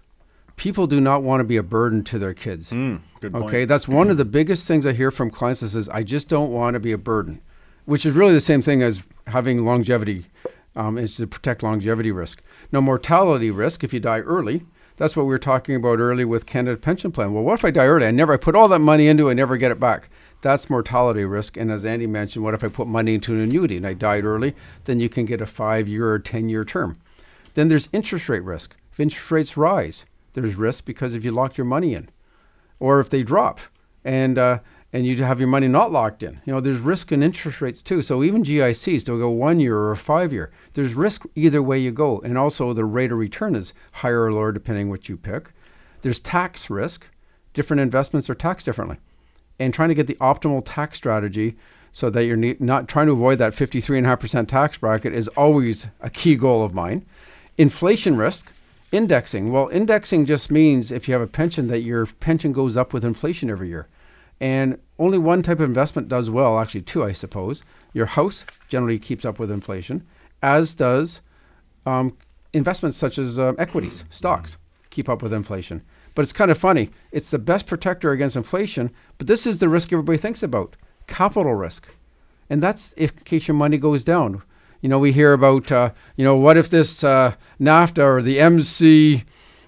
People 0.55 0.87
do 0.87 1.01
not 1.01 1.23
want 1.23 1.39
to 1.39 1.43
be 1.43 1.57
a 1.57 1.63
burden 1.63 2.03
to 2.05 2.19
their 2.19 2.33
kids. 2.33 2.69
Point. 2.69 3.35
Okay, 3.35 3.65
that's 3.65 3.87
one 3.87 4.09
of 4.09 4.17
the 4.17 4.25
biggest 4.25 4.65
things 4.65 4.85
I 4.85 4.93
hear 4.93 5.09
from 5.11 5.29
clients 5.29 5.61
that 5.61 5.69
says, 5.69 5.89
I 5.89 6.03
just 6.03 6.27
don't 6.29 6.51
want 6.51 6.73
to 6.75 6.79
be 6.79 6.91
a 6.91 6.97
burden, 6.97 7.41
which 7.85 8.05
is 8.05 8.13
really 8.13 8.33
the 8.33 8.41
same 8.41 8.61
thing 8.61 8.81
as 8.81 9.03
having 9.27 9.65
longevity, 9.65 10.25
um, 10.75 10.97
is 10.97 11.15
to 11.17 11.27
protect 11.27 11.63
longevity 11.63 12.11
risk. 12.11 12.43
Now, 12.71 12.81
mortality 12.81 13.49
risk, 13.49 13.83
if 13.83 13.93
you 13.93 13.99
die 13.99 14.19
early, 14.19 14.65
that's 14.97 15.15
what 15.15 15.23
we 15.23 15.29
were 15.29 15.39
talking 15.39 15.75
about 15.75 15.99
early 15.99 16.25
with 16.25 16.45
Canada 16.45 16.77
Pension 16.77 17.11
Plan. 17.11 17.33
Well, 17.33 17.43
what 17.43 17.59
if 17.59 17.65
I 17.65 17.71
die 17.71 17.85
early? 17.85 18.05
I 18.05 18.11
never, 18.11 18.33
I 18.33 18.37
put 18.37 18.55
all 18.55 18.67
that 18.67 18.79
money 18.79 19.07
into 19.07 19.27
it, 19.27 19.31
I 19.31 19.33
never 19.33 19.57
get 19.57 19.71
it 19.71 19.79
back. 19.79 20.09
That's 20.41 20.69
mortality 20.69 21.23
risk. 21.23 21.55
And 21.55 21.71
as 21.71 21.85
Andy 21.85 22.05
mentioned, 22.05 22.43
what 22.43 22.53
if 22.53 22.63
I 22.63 22.67
put 22.67 22.87
money 22.87 23.15
into 23.15 23.33
an 23.33 23.39
annuity 23.39 23.77
and 23.77 23.87
I 23.87 23.93
died 23.93 24.25
early? 24.25 24.53
Then 24.83 24.99
you 24.99 25.07
can 25.07 25.25
get 25.25 25.41
a 25.41 25.45
five 25.45 25.87
year 25.87 26.11
or 26.11 26.19
10 26.19 26.49
year 26.49 26.65
term. 26.65 26.97
Then 27.53 27.69
there's 27.69 27.87
interest 27.93 28.27
rate 28.27 28.43
risk. 28.43 28.75
If 28.91 28.99
interest 28.99 29.31
rates 29.31 29.57
rise, 29.57 30.05
there's 30.33 30.55
risk 30.55 30.85
because 30.85 31.15
if 31.15 31.23
you 31.23 31.31
lock 31.31 31.57
your 31.57 31.65
money 31.65 31.93
in, 31.93 32.09
or 32.79 32.99
if 32.99 33.09
they 33.09 33.23
drop, 33.23 33.59
and 34.03 34.37
uh, 34.37 34.59
and 34.91 35.05
you 35.05 35.23
have 35.23 35.39
your 35.39 35.47
money 35.47 35.67
not 35.67 35.91
locked 35.91 36.23
in, 36.23 36.41
you 36.45 36.53
know 36.53 36.59
there's 36.59 36.79
risk 36.79 37.11
in 37.11 37.23
interest 37.23 37.61
rates 37.61 37.81
too. 37.81 38.01
So 38.01 38.23
even 38.23 38.43
GICs, 38.43 39.05
they'll 39.05 39.17
go 39.17 39.29
one 39.29 39.59
year 39.59 39.77
or 39.77 39.95
five 39.95 40.33
year. 40.33 40.51
There's 40.73 40.93
risk 40.93 41.23
either 41.35 41.63
way 41.63 41.79
you 41.79 41.91
go, 41.91 42.19
and 42.19 42.37
also 42.37 42.73
the 42.73 42.85
rate 42.85 43.11
of 43.11 43.17
return 43.17 43.55
is 43.55 43.73
higher 43.91 44.23
or 44.23 44.33
lower 44.33 44.51
depending 44.51 44.89
what 44.89 45.09
you 45.09 45.17
pick. 45.17 45.51
There's 46.01 46.19
tax 46.19 46.69
risk. 46.69 47.07
Different 47.53 47.81
investments 47.81 48.29
are 48.29 48.35
taxed 48.35 48.65
differently, 48.65 48.97
and 49.59 49.73
trying 49.73 49.89
to 49.89 49.95
get 49.95 50.07
the 50.07 50.15
optimal 50.15 50.63
tax 50.65 50.97
strategy 50.97 51.55
so 51.93 52.09
that 52.09 52.25
you're 52.25 52.55
not 52.59 52.87
trying 52.87 53.05
to 53.05 53.13
avoid 53.13 53.37
that 53.37 53.53
53.5% 53.53 54.47
tax 54.47 54.79
bracket 54.79 55.13
is 55.13 55.27
always 55.29 55.85
a 56.01 56.09
key 56.09 56.35
goal 56.35 56.65
of 56.65 56.73
mine. 56.73 57.05
Inflation 57.59 58.17
risk, 58.17 58.51
indexing. 58.93 59.51
Well, 59.51 59.67
indexing 59.69 60.25
just 60.25 60.51
means 60.51 60.91
if 60.91 61.07
you 61.07 61.13
have 61.13 61.21
a 61.21 61.27
pension 61.27 61.67
that 61.67 61.81
your 61.81 62.05
pension 62.05 62.53
goes 62.53 62.77
up 62.77 62.93
with 62.93 63.03
inflation 63.03 63.49
every 63.49 63.67
year. 63.67 63.87
And 64.39 64.77
only 64.99 65.17
one 65.17 65.41
type 65.41 65.59
of 65.59 65.67
investment 65.67 66.07
does 66.07 66.29
well, 66.29 66.59
actually 66.59 66.81
two, 66.81 67.03
I 67.03 67.11
suppose. 67.11 67.63
Your 67.93 68.05
house 68.05 68.45
generally 68.69 68.99
keeps 68.99 69.25
up 69.25 69.39
with 69.39 69.51
inflation, 69.51 70.05
as 70.41 70.75
does 70.75 71.21
um, 71.85 72.15
investments 72.53 72.97
such 72.97 73.17
as 73.17 73.39
um, 73.39 73.55
equities, 73.57 74.03
stocks, 74.09 74.57
keep 74.91 75.09
up 75.09 75.21
with 75.21 75.33
inflation. 75.33 75.81
But 76.13 76.21
it's 76.21 76.33
kind 76.33 76.51
of 76.51 76.57
funny. 76.57 76.91
It's 77.11 77.31
the 77.31 77.39
best 77.39 77.65
protector 77.65 78.11
against 78.11 78.35
inflation, 78.35 78.91
but 79.17 79.27
this 79.27 79.47
is 79.47 79.57
the 79.57 79.69
risk 79.69 79.91
everybody 79.91 80.19
thinks 80.19 80.43
about 80.43 80.75
capital 81.07 81.55
risk. 81.55 81.87
And 82.49 82.61
that's 82.61 82.93
if, 82.95 83.11
in 83.17 83.23
case 83.23 83.47
your 83.47 83.55
money 83.55 83.77
goes 83.77 84.03
down. 84.03 84.43
You 84.83 84.89
know, 84.89 84.99
we 84.99 85.13
hear 85.13 85.31
about, 85.31 85.71
uh, 85.71 85.91
you 86.17 86.25
know, 86.25 86.35
what 86.35 86.57
if 86.57 86.69
this 86.69 87.05
uh, 87.05 87.35
NAFTA 87.57 88.03
or 88.03 88.21
the 88.21 88.41
MC, 88.41 89.23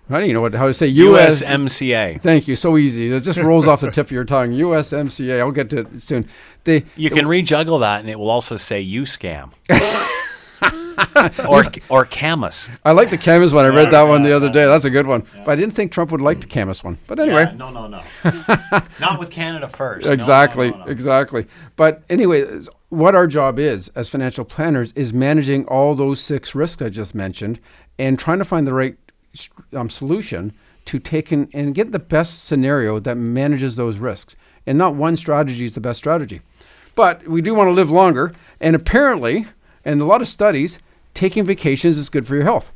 I 0.09 0.13
don't 0.13 0.23
even 0.23 0.33
know 0.33 0.41
what, 0.41 0.53
how 0.53 0.67
to 0.67 0.73
say, 0.73 0.87
US. 0.87 1.41
USMCA. 1.41 2.21
Thank 2.21 2.49
you. 2.49 2.57
So 2.57 2.77
easy. 2.77 3.13
It 3.13 3.21
just 3.21 3.39
rolls 3.39 3.65
off 3.65 3.79
the 3.79 3.91
tip 3.91 4.07
of 4.07 4.11
your 4.11 4.25
tongue. 4.25 4.51
USMCA. 4.51 5.39
I'll 5.39 5.51
get 5.53 5.69
to 5.69 5.79
it 5.79 6.01
soon. 6.03 6.27
They, 6.65 6.83
You 6.97 7.09
can 7.09 7.25
rejuggle 7.25 7.79
that, 7.79 8.01
and 8.01 8.09
it 8.09 8.19
will 8.19 8.29
also 8.29 8.57
say 8.57 8.81
"you 8.81 9.03
scam" 9.03 9.51
or 11.47 11.63
or 11.89 12.05
Camus. 12.05 12.69
I 12.83 12.91
like 12.91 13.09
the 13.09 13.17
Camus 13.17 13.51
one. 13.51 13.65
I 13.65 13.69
read 13.69 13.91
that 13.91 14.03
one 14.03 14.23
the 14.23 14.33
other 14.33 14.51
day. 14.51 14.65
That's 14.65 14.85
a 14.85 14.89
good 14.89 15.07
one. 15.07 15.25
But 15.43 15.51
I 15.51 15.55
didn't 15.55 15.75
think 15.75 15.91
Trump 15.91 16.11
would 16.11 16.21
like 16.21 16.41
the 16.41 16.47
Camus 16.47 16.83
one. 16.83 16.97
But 17.07 17.19
anyway. 17.19 17.53
no, 17.55 17.69
no, 17.69 17.87
no, 17.87 18.01
not 18.99 19.19
with 19.19 19.31
Canada 19.31 19.67
first. 19.67 20.07
Exactly 20.07 20.73
exactly 20.85 21.45
but 21.75 22.03
anyway 22.09 22.61
what 22.89 23.15
our 23.15 23.27
job 23.27 23.59
is 23.59 23.89
as 23.89 24.09
financial 24.09 24.45
planners 24.45 24.91
is 24.93 25.13
managing 25.13 25.65
all 25.65 25.95
those 25.95 26.19
six 26.19 26.55
risks 26.55 26.81
i 26.81 26.89
just 26.89 27.15
mentioned 27.15 27.59
and 27.99 28.17
trying 28.19 28.39
to 28.39 28.45
find 28.45 28.67
the 28.67 28.73
right 28.73 28.97
um, 29.73 29.89
solution 29.89 30.53
to 30.85 30.99
take 30.99 31.31
in 31.31 31.49
and 31.53 31.75
get 31.75 31.91
the 31.91 31.99
best 31.99 32.45
scenario 32.45 32.99
that 32.99 33.15
manages 33.15 33.75
those 33.75 33.97
risks 33.97 34.35
and 34.65 34.77
not 34.77 34.95
one 34.95 35.17
strategy 35.17 35.65
is 35.65 35.75
the 35.75 35.81
best 35.81 35.99
strategy 35.99 36.41
but 36.95 37.27
we 37.27 37.41
do 37.41 37.53
want 37.53 37.67
to 37.67 37.73
live 37.73 37.89
longer 37.89 38.31
and 38.61 38.75
apparently 38.75 39.45
and 39.85 40.01
a 40.01 40.05
lot 40.05 40.21
of 40.21 40.27
studies 40.27 40.79
taking 41.13 41.45
vacations 41.45 41.97
is 41.97 42.09
good 42.09 42.27
for 42.27 42.35
your 42.35 42.43
health 42.43 42.71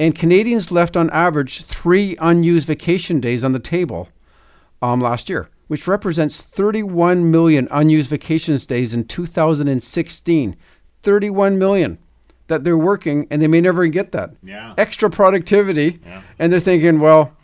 and 0.00 0.14
canadians 0.14 0.72
left 0.72 0.96
on 0.96 1.10
average 1.10 1.62
three 1.62 2.16
unused 2.20 2.66
vacation 2.66 3.20
days 3.20 3.44
on 3.44 3.52
the 3.52 3.58
table 3.58 4.08
um, 4.82 5.00
last 5.00 5.28
year, 5.28 5.50
which 5.68 5.86
represents 5.86 6.40
31 6.40 7.30
million 7.30 7.68
unused 7.70 8.08
vacations 8.08 8.66
days 8.66 8.94
in 8.94 9.04
2016. 9.04 10.56
31 11.02 11.58
million 11.58 11.98
that 12.48 12.64
they're 12.64 12.78
working 12.78 13.26
and 13.30 13.40
they 13.40 13.46
may 13.46 13.60
never 13.60 13.86
get 13.86 14.12
that. 14.12 14.30
Yeah. 14.42 14.74
Extra 14.78 15.10
productivity. 15.10 16.00
Yeah. 16.04 16.22
And 16.38 16.52
they're 16.52 16.60
thinking, 16.60 16.98
well, 16.98 17.36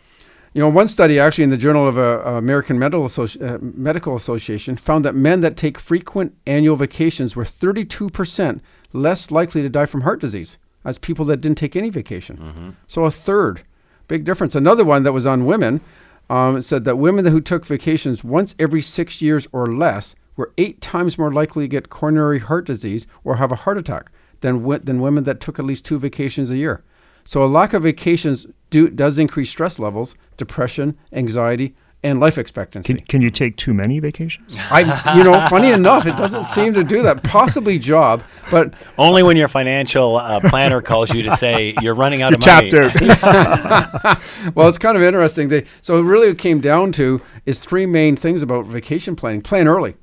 you 0.53 0.61
know, 0.61 0.69
one 0.69 0.87
study 0.87 1.19
actually 1.19 1.43
in 1.43 1.49
the 1.51 1.57
Journal 1.57 1.87
of 1.87 1.97
uh, 1.99 2.21
American 2.25 2.79
Medical, 2.79 3.05
Associ- 3.05 3.41
uh, 3.41 3.59
Medical 3.61 4.15
Association 4.15 4.75
found 4.77 5.05
that 5.05 5.13
men 5.13 5.41
that 5.41 5.57
take 5.57 5.77
frequent 5.77 6.35
annual 6.47 6.75
vacations 6.75 7.35
were 7.35 7.45
32% 7.45 8.61
less 8.93 9.31
likely 9.31 9.61
to 9.61 9.69
die 9.69 9.85
from 9.85 10.01
heart 10.01 10.21
disease 10.21 10.57
as 10.85 10.97
people 10.97 11.25
that 11.25 11.41
didn't 11.41 11.57
take 11.57 11.75
any 11.75 11.89
vacation. 11.89 12.75
So 12.87 13.05
a 13.05 13.11
third, 13.11 13.63
big 14.07 14.23
difference. 14.23 14.55
Another 14.55 14.85
one 14.85 15.03
that 15.03 15.13
was 15.13 15.25
on 15.25 15.45
women 15.45 15.81
um, 16.29 16.61
said 16.61 16.85
that 16.85 16.97
women 16.97 17.25
who 17.25 17.41
took 17.41 17.65
vacations 17.65 18.23
once 18.23 18.55
every 18.59 18.81
six 18.81 19.21
years 19.21 19.47
or 19.51 19.67
less 19.67 20.15
were 20.35 20.53
eight 20.57 20.81
times 20.81 21.17
more 21.17 21.31
likely 21.31 21.65
to 21.65 21.67
get 21.67 21.89
coronary 21.89 22.39
heart 22.39 22.65
disease 22.65 23.07
or 23.23 23.35
have 23.37 23.51
a 23.51 23.55
heart 23.55 23.77
attack 23.77 24.11
than, 24.41 24.63
than 24.83 25.01
women 25.01 25.23
that 25.23 25.39
took 25.39 25.59
at 25.59 25.65
least 25.65 25.85
two 25.85 25.99
vacations 25.99 26.51
a 26.51 26.57
year. 26.57 26.83
So 27.25 27.43
a 27.43 27.45
lack 27.45 27.73
of 27.73 27.83
vacations 27.83 28.47
do, 28.69 28.89
does 28.89 29.17
increase 29.17 29.49
stress 29.49 29.79
levels, 29.79 30.15
depression, 30.37 30.97
anxiety, 31.11 31.75
and 32.03 32.19
life 32.19 32.37
expectancy. 32.37 32.93
Can, 32.93 33.05
can 33.05 33.21
you 33.21 33.29
take 33.29 33.57
too 33.57 33.73
many 33.73 33.99
vacations? 33.99 34.55
I, 34.71 35.17
you 35.17 35.23
know, 35.23 35.39
funny 35.49 35.71
enough, 35.71 36.05
it 36.05 36.15
doesn't 36.15 36.43
seem 36.45 36.73
to 36.75 36.83
do 36.83 37.01
that. 37.03 37.23
Possibly 37.23 37.79
job, 37.79 38.23
but 38.51 38.73
Only 38.97 39.23
when 39.23 39.35
your 39.35 39.47
financial 39.47 40.17
uh, 40.17 40.39
planner 40.41 40.81
calls 40.81 41.13
you 41.13 41.23
to 41.23 41.31
say 41.35 41.73
you're 41.81 41.95
running 41.95 42.21
out 42.21 42.31
You're 42.31 42.55
of 42.55 42.71
money. 42.71 42.89
tapped 42.91 43.23
out. 43.23 44.21
well, 44.55 44.69
it's 44.69 44.77
kind 44.77 44.95
of 44.95 45.03
interesting. 45.03 45.49
They, 45.49 45.65
so 45.81 45.99
really, 46.01 46.27
it 46.27 46.37
came 46.37 46.61
down 46.61 46.91
to 46.93 47.19
is 47.45 47.59
three 47.59 47.85
main 47.85 48.15
things 48.15 48.41
about 48.41 48.65
vacation 48.65 49.15
planning. 49.15 49.41
Plan 49.41 49.67
early. 49.67 49.95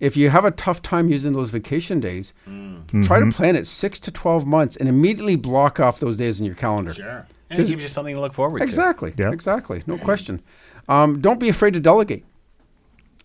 If 0.00 0.16
you 0.16 0.30
have 0.30 0.44
a 0.44 0.50
tough 0.50 0.82
time 0.82 1.08
using 1.10 1.32
those 1.32 1.50
vacation 1.50 2.00
days, 2.00 2.32
try 3.04 3.20
to 3.20 3.30
plan 3.30 3.54
it 3.54 3.68
six 3.68 4.00
to 4.00 4.10
twelve 4.10 4.44
months 4.46 4.74
and 4.76 4.88
immediately 4.88 5.36
block 5.36 5.78
off 5.78 6.00
those 6.00 6.16
days 6.16 6.40
in 6.40 6.46
your 6.46 6.56
calendar. 6.56 6.94
Sure. 6.94 7.26
And 7.50 7.60
it 7.60 7.68
gives 7.68 7.82
you 7.82 7.88
something 7.88 8.14
to 8.14 8.20
look 8.20 8.32
forward 8.32 8.58
to. 8.58 8.64
Exactly. 8.64 9.12
Yeah. 9.16 9.30
Exactly. 9.30 9.82
No 9.86 9.98
question. 9.98 10.42
Um, 10.88 11.20
don't 11.20 11.40
be 11.40 11.48
afraid 11.48 11.74
to 11.74 11.80
delegate. 11.80 12.24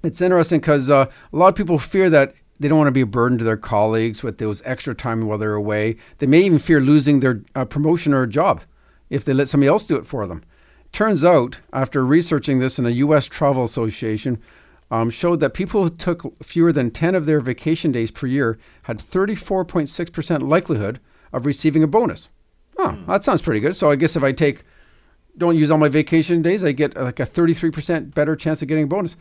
It's 0.04 0.22
interesting 0.22 0.60
because 0.60 0.90
uh, 0.90 1.08
a 1.34 1.36
lot 1.36 1.48
of 1.48 1.56
people 1.56 1.80
fear 1.80 2.10
that 2.10 2.36
they 2.60 2.68
don't 2.68 2.78
want 2.78 2.88
to 2.88 2.94
be 2.94 3.02
a 3.02 3.08
burden 3.08 3.38
to 3.38 3.44
their 3.44 3.58
colleagues 3.58 4.24
with 4.24 4.38
those 4.38 4.62
extra 4.66 4.96
time 4.96 5.26
while 5.26 5.38
they're 5.38 5.54
away. 5.54 5.98
They 6.18 6.28
may 6.28 6.42
even 6.42 6.60
fear 6.60 6.80
losing 6.80 7.20
their 7.20 7.44
uh, 7.56 7.66
promotion 7.66 8.14
or 8.14 8.26
job 8.26 8.64
if 9.10 9.26
they 9.26 9.34
let 9.34 9.50
somebody 9.50 9.70
else 9.70 9.86
do 9.86 9.96
it 9.96 10.06
for 10.06 10.28
them. 10.28 10.44
Turns 10.92 11.24
out, 11.24 11.60
after 11.74 12.06
researching 12.06 12.60
this 12.60 12.80
in 12.80 12.86
a 12.86 12.92
U.S. 12.92 13.26
Travel 13.26 13.64
Association, 13.64 14.42
um, 14.90 15.10
showed 15.10 15.40
that 15.42 15.54
people 15.54 15.84
who 15.84 15.90
took 15.90 16.42
fewer 16.44 16.72
than 16.72 16.92
10 16.92 17.14
of 17.14 17.26
their 17.26 17.40
vacation 17.40 17.92
days 17.92 18.10
per 18.10 18.26
year 18.26 18.58
had 18.84 19.00
34.6% 19.00 20.48
likelihood 20.48 21.00
of 21.34 21.46
receiving 21.46 21.84
a 21.84 21.88
bonus. 21.88 22.30
Oh, 22.78 22.98
that 23.08 23.24
sounds 23.24 23.42
pretty 23.42 23.60
good. 23.60 23.76
So 23.76 23.92
I 23.92 23.96
guess 23.96 24.16
if 24.16 24.24
I 24.24 24.32
take 24.32 24.64
don't 25.38 25.56
use 25.56 25.70
all 25.72 25.78
my 25.78 25.90
vacation 25.90 26.42
days, 26.42 26.64
I 26.64 26.72
get 26.72 26.96
like 26.96 27.20
a 27.20 27.26
33% 27.26 28.14
better 28.14 28.36
chance 28.36 28.62
of 28.62 28.68
getting 28.68 28.84
a 28.86 28.88
bonus. 28.88 29.16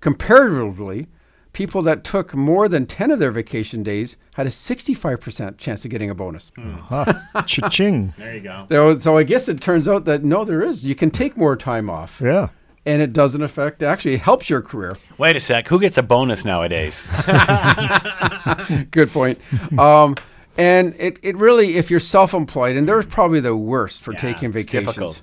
Comparatively, 0.00 1.06
people 1.52 1.82
that 1.82 2.04
took 2.04 2.34
more 2.34 2.68
than 2.68 2.86
10 2.86 3.10
of 3.10 3.18
their 3.18 3.30
vacation 3.32 3.82
days 3.82 4.16
had 4.34 4.46
a 4.46 4.50
65% 4.50 5.58
chance 5.58 5.84
of 5.84 5.90
getting 5.90 6.08
a 6.08 6.14
bonus. 6.14 6.50
Huh. 6.56 7.04
Cha-ching. 7.46 8.14
There 8.16 8.34
you 8.36 8.40
go. 8.40 8.66
So, 8.70 8.98
so 8.98 9.16
I 9.16 9.24
guess 9.24 9.48
it 9.48 9.60
turns 9.60 9.88
out 9.88 10.04
that 10.06 10.24
no, 10.24 10.44
there 10.44 10.62
is. 10.62 10.84
You 10.84 10.94
can 10.94 11.10
take 11.10 11.36
more 11.36 11.56
time 11.56 11.90
off, 11.90 12.20
Yeah. 12.24 12.48
and 12.86 13.02
it 13.02 13.12
doesn't 13.12 13.42
affect. 13.42 13.82
Actually, 13.82 14.14
it 14.14 14.20
helps 14.20 14.48
your 14.48 14.62
career. 14.62 14.96
Wait 15.18 15.36
a 15.36 15.40
sec. 15.40 15.66
Who 15.68 15.80
gets 15.80 15.98
a 15.98 16.02
bonus 16.02 16.44
nowadays? 16.44 17.02
Good 18.90 19.10
point. 19.10 19.38
Um, 19.78 20.16
and 20.56 20.94
it, 20.98 21.18
it 21.22 21.36
really, 21.36 21.76
if 21.76 21.90
you're 21.90 22.00
self-employed, 22.00 22.76
and 22.76 22.88
they're 22.88 23.02
probably 23.02 23.40
the 23.40 23.56
worst 23.56 24.00
for 24.02 24.12
Yeah, 24.12 24.18
taking 24.20 24.48
it's 24.50 24.54
vacations, 24.66 24.86
difficult. 24.86 25.22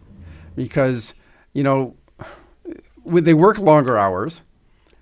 Because 0.56 1.14
you 1.54 1.64
know, 1.64 1.96
when 3.04 3.24
they 3.24 3.34
work 3.34 3.58
longer 3.58 3.98
hours. 3.98 4.42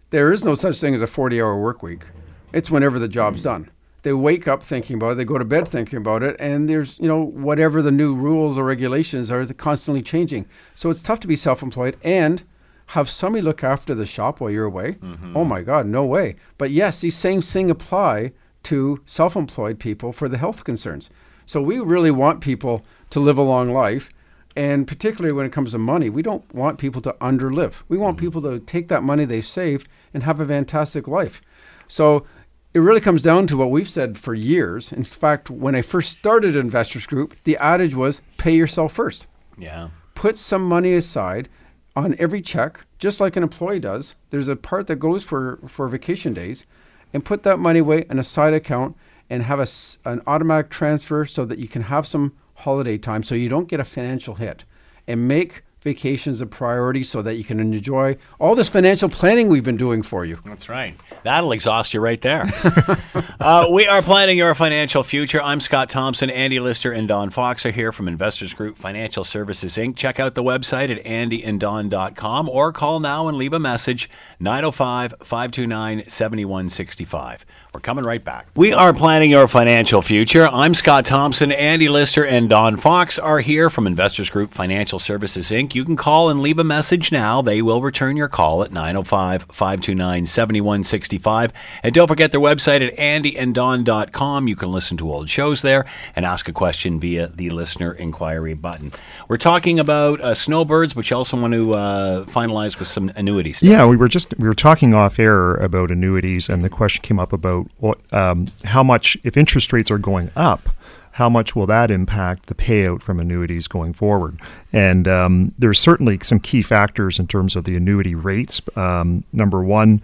There 0.10 0.32
is 0.32 0.46
no 0.46 0.54
such 0.54 0.80
thing 0.80 0.94
as 0.94 1.02
a 1.02 1.08
40-hour 1.08 1.60
work 1.60 1.82
week. 1.82 2.06
It's 2.52 2.70
whenever 2.70 3.00
the 3.00 3.08
job's 3.08 3.42
done. 3.42 3.72
They 4.04 4.14
wake 4.14 4.48
up 4.48 4.62
thinking 4.62 4.98
about 4.98 5.14
it. 5.14 5.16
They 5.16 5.26
go 5.26 5.40
to 5.40 5.44
bed 5.44 5.68
thinking 5.68 5.98
about 5.98 6.22
it, 6.22 6.36
and 6.38 6.70
there's 6.70 7.00
you 7.00 7.08
know 7.08 7.24
whatever 7.24 7.82
the 7.82 7.90
new 7.92 8.14
rules 8.14 8.56
or 8.56 8.64
regulations 8.64 9.32
are, 9.32 9.44
they're 9.44 9.56
constantly 9.56 10.04
changing. 10.04 10.46
So 10.76 10.92
it's 10.92 11.02
tough 11.02 11.20
to 11.22 11.28
be 11.28 11.36
self-employed 11.36 11.98
and 12.04 12.44
have 12.86 13.10
somebody 13.10 13.42
look 13.42 13.64
after 13.64 13.96
the 13.96 14.06
shop 14.06 14.40
while 14.40 14.52
you're 14.52 14.66
away. 14.66 14.98
Mm-hmm. 15.02 15.36
Oh 15.36 15.46
my 15.46 15.64
God, 15.64 15.88
no 15.88 16.06
way. 16.06 16.36
But 16.60 16.70
yes, 16.70 17.02
these 17.02 17.18
same 17.18 17.42
thing 17.42 17.72
apply 17.72 18.34
to 18.64 19.02
self-employed 19.06 19.80
people 19.80 20.12
for 20.12 20.30
the 20.30 20.38
health 20.38 20.64
concerns. 20.64 21.10
So 21.48 21.60
we 21.60 21.80
really 21.80 22.12
want 22.12 22.40
people 22.40 22.86
to 23.10 23.20
live 23.20 23.40
a 23.40 23.42
long 23.42 23.74
life, 23.74 24.12
and 24.56 24.88
particularly 24.88 25.34
when 25.34 25.46
it 25.46 25.52
comes 25.52 25.72
to 25.72 25.78
money, 25.78 26.10
we 26.10 26.22
don't 26.22 26.54
want 26.54 26.78
people 26.78 27.02
to 27.02 27.14
underlive. 27.22 27.84
We 27.88 27.98
want 27.98 28.18
mm-hmm. 28.18 28.26
people 28.26 28.42
to 28.44 28.60
take 28.60 28.88
that 28.90 29.04
money 29.04 29.26
they've 29.26 29.46
saved 29.46 29.88
and 30.14 30.24
have 30.24 30.40
a 30.40 30.46
fantastic 30.46 31.08
life. 31.08 31.42
So 31.88 32.26
it 32.74 32.80
really 32.80 33.02
comes 33.02 33.22
down 33.22 33.48
to 33.48 33.58
what 33.58 33.72
we've 33.72 33.90
said 33.90 34.18
for 34.18 34.34
years. 34.34 34.92
In 34.92 35.04
fact, 35.04 35.50
when 35.50 35.76
I 35.76 35.82
first 35.82 36.18
started 36.18 36.56
Investors 36.56 37.06
Group, 37.06 37.36
the 37.44 37.58
adage 37.58 37.96
was 37.96 38.22
pay 38.38 38.56
yourself 38.56 38.94
first 38.94 39.28
Yeah. 39.58 39.90
put 40.16 40.38
some 40.38 40.64
money 40.64 40.94
aside 40.94 41.50
on 41.96 42.16
every 42.18 42.42
check, 42.42 42.86
just 42.98 43.20
like 43.20 43.36
an 43.36 43.44
employee 43.44 43.80
does. 43.80 44.16
There's 44.32 44.48
a 44.48 44.56
part 44.56 44.88
that 44.88 44.96
goes 44.96 45.24
for, 45.24 45.60
for 45.68 45.88
vacation 45.88 46.34
days, 46.34 46.66
and 47.14 47.24
put 47.24 47.44
that 47.44 47.60
money 47.60 47.80
away 47.80 48.06
in 48.10 48.18
a 48.18 48.24
side 48.24 48.54
account 48.54 48.96
and 49.30 49.44
have 49.44 49.60
a, 49.60 49.68
an 50.10 50.22
automatic 50.26 50.70
transfer 50.70 51.26
so 51.26 51.46
that 51.46 51.60
you 51.60 51.68
can 51.68 51.84
have 51.84 52.08
some 52.08 52.34
holiday 52.64 52.98
time 52.98 53.24
so 53.24 53.36
you 53.36 53.50
don't 53.50 53.68
get 53.68 53.80
a 53.80 53.86
financial 53.86 54.36
hit. 54.36 54.66
And 55.06 55.28
make 55.28 55.64
vacations 55.84 56.40
a 56.40 56.46
priority 56.46 57.04
so 57.04 57.22
that 57.22 57.36
you 57.36 57.44
can 57.44 57.60
enjoy 57.60 58.18
all 58.40 58.56
this 58.56 58.70
financial 58.70 59.10
planning 59.10 59.50
we've 59.50 59.64
been 59.64 59.78
doing 59.78 60.02
for 60.02 60.26
you. 60.26 60.40
That's 60.46 60.70
right. 60.70 60.96
That'll 61.24 61.52
exhaust 61.52 61.94
you 61.94 62.00
right 62.00 62.22
there. 62.22 62.50
uh, 63.40 63.68
we 63.70 63.86
are 63.86 64.02
planning 64.02 64.38
your 64.38 64.56
financial 64.56 65.04
future. 65.04 65.42
I'm 65.42 65.60
Scott 65.60 65.90
Thompson. 65.90 66.30
Andy 66.30 66.60
Lister 66.60 66.92
and 66.92 67.08
Don 67.08 67.30
Fox 67.30 67.66
are 67.66 67.72
here 67.72 67.92
from 67.92 68.08
Investors 68.08 68.54
Group 68.54 68.78
Financial 68.78 69.24
Services 69.24 69.76
Inc. 69.76 69.96
Check 69.98 70.20
out 70.20 70.36
the 70.36 70.44
website 70.44 70.90
at 70.90 71.04
andyanddon.com 71.04 72.50
or 72.50 72.72
call 72.72 73.00
now 73.00 73.28
and 73.28 73.38
leave 73.38 73.54
a 73.54 73.60
message 73.60 74.10
905 74.40 75.16
529 75.22 76.10
7165. 76.10 77.46
We're 77.74 77.80
coming 77.80 78.06
right 78.06 78.24
back. 78.24 78.46
We 78.56 78.72
are 78.72 78.94
planning 78.94 79.32
your 79.32 79.48
financial 79.48 80.04
future. 80.04 80.48
I'm 80.48 80.76
Scott 80.76 81.06
Thompson. 81.06 81.52
Andy 81.52 81.90
Lister 81.90 82.24
and 82.24 82.48
Don 82.48 82.78
Fox 82.78 83.18
are 83.18 83.40
here 83.40 83.68
from 83.68 83.88
Investors 83.88 84.30
Group 84.30 84.52
Financial 84.52 85.00
Services 85.00 85.50
Inc. 85.50 85.74
You 85.74 85.84
can 85.84 85.96
call 85.96 86.30
and 86.30 86.40
leave 86.40 86.60
a 86.60 86.64
message 86.64 87.12
now. 87.12 87.42
They 87.42 87.64
will 87.64 87.82
return 87.82 88.16
your 88.16 88.28
call 88.28 88.64
at 88.64 88.72
905 88.72 89.48
529 89.52 90.28
7165. 90.28 91.52
And 91.82 91.96
don't 91.96 92.08
forget 92.08 92.32
their 92.32 92.40
website 92.40 92.88
at 92.88 92.96
andyanddon.com. 92.96 94.48
You 94.48 94.56
can 94.56 94.72
listen 94.72 94.96
to 94.98 95.12
old 95.12 95.28
shows 95.32 95.64
there 95.64 95.84
and 96.16 96.28
ask 96.28 96.48
a 96.48 96.54
question 96.54 97.00
via 97.00 97.30
the 97.30 97.50
listener 97.50 97.92
inquiry 97.92 98.54
button. 98.54 98.92
We're 99.28 99.38
talking 99.38 99.80
about 99.80 100.22
uh, 100.22 100.36
snowbirds, 100.36 100.94
but 100.94 101.10
you 101.10 101.18
also 101.18 101.42
want 101.42 101.54
to 101.56 101.74
uh, 101.74 102.26
finalize 102.26 102.78
with 102.78 102.88
some 102.88 103.12
annuities. 103.16 103.64
Yeah, 103.64 103.88
we 103.88 103.98
were 103.98 104.08
just 104.08 104.38
we 104.38 104.48
were 104.48 104.54
talking 104.54 104.94
off 104.94 105.18
air 105.18 105.56
about 105.56 105.90
annuities, 105.90 106.50
and 106.50 106.64
the 106.64 106.70
question 106.70 107.02
came 107.02 107.18
up 107.18 107.34
about 107.34 107.63
what 107.78 108.00
um, 108.14 108.48
how 108.66 108.84
much 108.84 109.18
if 109.24 109.38
interest 109.38 109.74
rates 109.74 109.92
are 109.92 109.98
going 109.98 110.32
up, 110.36 110.70
how 111.14 111.30
much 111.30 111.56
will 111.56 111.68
that 111.68 111.92
impact 111.92 112.48
the 112.48 112.56
payout 112.56 113.02
from 113.02 113.20
annuities 113.20 113.68
going 113.68 113.94
forward? 113.94 114.40
And 114.72 115.08
um, 115.08 115.54
there's 115.58 115.80
certainly 115.80 116.20
some 116.24 116.40
key 116.40 116.62
factors 116.62 117.20
in 117.20 117.28
terms 117.28 117.56
of 117.56 117.66
the 117.66 117.76
annuity 117.76 118.16
rates. 118.16 118.62
Um, 118.76 119.24
number 119.32 119.64
one, 119.64 120.02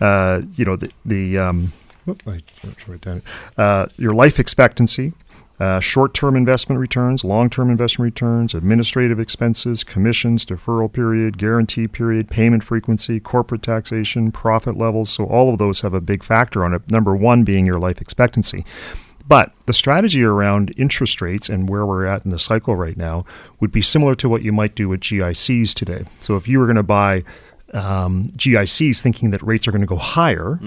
uh, 0.00 0.42
you 0.54 0.64
know 0.64 0.76
the 0.76 0.90
the 1.04 1.38
um, 1.38 1.72
whoop, 2.04 2.22
I 2.26 2.40
uh, 3.56 3.86
your 3.96 4.12
life 4.12 4.38
expectancy. 4.38 5.12
Uh, 5.60 5.78
short-term 5.78 6.36
investment 6.36 6.80
returns, 6.80 7.22
long-term 7.22 7.68
investment 7.68 8.06
returns, 8.06 8.54
administrative 8.54 9.20
expenses, 9.20 9.84
commissions, 9.84 10.46
deferral 10.46 10.90
period, 10.90 11.36
guarantee 11.36 11.86
period, 11.86 12.30
payment 12.30 12.64
frequency, 12.64 13.20
corporate 13.20 13.62
taxation, 13.62 14.32
profit 14.32 14.78
levels. 14.78 15.10
So 15.10 15.26
all 15.26 15.52
of 15.52 15.58
those 15.58 15.82
have 15.82 15.92
a 15.92 16.00
big 16.00 16.24
factor 16.24 16.64
on 16.64 16.72
it. 16.72 16.90
Number 16.90 17.14
one 17.14 17.44
being 17.44 17.66
your 17.66 17.78
life 17.78 18.00
expectancy. 18.00 18.64
But 19.28 19.52
the 19.66 19.74
strategy 19.74 20.24
around 20.24 20.72
interest 20.78 21.20
rates 21.20 21.50
and 21.50 21.68
where 21.68 21.84
we're 21.84 22.06
at 22.06 22.24
in 22.24 22.30
the 22.30 22.38
cycle 22.38 22.74
right 22.74 22.96
now 22.96 23.26
would 23.60 23.70
be 23.70 23.82
similar 23.82 24.14
to 24.14 24.28
what 24.30 24.42
you 24.42 24.52
might 24.52 24.74
do 24.74 24.88
with 24.88 25.00
GICs 25.00 25.74
today. 25.74 26.04
So 26.20 26.36
if 26.36 26.48
you 26.48 26.58
were 26.58 26.66
going 26.66 26.76
to 26.76 26.82
buy 26.82 27.22
um, 27.72 28.30
GICs 28.36 29.00
thinking 29.00 29.30
that 29.30 29.42
rates 29.42 29.68
are 29.68 29.70
going 29.70 29.80
to 29.80 29.86
go 29.86 29.96
higher, 29.96 30.58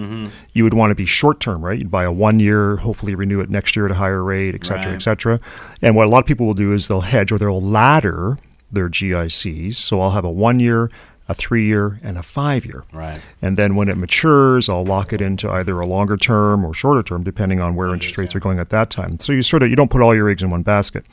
you 0.54 0.64
would 0.64 0.74
want 0.74 0.92
to 0.92 0.96
be 0.96 1.06
short 1.06 1.40
term, 1.40 1.64
right? 1.64 1.78
You'd 1.78 1.92
buy 1.92 2.04
a 2.06 2.12
one 2.12 2.40
year, 2.40 2.78
hopefully 2.78 3.14
renew 3.16 3.40
it 3.42 3.50
next 3.50 3.76
year 3.76 3.86
at 3.86 3.92
a 3.92 3.96
higher 3.96 4.24
rate, 4.24 4.56
et 4.56 4.66
cetera, 4.66 4.88
Right. 4.92 4.96
et 4.96 5.02
cetera. 5.02 5.40
And 5.82 5.96
what 5.96 6.08
a 6.08 6.10
lot 6.10 6.20
of 6.20 6.26
people 6.26 6.46
will 6.46 6.54
do 6.54 6.72
is 6.74 6.88
they'll 6.88 7.02
hedge 7.02 7.32
or 7.32 7.38
they'll 7.38 7.62
ladder 7.62 8.38
their 8.72 8.90
GICs. 8.90 9.76
So 9.76 10.02
I'll 10.02 10.12
have 10.12 10.26
a 10.26 10.32
one 10.32 10.60
year, 10.60 10.90
a 11.30 11.34
three 11.34 11.66
year, 11.66 12.00
and 12.04 12.18
a 12.18 12.24
five 12.24 12.66
year. 12.66 12.84
Right. 12.92 13.22
And 13.42 13.58
then 13.58 13.76
when 13.76 13.88
it 13.88 13.98
matures, 13.98 14.68
I'll 14.68 14.86
lock 14.86 15.14
it 15.14 15.22
into 15.22 15.50
either 15.50 15.80
a 15.80 15.86
longer 15.86 16.18
term 16.18 16.66
or 16.66 16.74
shorter 16.74 17.04
term, 17.04 17.24
depending 17.24 17.62
on 17.62 17.76
where 17.76 17.94
interest 17.94 18.18
rates 18.18 18.36
are 18.36 18.40
going 18.40 18.60
at 18.60 18.70
that 18.70 18.90
time. 18.90 19.20
So 19.20 19.32
you 19.32 19.42
sort 19.42 19.64
of 19.64 19.70
you 19.70 19.76
don't 19.76 19.90
put 19.90 20.02
all 20.02 20.14
your 20.14 20.30
eggs 20.30 20.44
in 20.44 20.50
one 20.50 20.64
basket. 20.64 21.06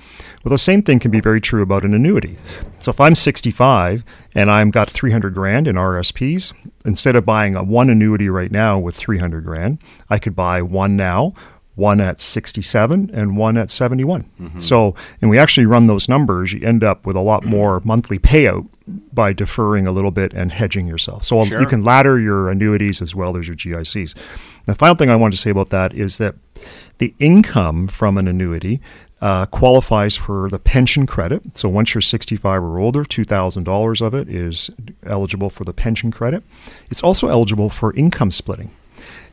Well, 0.45 0.51
the 0.51 0.59
same 0.59 0.83
thing 0.83 0.99
can 0.99 1.11
be 1.11 1.21
very 1.21 1.41
true 1.41 1.63
about 1.63 1.85
an 1.85 1.95
annuity. 1.95 2.37
So 2.79 2.91
if 2.91 3.01
I'm 3.01 3.15
65 3.15 4.05
and 4.35 4.51
I'm 4.51 4.71
got 4.71 4.91
300 4.91 5.33
grand 5.35 5.69
in 5.69 5.77
RSPs, 5.77 6.53
instead 6.85 7.15
of 7.15 7.25
buying 7.25 7.55
a 7.55 7.63
one 7.63 7.91
annuity 7.91 8.29
right 8.29 8.51
now 8.51 8.79
with 8.79 8.97
300 8.97 9.45
grand, 9.45 9.79
I 10.09 10.19
could 10.19 10.35
buy 10.35 10.63
one 10.63 10.97
now. 10.97 11.35
One 11.77 12.01
at 12.01 12.21
67 12.21 13.11
and 13.15 13.37
one 13.37 13.57
at 13.57 13.71
71. 13.71 14.61
So, 14.61 14.95
and 15.21 15.31
we 15.31 15.39
actually 15.39 15.67
run 15.67 15.87
those 15.87 16.09
numbers, 16.09 16.53
you 16.53 16.67
end 16.67 16.85
up 16.85 17.07
with 17.07 17.17
a 17.17 17.21
lot 17.21 17.45
more 17.45 17.81
monthly 17.85 18.19
payout 18.19 18.67
by 19.13 19.33
deferring 19.33 19.87
a 19.87 19.93
little 19.93 20.11
bit 20.11 20.35
and 20.35 20.51
hedging 20.53 20.87
yourself. 20.89 21.25
So 21.25 21.45
Sure. 21.45 21.61
you 21.61 21.67
can 21.67 21.83
ladder 21.83 22.19
your 22.21 22.51
annuities 22.51 23.01
as 23.01 23.15
well 23.15 23.37
as 23.37 23.47
your 23.47 23.57
GICs. 23.57 24.15
The 24.67 24.75
final 24.75 24.95
thing 24.97 25.11
I 25.11 25.17
wanted 25.17 25.37
to 25.37 25.41
say 25.41 25.51
about 25.51 25.71
that 25.71 25.95
is 25.95 26.19
that 26.19 26.35
the 26.99 27.15
income 27.19 27.87
from 27.87 28.19
an 28.19 28.27
annuity 28.29 28.81
uh, 29.23 29.47
qualifies 29.47 30.17
for 30.17 30.49
the 30.51 30.59
pension 30.59 31.07
credit. 31.07 31.57
So 31.57 31.69
once 31.69 31.95
you're 31.95 32.01
65 32.03 32.63
or 32.63 32.79
older, 32.79 33.05
$2,000 33.05 34.01
of 34.03 34.13
it 34.15 34.29
is 34.29 34.71
eligible 35.07 35.51
for 35.51 35.65
the 35.65 35.73
pension 35.73 36.11
credit. 36.11 36.43
It's 36.91 37.03
also 37.03 37.29
eligible 37.29 37.71
for 37.71 37.95
income 37.95 38.31
splitting. 38.33 38.71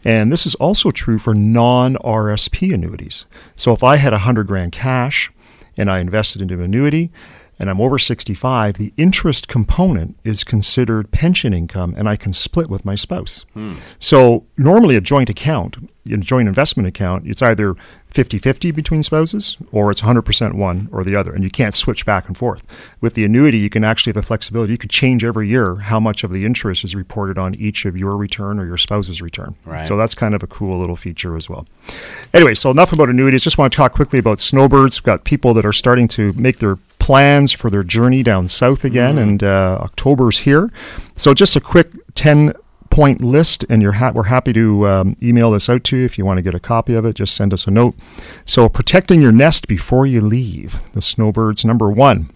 And 0.07 0.31
this 0.31 0.45
is 0.45 0.55
also 0.55 0.89
true 0.89 1.19
for 1.19 1.35
non 1.35 1.95
RSP 1.95 2.73
annuities. 2.73 3.25
So 3.57 3.73
if 3.73 3.83
I 3.83 3.97
had 3.97 4.13
100 4.13 4.47
grand 4.47 4.71
cash 4.71 5.29
and 5.75 5.91
I 5.91 5.99
invested 5.99 6.41
into 6.41 6.53
an 6.55 6.61
annuity, 6.61 7.11
and 7.59 7.69
I'm 7.69 7.81
over 7.81 7.97
65, 7.97 8.77
the 8.77 8.93
interest 8.97 9.47
component 9.47 10.17
is 10.23 10.43
considered 10.43 11.11
pension 11.11 11.53
income 11.53 11.95
and 11.97 12.07
I 12.07 12.15
can 12.15 12.33
split 12.33 12.69
with 12.69 12.85
my 12.85 12.95
spouse. 12.95 13.45
Hmm. 13.53 13.75
So, 13.99 14.45
normally 14.57 14.95
a 14.95 15.01
joint 15.01 15.29
account, 15.29 15.77
a 16.05 16.17
joint 16.17 16.47
investment 16.47 16.87
account, 16.87 17.27
it's 17.27 17.41
either 17.41 17.75
50 18.09 18.39
50 18.39 18.71
between 18.71 19.03
spouses 19.03 19.57
or 19.71 19.91
it's 19.91 20.01
100% 20.01 20.53
one 20.53 20.87
or 20.91 21.03
the 21.03 21.15
other, 21.15 21.33
and 21.33 21.43
you 21.43 21.49
can't 21.49 21.75
switch 21.75 22.05
back 22.05 22.27
and 22.27 22.37
forth. 22.37 22.63
With 23.01 23.15
the 23.15 23.25
annuity, 23.25 23.57
you 23.57 23.69
can 23.69 23.83
actually 23.83 24.11
have 24.11 24.23
the 24.23 24.27
flexibility. 24.27 24.71
You 24.71 24.77
could 24.77 24.89
change 24.89 25.23
every 25.23 25.47
year 25.47 25.75
how 25.75 25.99
much 25.99 26.23
of 26.23 26.31
the 26.31 26.45
interest 26.45 26.83
is 26.83 26.95
reported 26.95 27.37
on 27.37 27.55
each 27.55 27.85
of 27.85 27.97
your 27.97 28.15
return 28.15 28.59
or 28.59 28.65
your 28.65 28.77
spouse's 28.77 29.21
return. 29.21 29.55
Right. 29.65 29.85
So, 29.85 29.97
that's 29.97 30.15
kind 30.15 30.35
of 30.35 30.43
a 30.43 30.47
cool 30.47 30.79
little 30.79 30.95
feature 30.95 31.35
as 31.35 31.49
well. 31.49 31.65
Anyway, 32.33 32.55
so 32.55 32.71
enough 32.71 32.93
about 32.93 33.09
annuities. 33.09 33.41
Just 33.41 33.57
want 33.57 33.73
to 33.73 33.77
talk 33.77 33.93
quickly 33.93 34.19
about 34.19 34.39
snowbirds. 34.39 34.99
We've 34.99 35.05
got 35.05 35.23
people 35.23 35.53
that 35.55 35.65
are 35.65 35.73
starting 35.73 36.07
to 36.09 36.33
make 36.33 36.59
their 36.59 36.77
plans 37.07 37.53
for 37.53 37.69
their 37.69 37.85
journey 37.85 38.21
down 38.21 38.49
south 38.49 38.83
again, 38.83 39.15
mm. 39.15 39.21
and 39.21 39.41
uh, 39.41 39.77
October's 39.79 40.39
here. 40.39 40.69
So, 41.15 41.33
just 41.33 41.55
a 41.55 41.61
quick 41.61 41.93
10 42.15 42.51
point 42.89 43.23
list, 43.23 43.63
and 43.69 43.81
you're 43.81 43.93
ha- 43.93 44.11
we're 44.13 44.23
happy 44.23 44.51
to 44.51 44.85
um, 44.89 45.15
email 45.23 45.51
this 45.51 45.69
out 45.69 45.85
to 45.85 45.95
you 45.95 46.03
if 46.03 46.17
you 46.17 46.25
want 46.25 46.37
to 46.37 46.41
get 46.41 46.53
a 46.53 46.59
copy 46.59 46.95
of 46.95 47.05
it. 47.05 47.13
Just 47.13 47.33
send 47.33 47.53
us 47.53 47.65
a 47.65 47.71
note. 47.71 47.95
So, 48.45 48.67
protecting 48.67 49.21
your 49.21 49.31
nest 49.31 49.69
before 49.69 50.05
you 50.05 50.19
leave. 50.19 50.83
The 50.91 51.01
snowbirds, 51.01 51.63
number 51.63 51.89
one. 51.89 52.29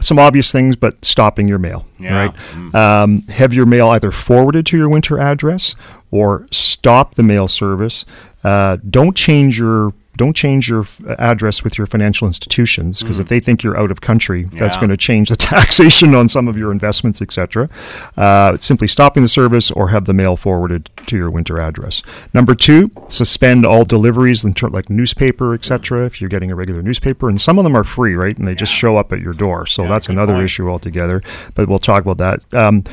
Some 0.00 0.18
obvious 0.18 0.50
things, 0.50 0.76
but 0.76 1.04
stopping 1.04 1.46
your 1.46 1.58
mail. 1.58 1.86
Yeah. 1.98 2.16
Right. 2.16 2.34
Mm. 2.52 2.74
Um, 2.74 3.22
have 3.28 3.52
your 3.52 3.66
mail 3.66 3.88
either 3.88 4.10
forwarded 4.10 4.64
to 4.64 4.78
your 4.78 4.88
winter 4.88 5.18
address 5.18 5.76
or 6.10 6.48
stop 6.50 7.16
the 7.16 7.22
mail 7.22 7.48
service. 7.48 8.06
Uh, 8.42 8.78
don't 8.88 9.14
change 9.14 9.58
your 9.58 9.92
don't 10.20 10.36
change 10.36 10.68
your 10.68 10.86
address 11.18 11.64
with 11.64 11.78
your 11.78 11.86
financial 11.86 12.26
institutions 12.26 13.00
because 13.00 13.16
mm. 13.16 13.22
if 13.22 13.28
they 13.28 13.40
think 13.40 13.62
you're 13.62 13.78
out 13.78 13.90
of 13.90 14.02
country, 14.02 14.46
yeah. 14.52 14.58
that's 14.58 14.76
going 14.76 14.90
to 14.90 14.96
change 14.98 15.30
the 15.30 15.36
taxation 15.54 16.14
on 16.14 16.28
some 16.28 16.46
of 16.46 16.58
your 16.58 16.70
investments, 16.72 17.22
etc. 17.22 17.70
Uh, 18.18 18.58
simply 18.58 18.86
stopping 18.86 19.22
the 19.22 19.28
service 19.30 19.70
or 19.70 19.88
have 19.88 20.04
the 20.04 20.12
mail 20.12 20.36
forwarded 20.36 20.90
to 21.06 21.16
your 21.16 21.30
winter 21.30 21.58
address. 21.58 22.02
Number 22.34 22.54
two, 22.54 22.90
suspend 23.08 23.64
all 23.64 23.86
deliveries, 23.86 24.44
like 24.44 24.90
newspaper, 24.90 25.54
etc. 25.54 26.04
If 26.04 26.20
you're 26.20 26.28
getting 26.28 26.50
a 26.50 26.54
regular 26.54 26.82
newspaper, 26.82 27.30
and 27.30 27.40
some 27.40 27.56
of 27.58 27.64
them 27.64 27.74
are 27.74 27.84
free, 27.84 28.14
right, 28.14 28.36
and 28.36 28.46
they 28.46 28.52
yeah. 28.52 28.56
just 28.56 28.74
show 28.74 28.98
up 28.98 29.14
at 29.14 29.20
your 29.20 29.32
door, 29.32 29.64
so 29.64 29.84
yeah, 29.84 29.88
that's 29.88 30.10
another 30.10 30.34
point. 30.34 30.44
issue 30.44 30.68
altogether. 30.68 31.22
But 31.54 31.66
we'll 31.66 31.78
talk 31.78 32.02
about 32.02 32.18
that. 32.18 32.54
Um, 32.54 32.84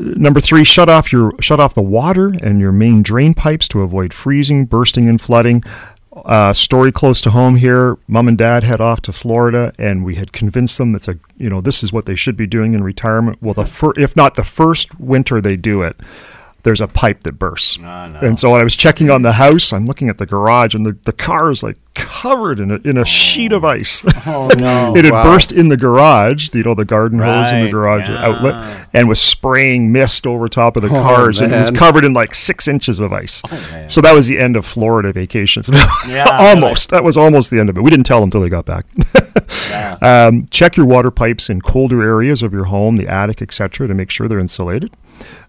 Number 0.00 0.40
three, 0.40 0.62
shut 0.62 0.88
off 0.88 1.12
your 1.12 1.32
shut 1.40 1.58
off 1.58 1.74
the 1.74 1.82
water 1.82 2.32
and 2.40 2.60
your 2.60 2.70
main 2.70 3.02
drain 3.02 3.34
pipes 3.34 3.66
to 3.68 3.82
avoid 3.82 4.14
freezing, 4.14 4.64
bursting, 4.64 5.08
and 5.08 5.20
flooding. 5.20 5.64
Uh, 6.24 6.52
story 6.52 6.92
close 6.92 7.20
to 7.22 7.30
home 7.30 7.56
here. 7.56 7.98
Mom 8.06 8.28
and 8.28 8.38
dad 8.38 8.64
head 8.64 8.80
off 8.80 9.00
to 9.02 9.12
Florida, 9.12 9.72
and 9.78 10.04
we 10.04 10.16
had 10.16 10.32
convinced 10.32 10.78
them 10.78 10.94
it's 10.94 11.08
a 11.08 11.18
you 11.36 11.48
know 11.48 11.60
this 11.60 11.82
is 11.82 11.92
what 11.92 12.06
they 12.06 12.14
should 12.14 12.36
be 12.36 12.46
doing 12.46 12.74
in 12.74 12.82
retirement. 12.82 13.38
Well, 13.40 13.54
the 13.54 13.66
fir- 13.66 13.98
if 13.98 14.16
not 14.16 14.34
the 14.34 14.44
first 14.44 14.98
winter 14.98 15.40
they 15.40 15.56
do 15.56 15.82
it, 15.82 15.96
there's 16.68 16.82
a 16.82 16.86
pipe 16.86 17.22
that 17.22 17.38
bursts. 17.38 17.78
Oh, 17.78 17.80
no. 17.80 18.18
And 18.20 18.38
so 18.38 18.50
when 18.50 18.60
I 18.60 18.64
was 18.64 18.76
checking 18.76 19.08
on 19.08 19.22
the 19.22 19.32
house, 19.32 19.72
I'm 19.72 19.86
looking 19.86 20.10
at 20.10 20.18
the 20.18 20.26
garage, 20.26 20.74
and 20.74 20.84
the, 20.84 20.92
the 21.04 21.14
car 21.14 21.50
is 21.50 21.62
like 21.62 21.78
covered 21.94 22.60
in 22.60 22.70
a, 22.70 22.74
in 22.84 22.98
a 22.98 23.00
oh. 23.00 23.04
sheet 23.04 23.52
of 23.52 23.64
ice. 23.64 24.04
Oh, 24.26 24.48
no. 24.58 24.94
it 24.96 25.06
had 25.06 25.14
wow. 25.14 25.22
burst 25.22 25.52
in 25.52 25.68
the 25.68 25.76
garage, 25.76 26.54
you 26.54 26.62
know, 26.62 26.74
the 26.74 26.84
garden 26.84 27.18
right. 27.18 27.44
hose 27.44 27.52
in 27.52 27.64
the 27.64 27.70
garage 27.70 28.08
yeah. 28.08 28.26
outlet, 28.26 28.86
and 28.92 29.08
was 29.08 29.18
spraying 29.18 29.90
mist 29.90 30.26
over 30.26 30.48
top 30.48 30.76
of 30.76 30.82
the 30.82 30.88
oh, 30.88 31.02
cars, 31.02 31.40
and 31.40 31.50
it 31.54 31.56
was 31.56 31.70
covered 31.70 32.04
in 32.04 32.12
like 32.12 32.34
six 32.34 32.68
inches 32.68 33.00
of 33.00 33.10
ice. 33.10 33.40
Oh, 33.50 33.86
so 33.88 34.02
that 34.02 34.12
was 34.12 34.28
the 34.28 34.38
end 34.38 34.56
of 34.56 34.66
Florida 34.66 35.14
vacations. 35.14 35.70
yeah, 36.08 36.26
almost. 36.30 36.90
Really. 36.90 36.98
That 36.98 37.06
was 37.06 37.16
almost 37.16 37.50
the 37.50 37.58
end 37.58 37.70
of 37.70 37.78
it. 37.78 37.80
We 37.80 37.90
didn't 37.90 38.04
tell 38.04 38.20
them 38.20 38.26
until 38.26 38.42
they 38.42 38.50
got 38.50 38.66
back. 38.66 38.84
yeah. 39.70 39.96
um, 40.02 40.46
check 40.50 40.76
your 40.76 40.84
water 40.84 41.10
pipes 41.10 41.48
in 41.48 41.62
colder 41.62 42.02
areas 42.02 42.42
of 42.42 42.52
your 42.52 42.64
home, 42.64 42.96
the 42.96 43.08
attic, 43.08 43.40
etc., 43.40 43.88
to 43.88 43.94
make 43.94 44.10
sure 44.10 44.28
they're 44.28 44.38
insulated. 44.38 44.92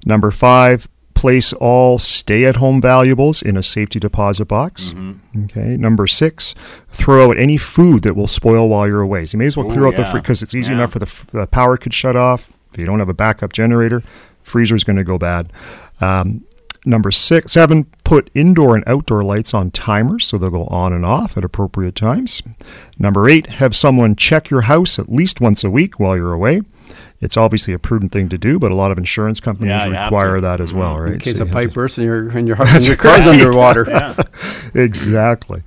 Number 0.06 0.32
five, 0.32 0.88
place 1.20 1.52
all 1.52 2.00
stay 2.00 2.46
at 2.46 2.56
home 2.56 2.80
valuables 2.80 3.42
in 3.42 3.58
a 3.58 3.62
safety 3.62 4.00
deposit 4.00 4.46
box. 4.46 4.92
Mm-hmm. 4.92 5.44
Okay. 5.44 5.76
Number 5.76 6.08
six, 6.08 6.56
throw 6.88 7.30
out 7.30 7.38
any 7.38 7.58
food 7.58 8.04
that 8.04 8.16
will 8.16 8.26
spoil 8.26 8.70
while 8.70 8.88
you're 8.88 9.02
away. 9.02 9.26
So 9.26 9.36
you 9.36 9.40
may 9.40 9.48
as 9.48 9.58
well 9.58 9.68
clear 9.68 9.84
Ooh, 9.84 9.88
out 9.88 9.98
yeah. 9.98 10.04
the 10.04 10.12
fridge 10.12 10.24
because 10.24 10.42
it's 10.42 10.56
easy 10.56 10.70
yeah. 10.70 10.78
enough 10.78 10.94
for 10.94 11.00
the, 11.00 11.08
f- 11.08 11.28
the 11.28 11.46
power 11.46 11.76
could 11.76 11.94
shut 11.94 12.16
off. 12.16 12.50
If 12.72 12.80
you 12.80 12.86
don't 12.86 13.00
have 13.00 13.10
a 13.10 13.14
backup 13.14 13.52
generator, 13.52 14.02
freezer 14.44 14.76
is 14.76 14.86
going 14.86 14.96
to 14.96 15.04
go 15.04 15.18
bad. 15.18 15.52
Um, 16.00 16.46
number 16.86 17.12
six, 17.12 17.52
seven, 17.52 17.84
put 18.06 18.30
indoor 18.34 18.76
and 18.76 18.86
outdoor 18.88 19.26
lights 19.26 19.54
on 19.54 19.72
timers 19.72 20.26
so 20.26 20.38
they'll 20.38 20.50
go 20.50 20.68
on 20.68 20.94
and 20.94 21.06
off 21.06 21.38
at 21.38 21.44
appropriate 21.44 21.96
times. 21.96 22.42
Number 22.98 23.28
eight, 23.28 23.48
have 23.48 23.76
someone 23.76 24.16
check 24.16 24.50
your 24.50 24.62
house 24.62 24.98
at 24.98 25.12
least 25.12 25.42
once 25.42 25.66
a 25.66 25.70
week 25.70 26.00
while 26.00 26.16
you're 26.16 26.32
away. 26.32 26.62
It's 27.22 27.36
obviously 27.36 27.74
a 27.74 27.80
prudent 27.80 28.12
thing 28.12 28.30
to 28.30 28.38
do, 28.38 28.60
but 28.60 28.72
a 28.72 28.76
lot 28.76 28.92
of 28.92 28.98
insurance 28.98 29.40
companies 29.40 29.72
yeah, 29.72 30.04
require 30.04 30.40
that 30.40 30.62
as 30.62 30.74
well, 30.74 30.98
right? 30.98 31.14
In 31.14 31.20
case 31.20 31.38
so 31.38 31.44
a 31.44 31.48
pipe 31.48 31.74
bursts 31.74 31.98
and 31.98 32.06
your 32.06 32.30
and 32.30 32.48
your, 32.48 32.58
and 32.66 32.88
your 32.88 32.96
car's 32.96 33.26
right. 33.26 33.40
underwater. 33.40 33.86
yeah. 33.90 34.16
exactly. 34.74 35.64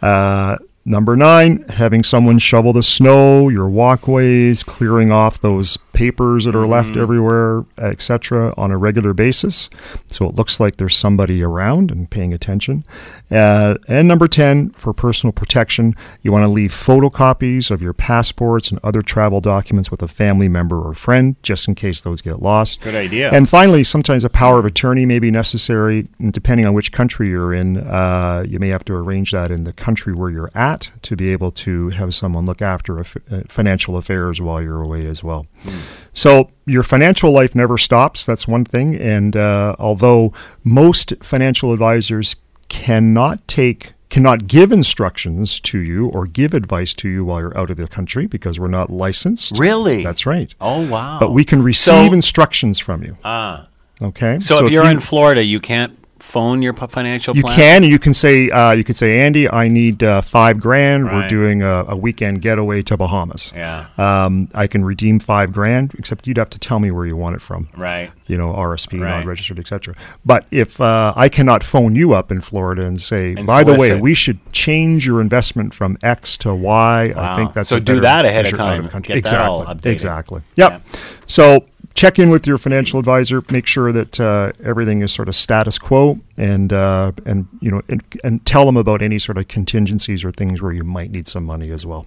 Uh, 0.00 0.58
Number 0.84 1.14
nine, 1.14 1.64
having 1.68 2.02
someone 2.02 2.40
shovel 2.40 2.72
the 2.72 2.82
snow, 2.82 3.48
your 3.48 3.68
walkways, 3.68 4.64
clearing 4.64 5.12
off 5.12 5.40
those 5.40 5.76
papers 6.02 6.44
that 6.46 6.56
are 6.56 6.66
left 6.66 6.90
mm-hmm. 6.90 7.00
everywhere, 7.00 7.64
etc., 7.78 8.52
on 8.56 8.72
a 8.72 8.76
regular 8.76 9.12
basis. 9.12 9.70
So 10.08 10.28
it 10.28 10.34
looks 10.34 10.58
like 10.58 10.74
there's 10.76 10.96
somebody 10.96 11.44
around 11.44 11.92
and 11.92 12.10
paying 12.10 12.34
attention. 12.34 12.84
Uh, 13.30 13.76
and 13.86 14.08
number 14.08 14.26
10, 14.26 14.70
for 14.70 14.92
personal 14.92 15.32
protection, 15.32 15.94
you 16.22 16.32
want 16.32 16.42
to 16.42 16.48
leave 16.48 16.72
photocopies 16.72 17.70
of 17.70 17.80
your 17.80 17.92
passports 17.92 18.72
and 18.72 18.80
other 18.82 19.00
travel 19.00 19.40
documents 19.40 19.92
with 19.92 20.02
a 20.02 20.08
family 20.08 20.48
member 20.48 20.80
or 20.82 20.92
friend, 20.92 21.36
just 21.44 21.68
in 21.68 21.76
case 21.76 22.02
those 22.02 22.20
get 22.20 22.42
lost. 22.42 22.80
Good 22.80 22.96
idea. 22.96 23.30
And 23.30 23.48
finally, 23.48 23.84
sometimes 23.84 24.24
a 24.24 24.28
power 24.28 24.58
of 24.58 24.64
attorney 24.64 25.06
may 25.06 25.20
be 25.20 25.30
necessary, 25.30 26.08
depending 26.30 26.66
on 26.66 26.74
which 26.74 26.90
country 26.90 27.28
you're 27.28 27.54
in. 27.54 27.76
Uh, 27.76 28.44
you 28.48 28.58
may 28.58 28.68
have 28.68 28.84
to 28.86 28.94
arrange 28.94 29.30
that 29.30 29.52
in 29.52 29.62
the 29.62 29.72
country 29.72 30.12
where 30.12 30.30
you're 30.30 30.50
at 30.56 30.90
to 31.02 31.14
be 31.14 31.30
able 31.30 31.52
to 31.52 31.90
have 31.90 32.12
someone 32.12 32.44
look 32.44 32.60
after 32.60 32.98
uh, 32.98 33.04
financial 33.46 33.96
affairs 33.96 34.40
while 34.40 34.60
you're 34.60 34.82
away 34.82 35.06
as 35.06 35.22
well. 35.22 35.46
Mm. 35.64 35.80
So 36.14 36.50
your 36.66 36.82
financial 36.82 37.32
life 37.32 37.54
never 37.54 37.78
stops. 37.78 38.26
That's 38.26 38.46
one 38.46 38.64
thing. 38.64 38.94
And 38.96 39.36
uh, 39.36 39.76
although 39.78 40.32
most 40.64 41.12
financial 41.22 41.72
advisors 41.72 42.36
cannot 42.68 43.46
take 43.48 43.92
cannot 44.08 44.46
give 44.46 44.72
instructions 44.72 45.58
to 45.58 45.78
you 45.78 46.06
or 46.08 46.26
give 46.26 46.52
advice 46.52 46.92
to 46.92 47.08
you 47.08 47.24
while 47.24 47.40
you're 47.40 47.56
out 47.56 47.70
of 47.70 47.78
the 47.78 47.88
country 47.88 48.26
because 48.26 48.60
we're 48.60 48.68
not 48.68 48.90
licensed. 48.90 49.58
Really? 49.58 50.04
That's 50.04 50.26
right. 50.26 50.54
Oh 50.60 50.86
wow. 50.86 51.18
But 51.18 51.32
we 51.32 51.44
can 51.44 51.62
receive 51.62 52.08
so, 52.08 52.12
instructions 52.12 52.78
from 52.78 53.02
you. 53.02 53.16
Ah. 53.24 53.68
Okay. 54.02 54.38
So, 54.40 54.56
so 54.56 54.60
if, 54.60 54.66
if, 54.66 54.72
you're 54.72 54.84
you, 54.84 54.90
in 54.90 55.00
Florida, 55.00 55.42
you 55.42 55.60
can't 55.60 55.96
phone 56.22 56.62
your 56.62 56.72
financial 56.72 57.34
you 57.34 57.42
plan? 57.42 57.56
can. 57.56 57.82
You 57.82 57.98
can 57.98 58.14
say 58.14 58.48
uh, 58.48 58.70
you 58.72 58.84
can 58.84 58.94
say 58.94 59.20
Andy, 59.20 59.50
I 59.50 59.66
need 59.66 60.02
uh, 60.02 60.20
five 60.20 60.60
grand. 60.60 61.04
Right. 61.04 61.14
We're 61.14 61.28
doing 61.28 61.62
a, 61.62 61.84
a, 61.88 61.96
weekend 61.96 62.42
getaway 62.42 62.82
to 62.82 62.96
Bahamas. 62.96 63.52
Yeah. 63.54 63.88
Um, 63.98 64.48
I 64.54 64.68
can 64.68 64.84
redeem 64.84 65.18
five 65.18 65.52
grand, 65.52 65.94
except 65.98 66.26
you'd 66.26 66.38
have 66.38 66.50
to 66.50 66.58
tell 66.58 66.78
me 66.78 66.90
where 66.92 67.06
you 67.06 67.16
want 67.16 67.34
it 67.36 67.42
from. 67.42 67.68
Right. 67.76 68.10
You 68.28 68.38
know, 68.38 68.52
RSP, 68.52 69.00
right. 69.00 69.18
non-registered, 69.18 69.58
etc. 69.58 69.96
But 70.24 70.46
if 70.50 70.80
uh, 70.80 71.12
I 71.16 71.28
cannot 71.28 71.64
phone 71.64 71.96
you 71.96 72.14
up 72.14 72.30
in 72.30 72.40
Florida 72.40 72.86
and 72.86 73.00
say, 73.00 73.34
and 73.34 73.46
by 73.46 73.64
solicit. 73.64 73.88
the 73.88 73.94
way, 73.96 74.00
we 74.00 74.14
should 74.14 74.38
change 74.52 75.04
your 75.04 75.20
investment 75.20 75.74
from 75.74 75.98
X 76.02 76.38
to 76.38 76.54
Y, 76.54 77.12
wow. 77.16 77.32
I 77.32 77.36
think 77.36 77.52
that's 77.52 77.68
so 77.68 77.80
do 77.80 78.00
that 78.00 78.24
ahead 78.24 78.46
of 78.46 78.56
time. 78.56 78.86
Of 78.86 79.02
Get 79.02 79.16
exactly. 79.16 79.66
that 79.66 79.86
all. 79.86 79.92
Exactly. 79.92 80.42
Yep. 80.54 80.70
Yeah. 80.70 81.00
So 81.26 81.66
check 81.94 82.18
in 82.18 82.30
with 82.30 82.46
your 82.46 82.58
financial 82.58 82.98
advisor. 82.98 83.42
Make 83.50 83.66
sure 83.66 83.92
that 83.92 84.20
uh, 84.20 84.52
everything 84.64 85.02
is 85.02 85.12
sort 85.12 85.28
of 85.28 85.34
status 85.34 85.78
quo, 85.78 86.20
and 86.36 86.72
uh, 86.72 87.12
and 87.24 87.48
you 87.60 87.70
know, 87.70 87.82
and, 87.88 88.02
and 88.24 88.44
tell 88.46 88.66
them 88.66 88.76
about 88.76 89.02
any 89.02 89.18
sort 89.18 89.38
of 89.38 89.48
contingencies 89.48 90.24
or 90.24 90.32
things 90.32 90.62
where 90.62 90.72
you 90.72 90.84
might 90.84 91.10
need 91.10 91.26
some 91.26 91.44
money 91.44 91.70
as 91.70 91.86
well 91.86 92.06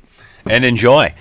and 0.49 0.63
enjoy. 0.65 1.13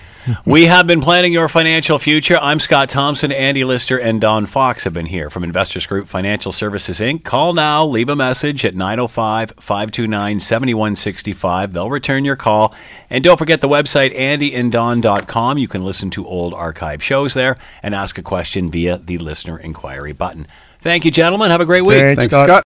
we 0.46 0.66
have 0.66 0.86
been 0.86 1.00
planning 1.00 1.32
your 1.32 1.48
financial 1.48 1.98
future. 1.98 2.38
I'm 2.40 2.58
Scott 2.58 2.88
Thompson, 2.88 3.30
Andy 3.30 3.62
Lister, 3.64 3.98
and 3.98 4.20
Don 4.20 4.46
Fox 4.46 4.84
have 4.84 4.94
been 4.94 5.06
here 5.06 5.28
from 5.28 5.44
Investors 5.44 5.86
Group 5.86 6.08
Financial 6.08 6.50
Services 6.50 7.00
Inc. 7.00 7.24
Call 7.24 7.52
now, 7.52 7.84
leave 7.84 8.08
a 8.08 8.16
message 8.16 8.64
at 8.64 8.74
905 8.74 9.52
529 9.58 10.40
7165. 10.40 11.72
They'll 11.72 11.90
return 11.90 12.24
your 12.24 12.36
call. 12.36 12.74
And 13.10 13.22
don't 13.22 13.36
forget 13.36 13.60
the 13.60 13.68
website, 13.68 14.14
andyanddon.com. 14.16 15.58
You 15.58 15.68
can 15.68 15.84
listen 15.84 16.10
to 16.10 16.26
old 16.26 16.54
archive 16.54 17.02
shows 17.02 17.34
there 17.34 17.56
and 17.82 17.94
ask 17.94 18.16
a 18.16 18.22
question 18.22 18.70
via 18.70 18.98
the 18.98 19.18
listener 19.18 19.58
inquiry 19.58 20.12
button. 20.12 20.46
Thank 20.80 21.06
you, 21.06 21.10
gentlemen. 21.10 21.50
Have 21.50 21.62
a 21.62 21.64
great 21.66 21.80
week. 21.82 21.98
Thanks, 21.98 22.18
Thanks 22.20 22.34
Scott. 22.34 22.46
Scott. 22.48 22.62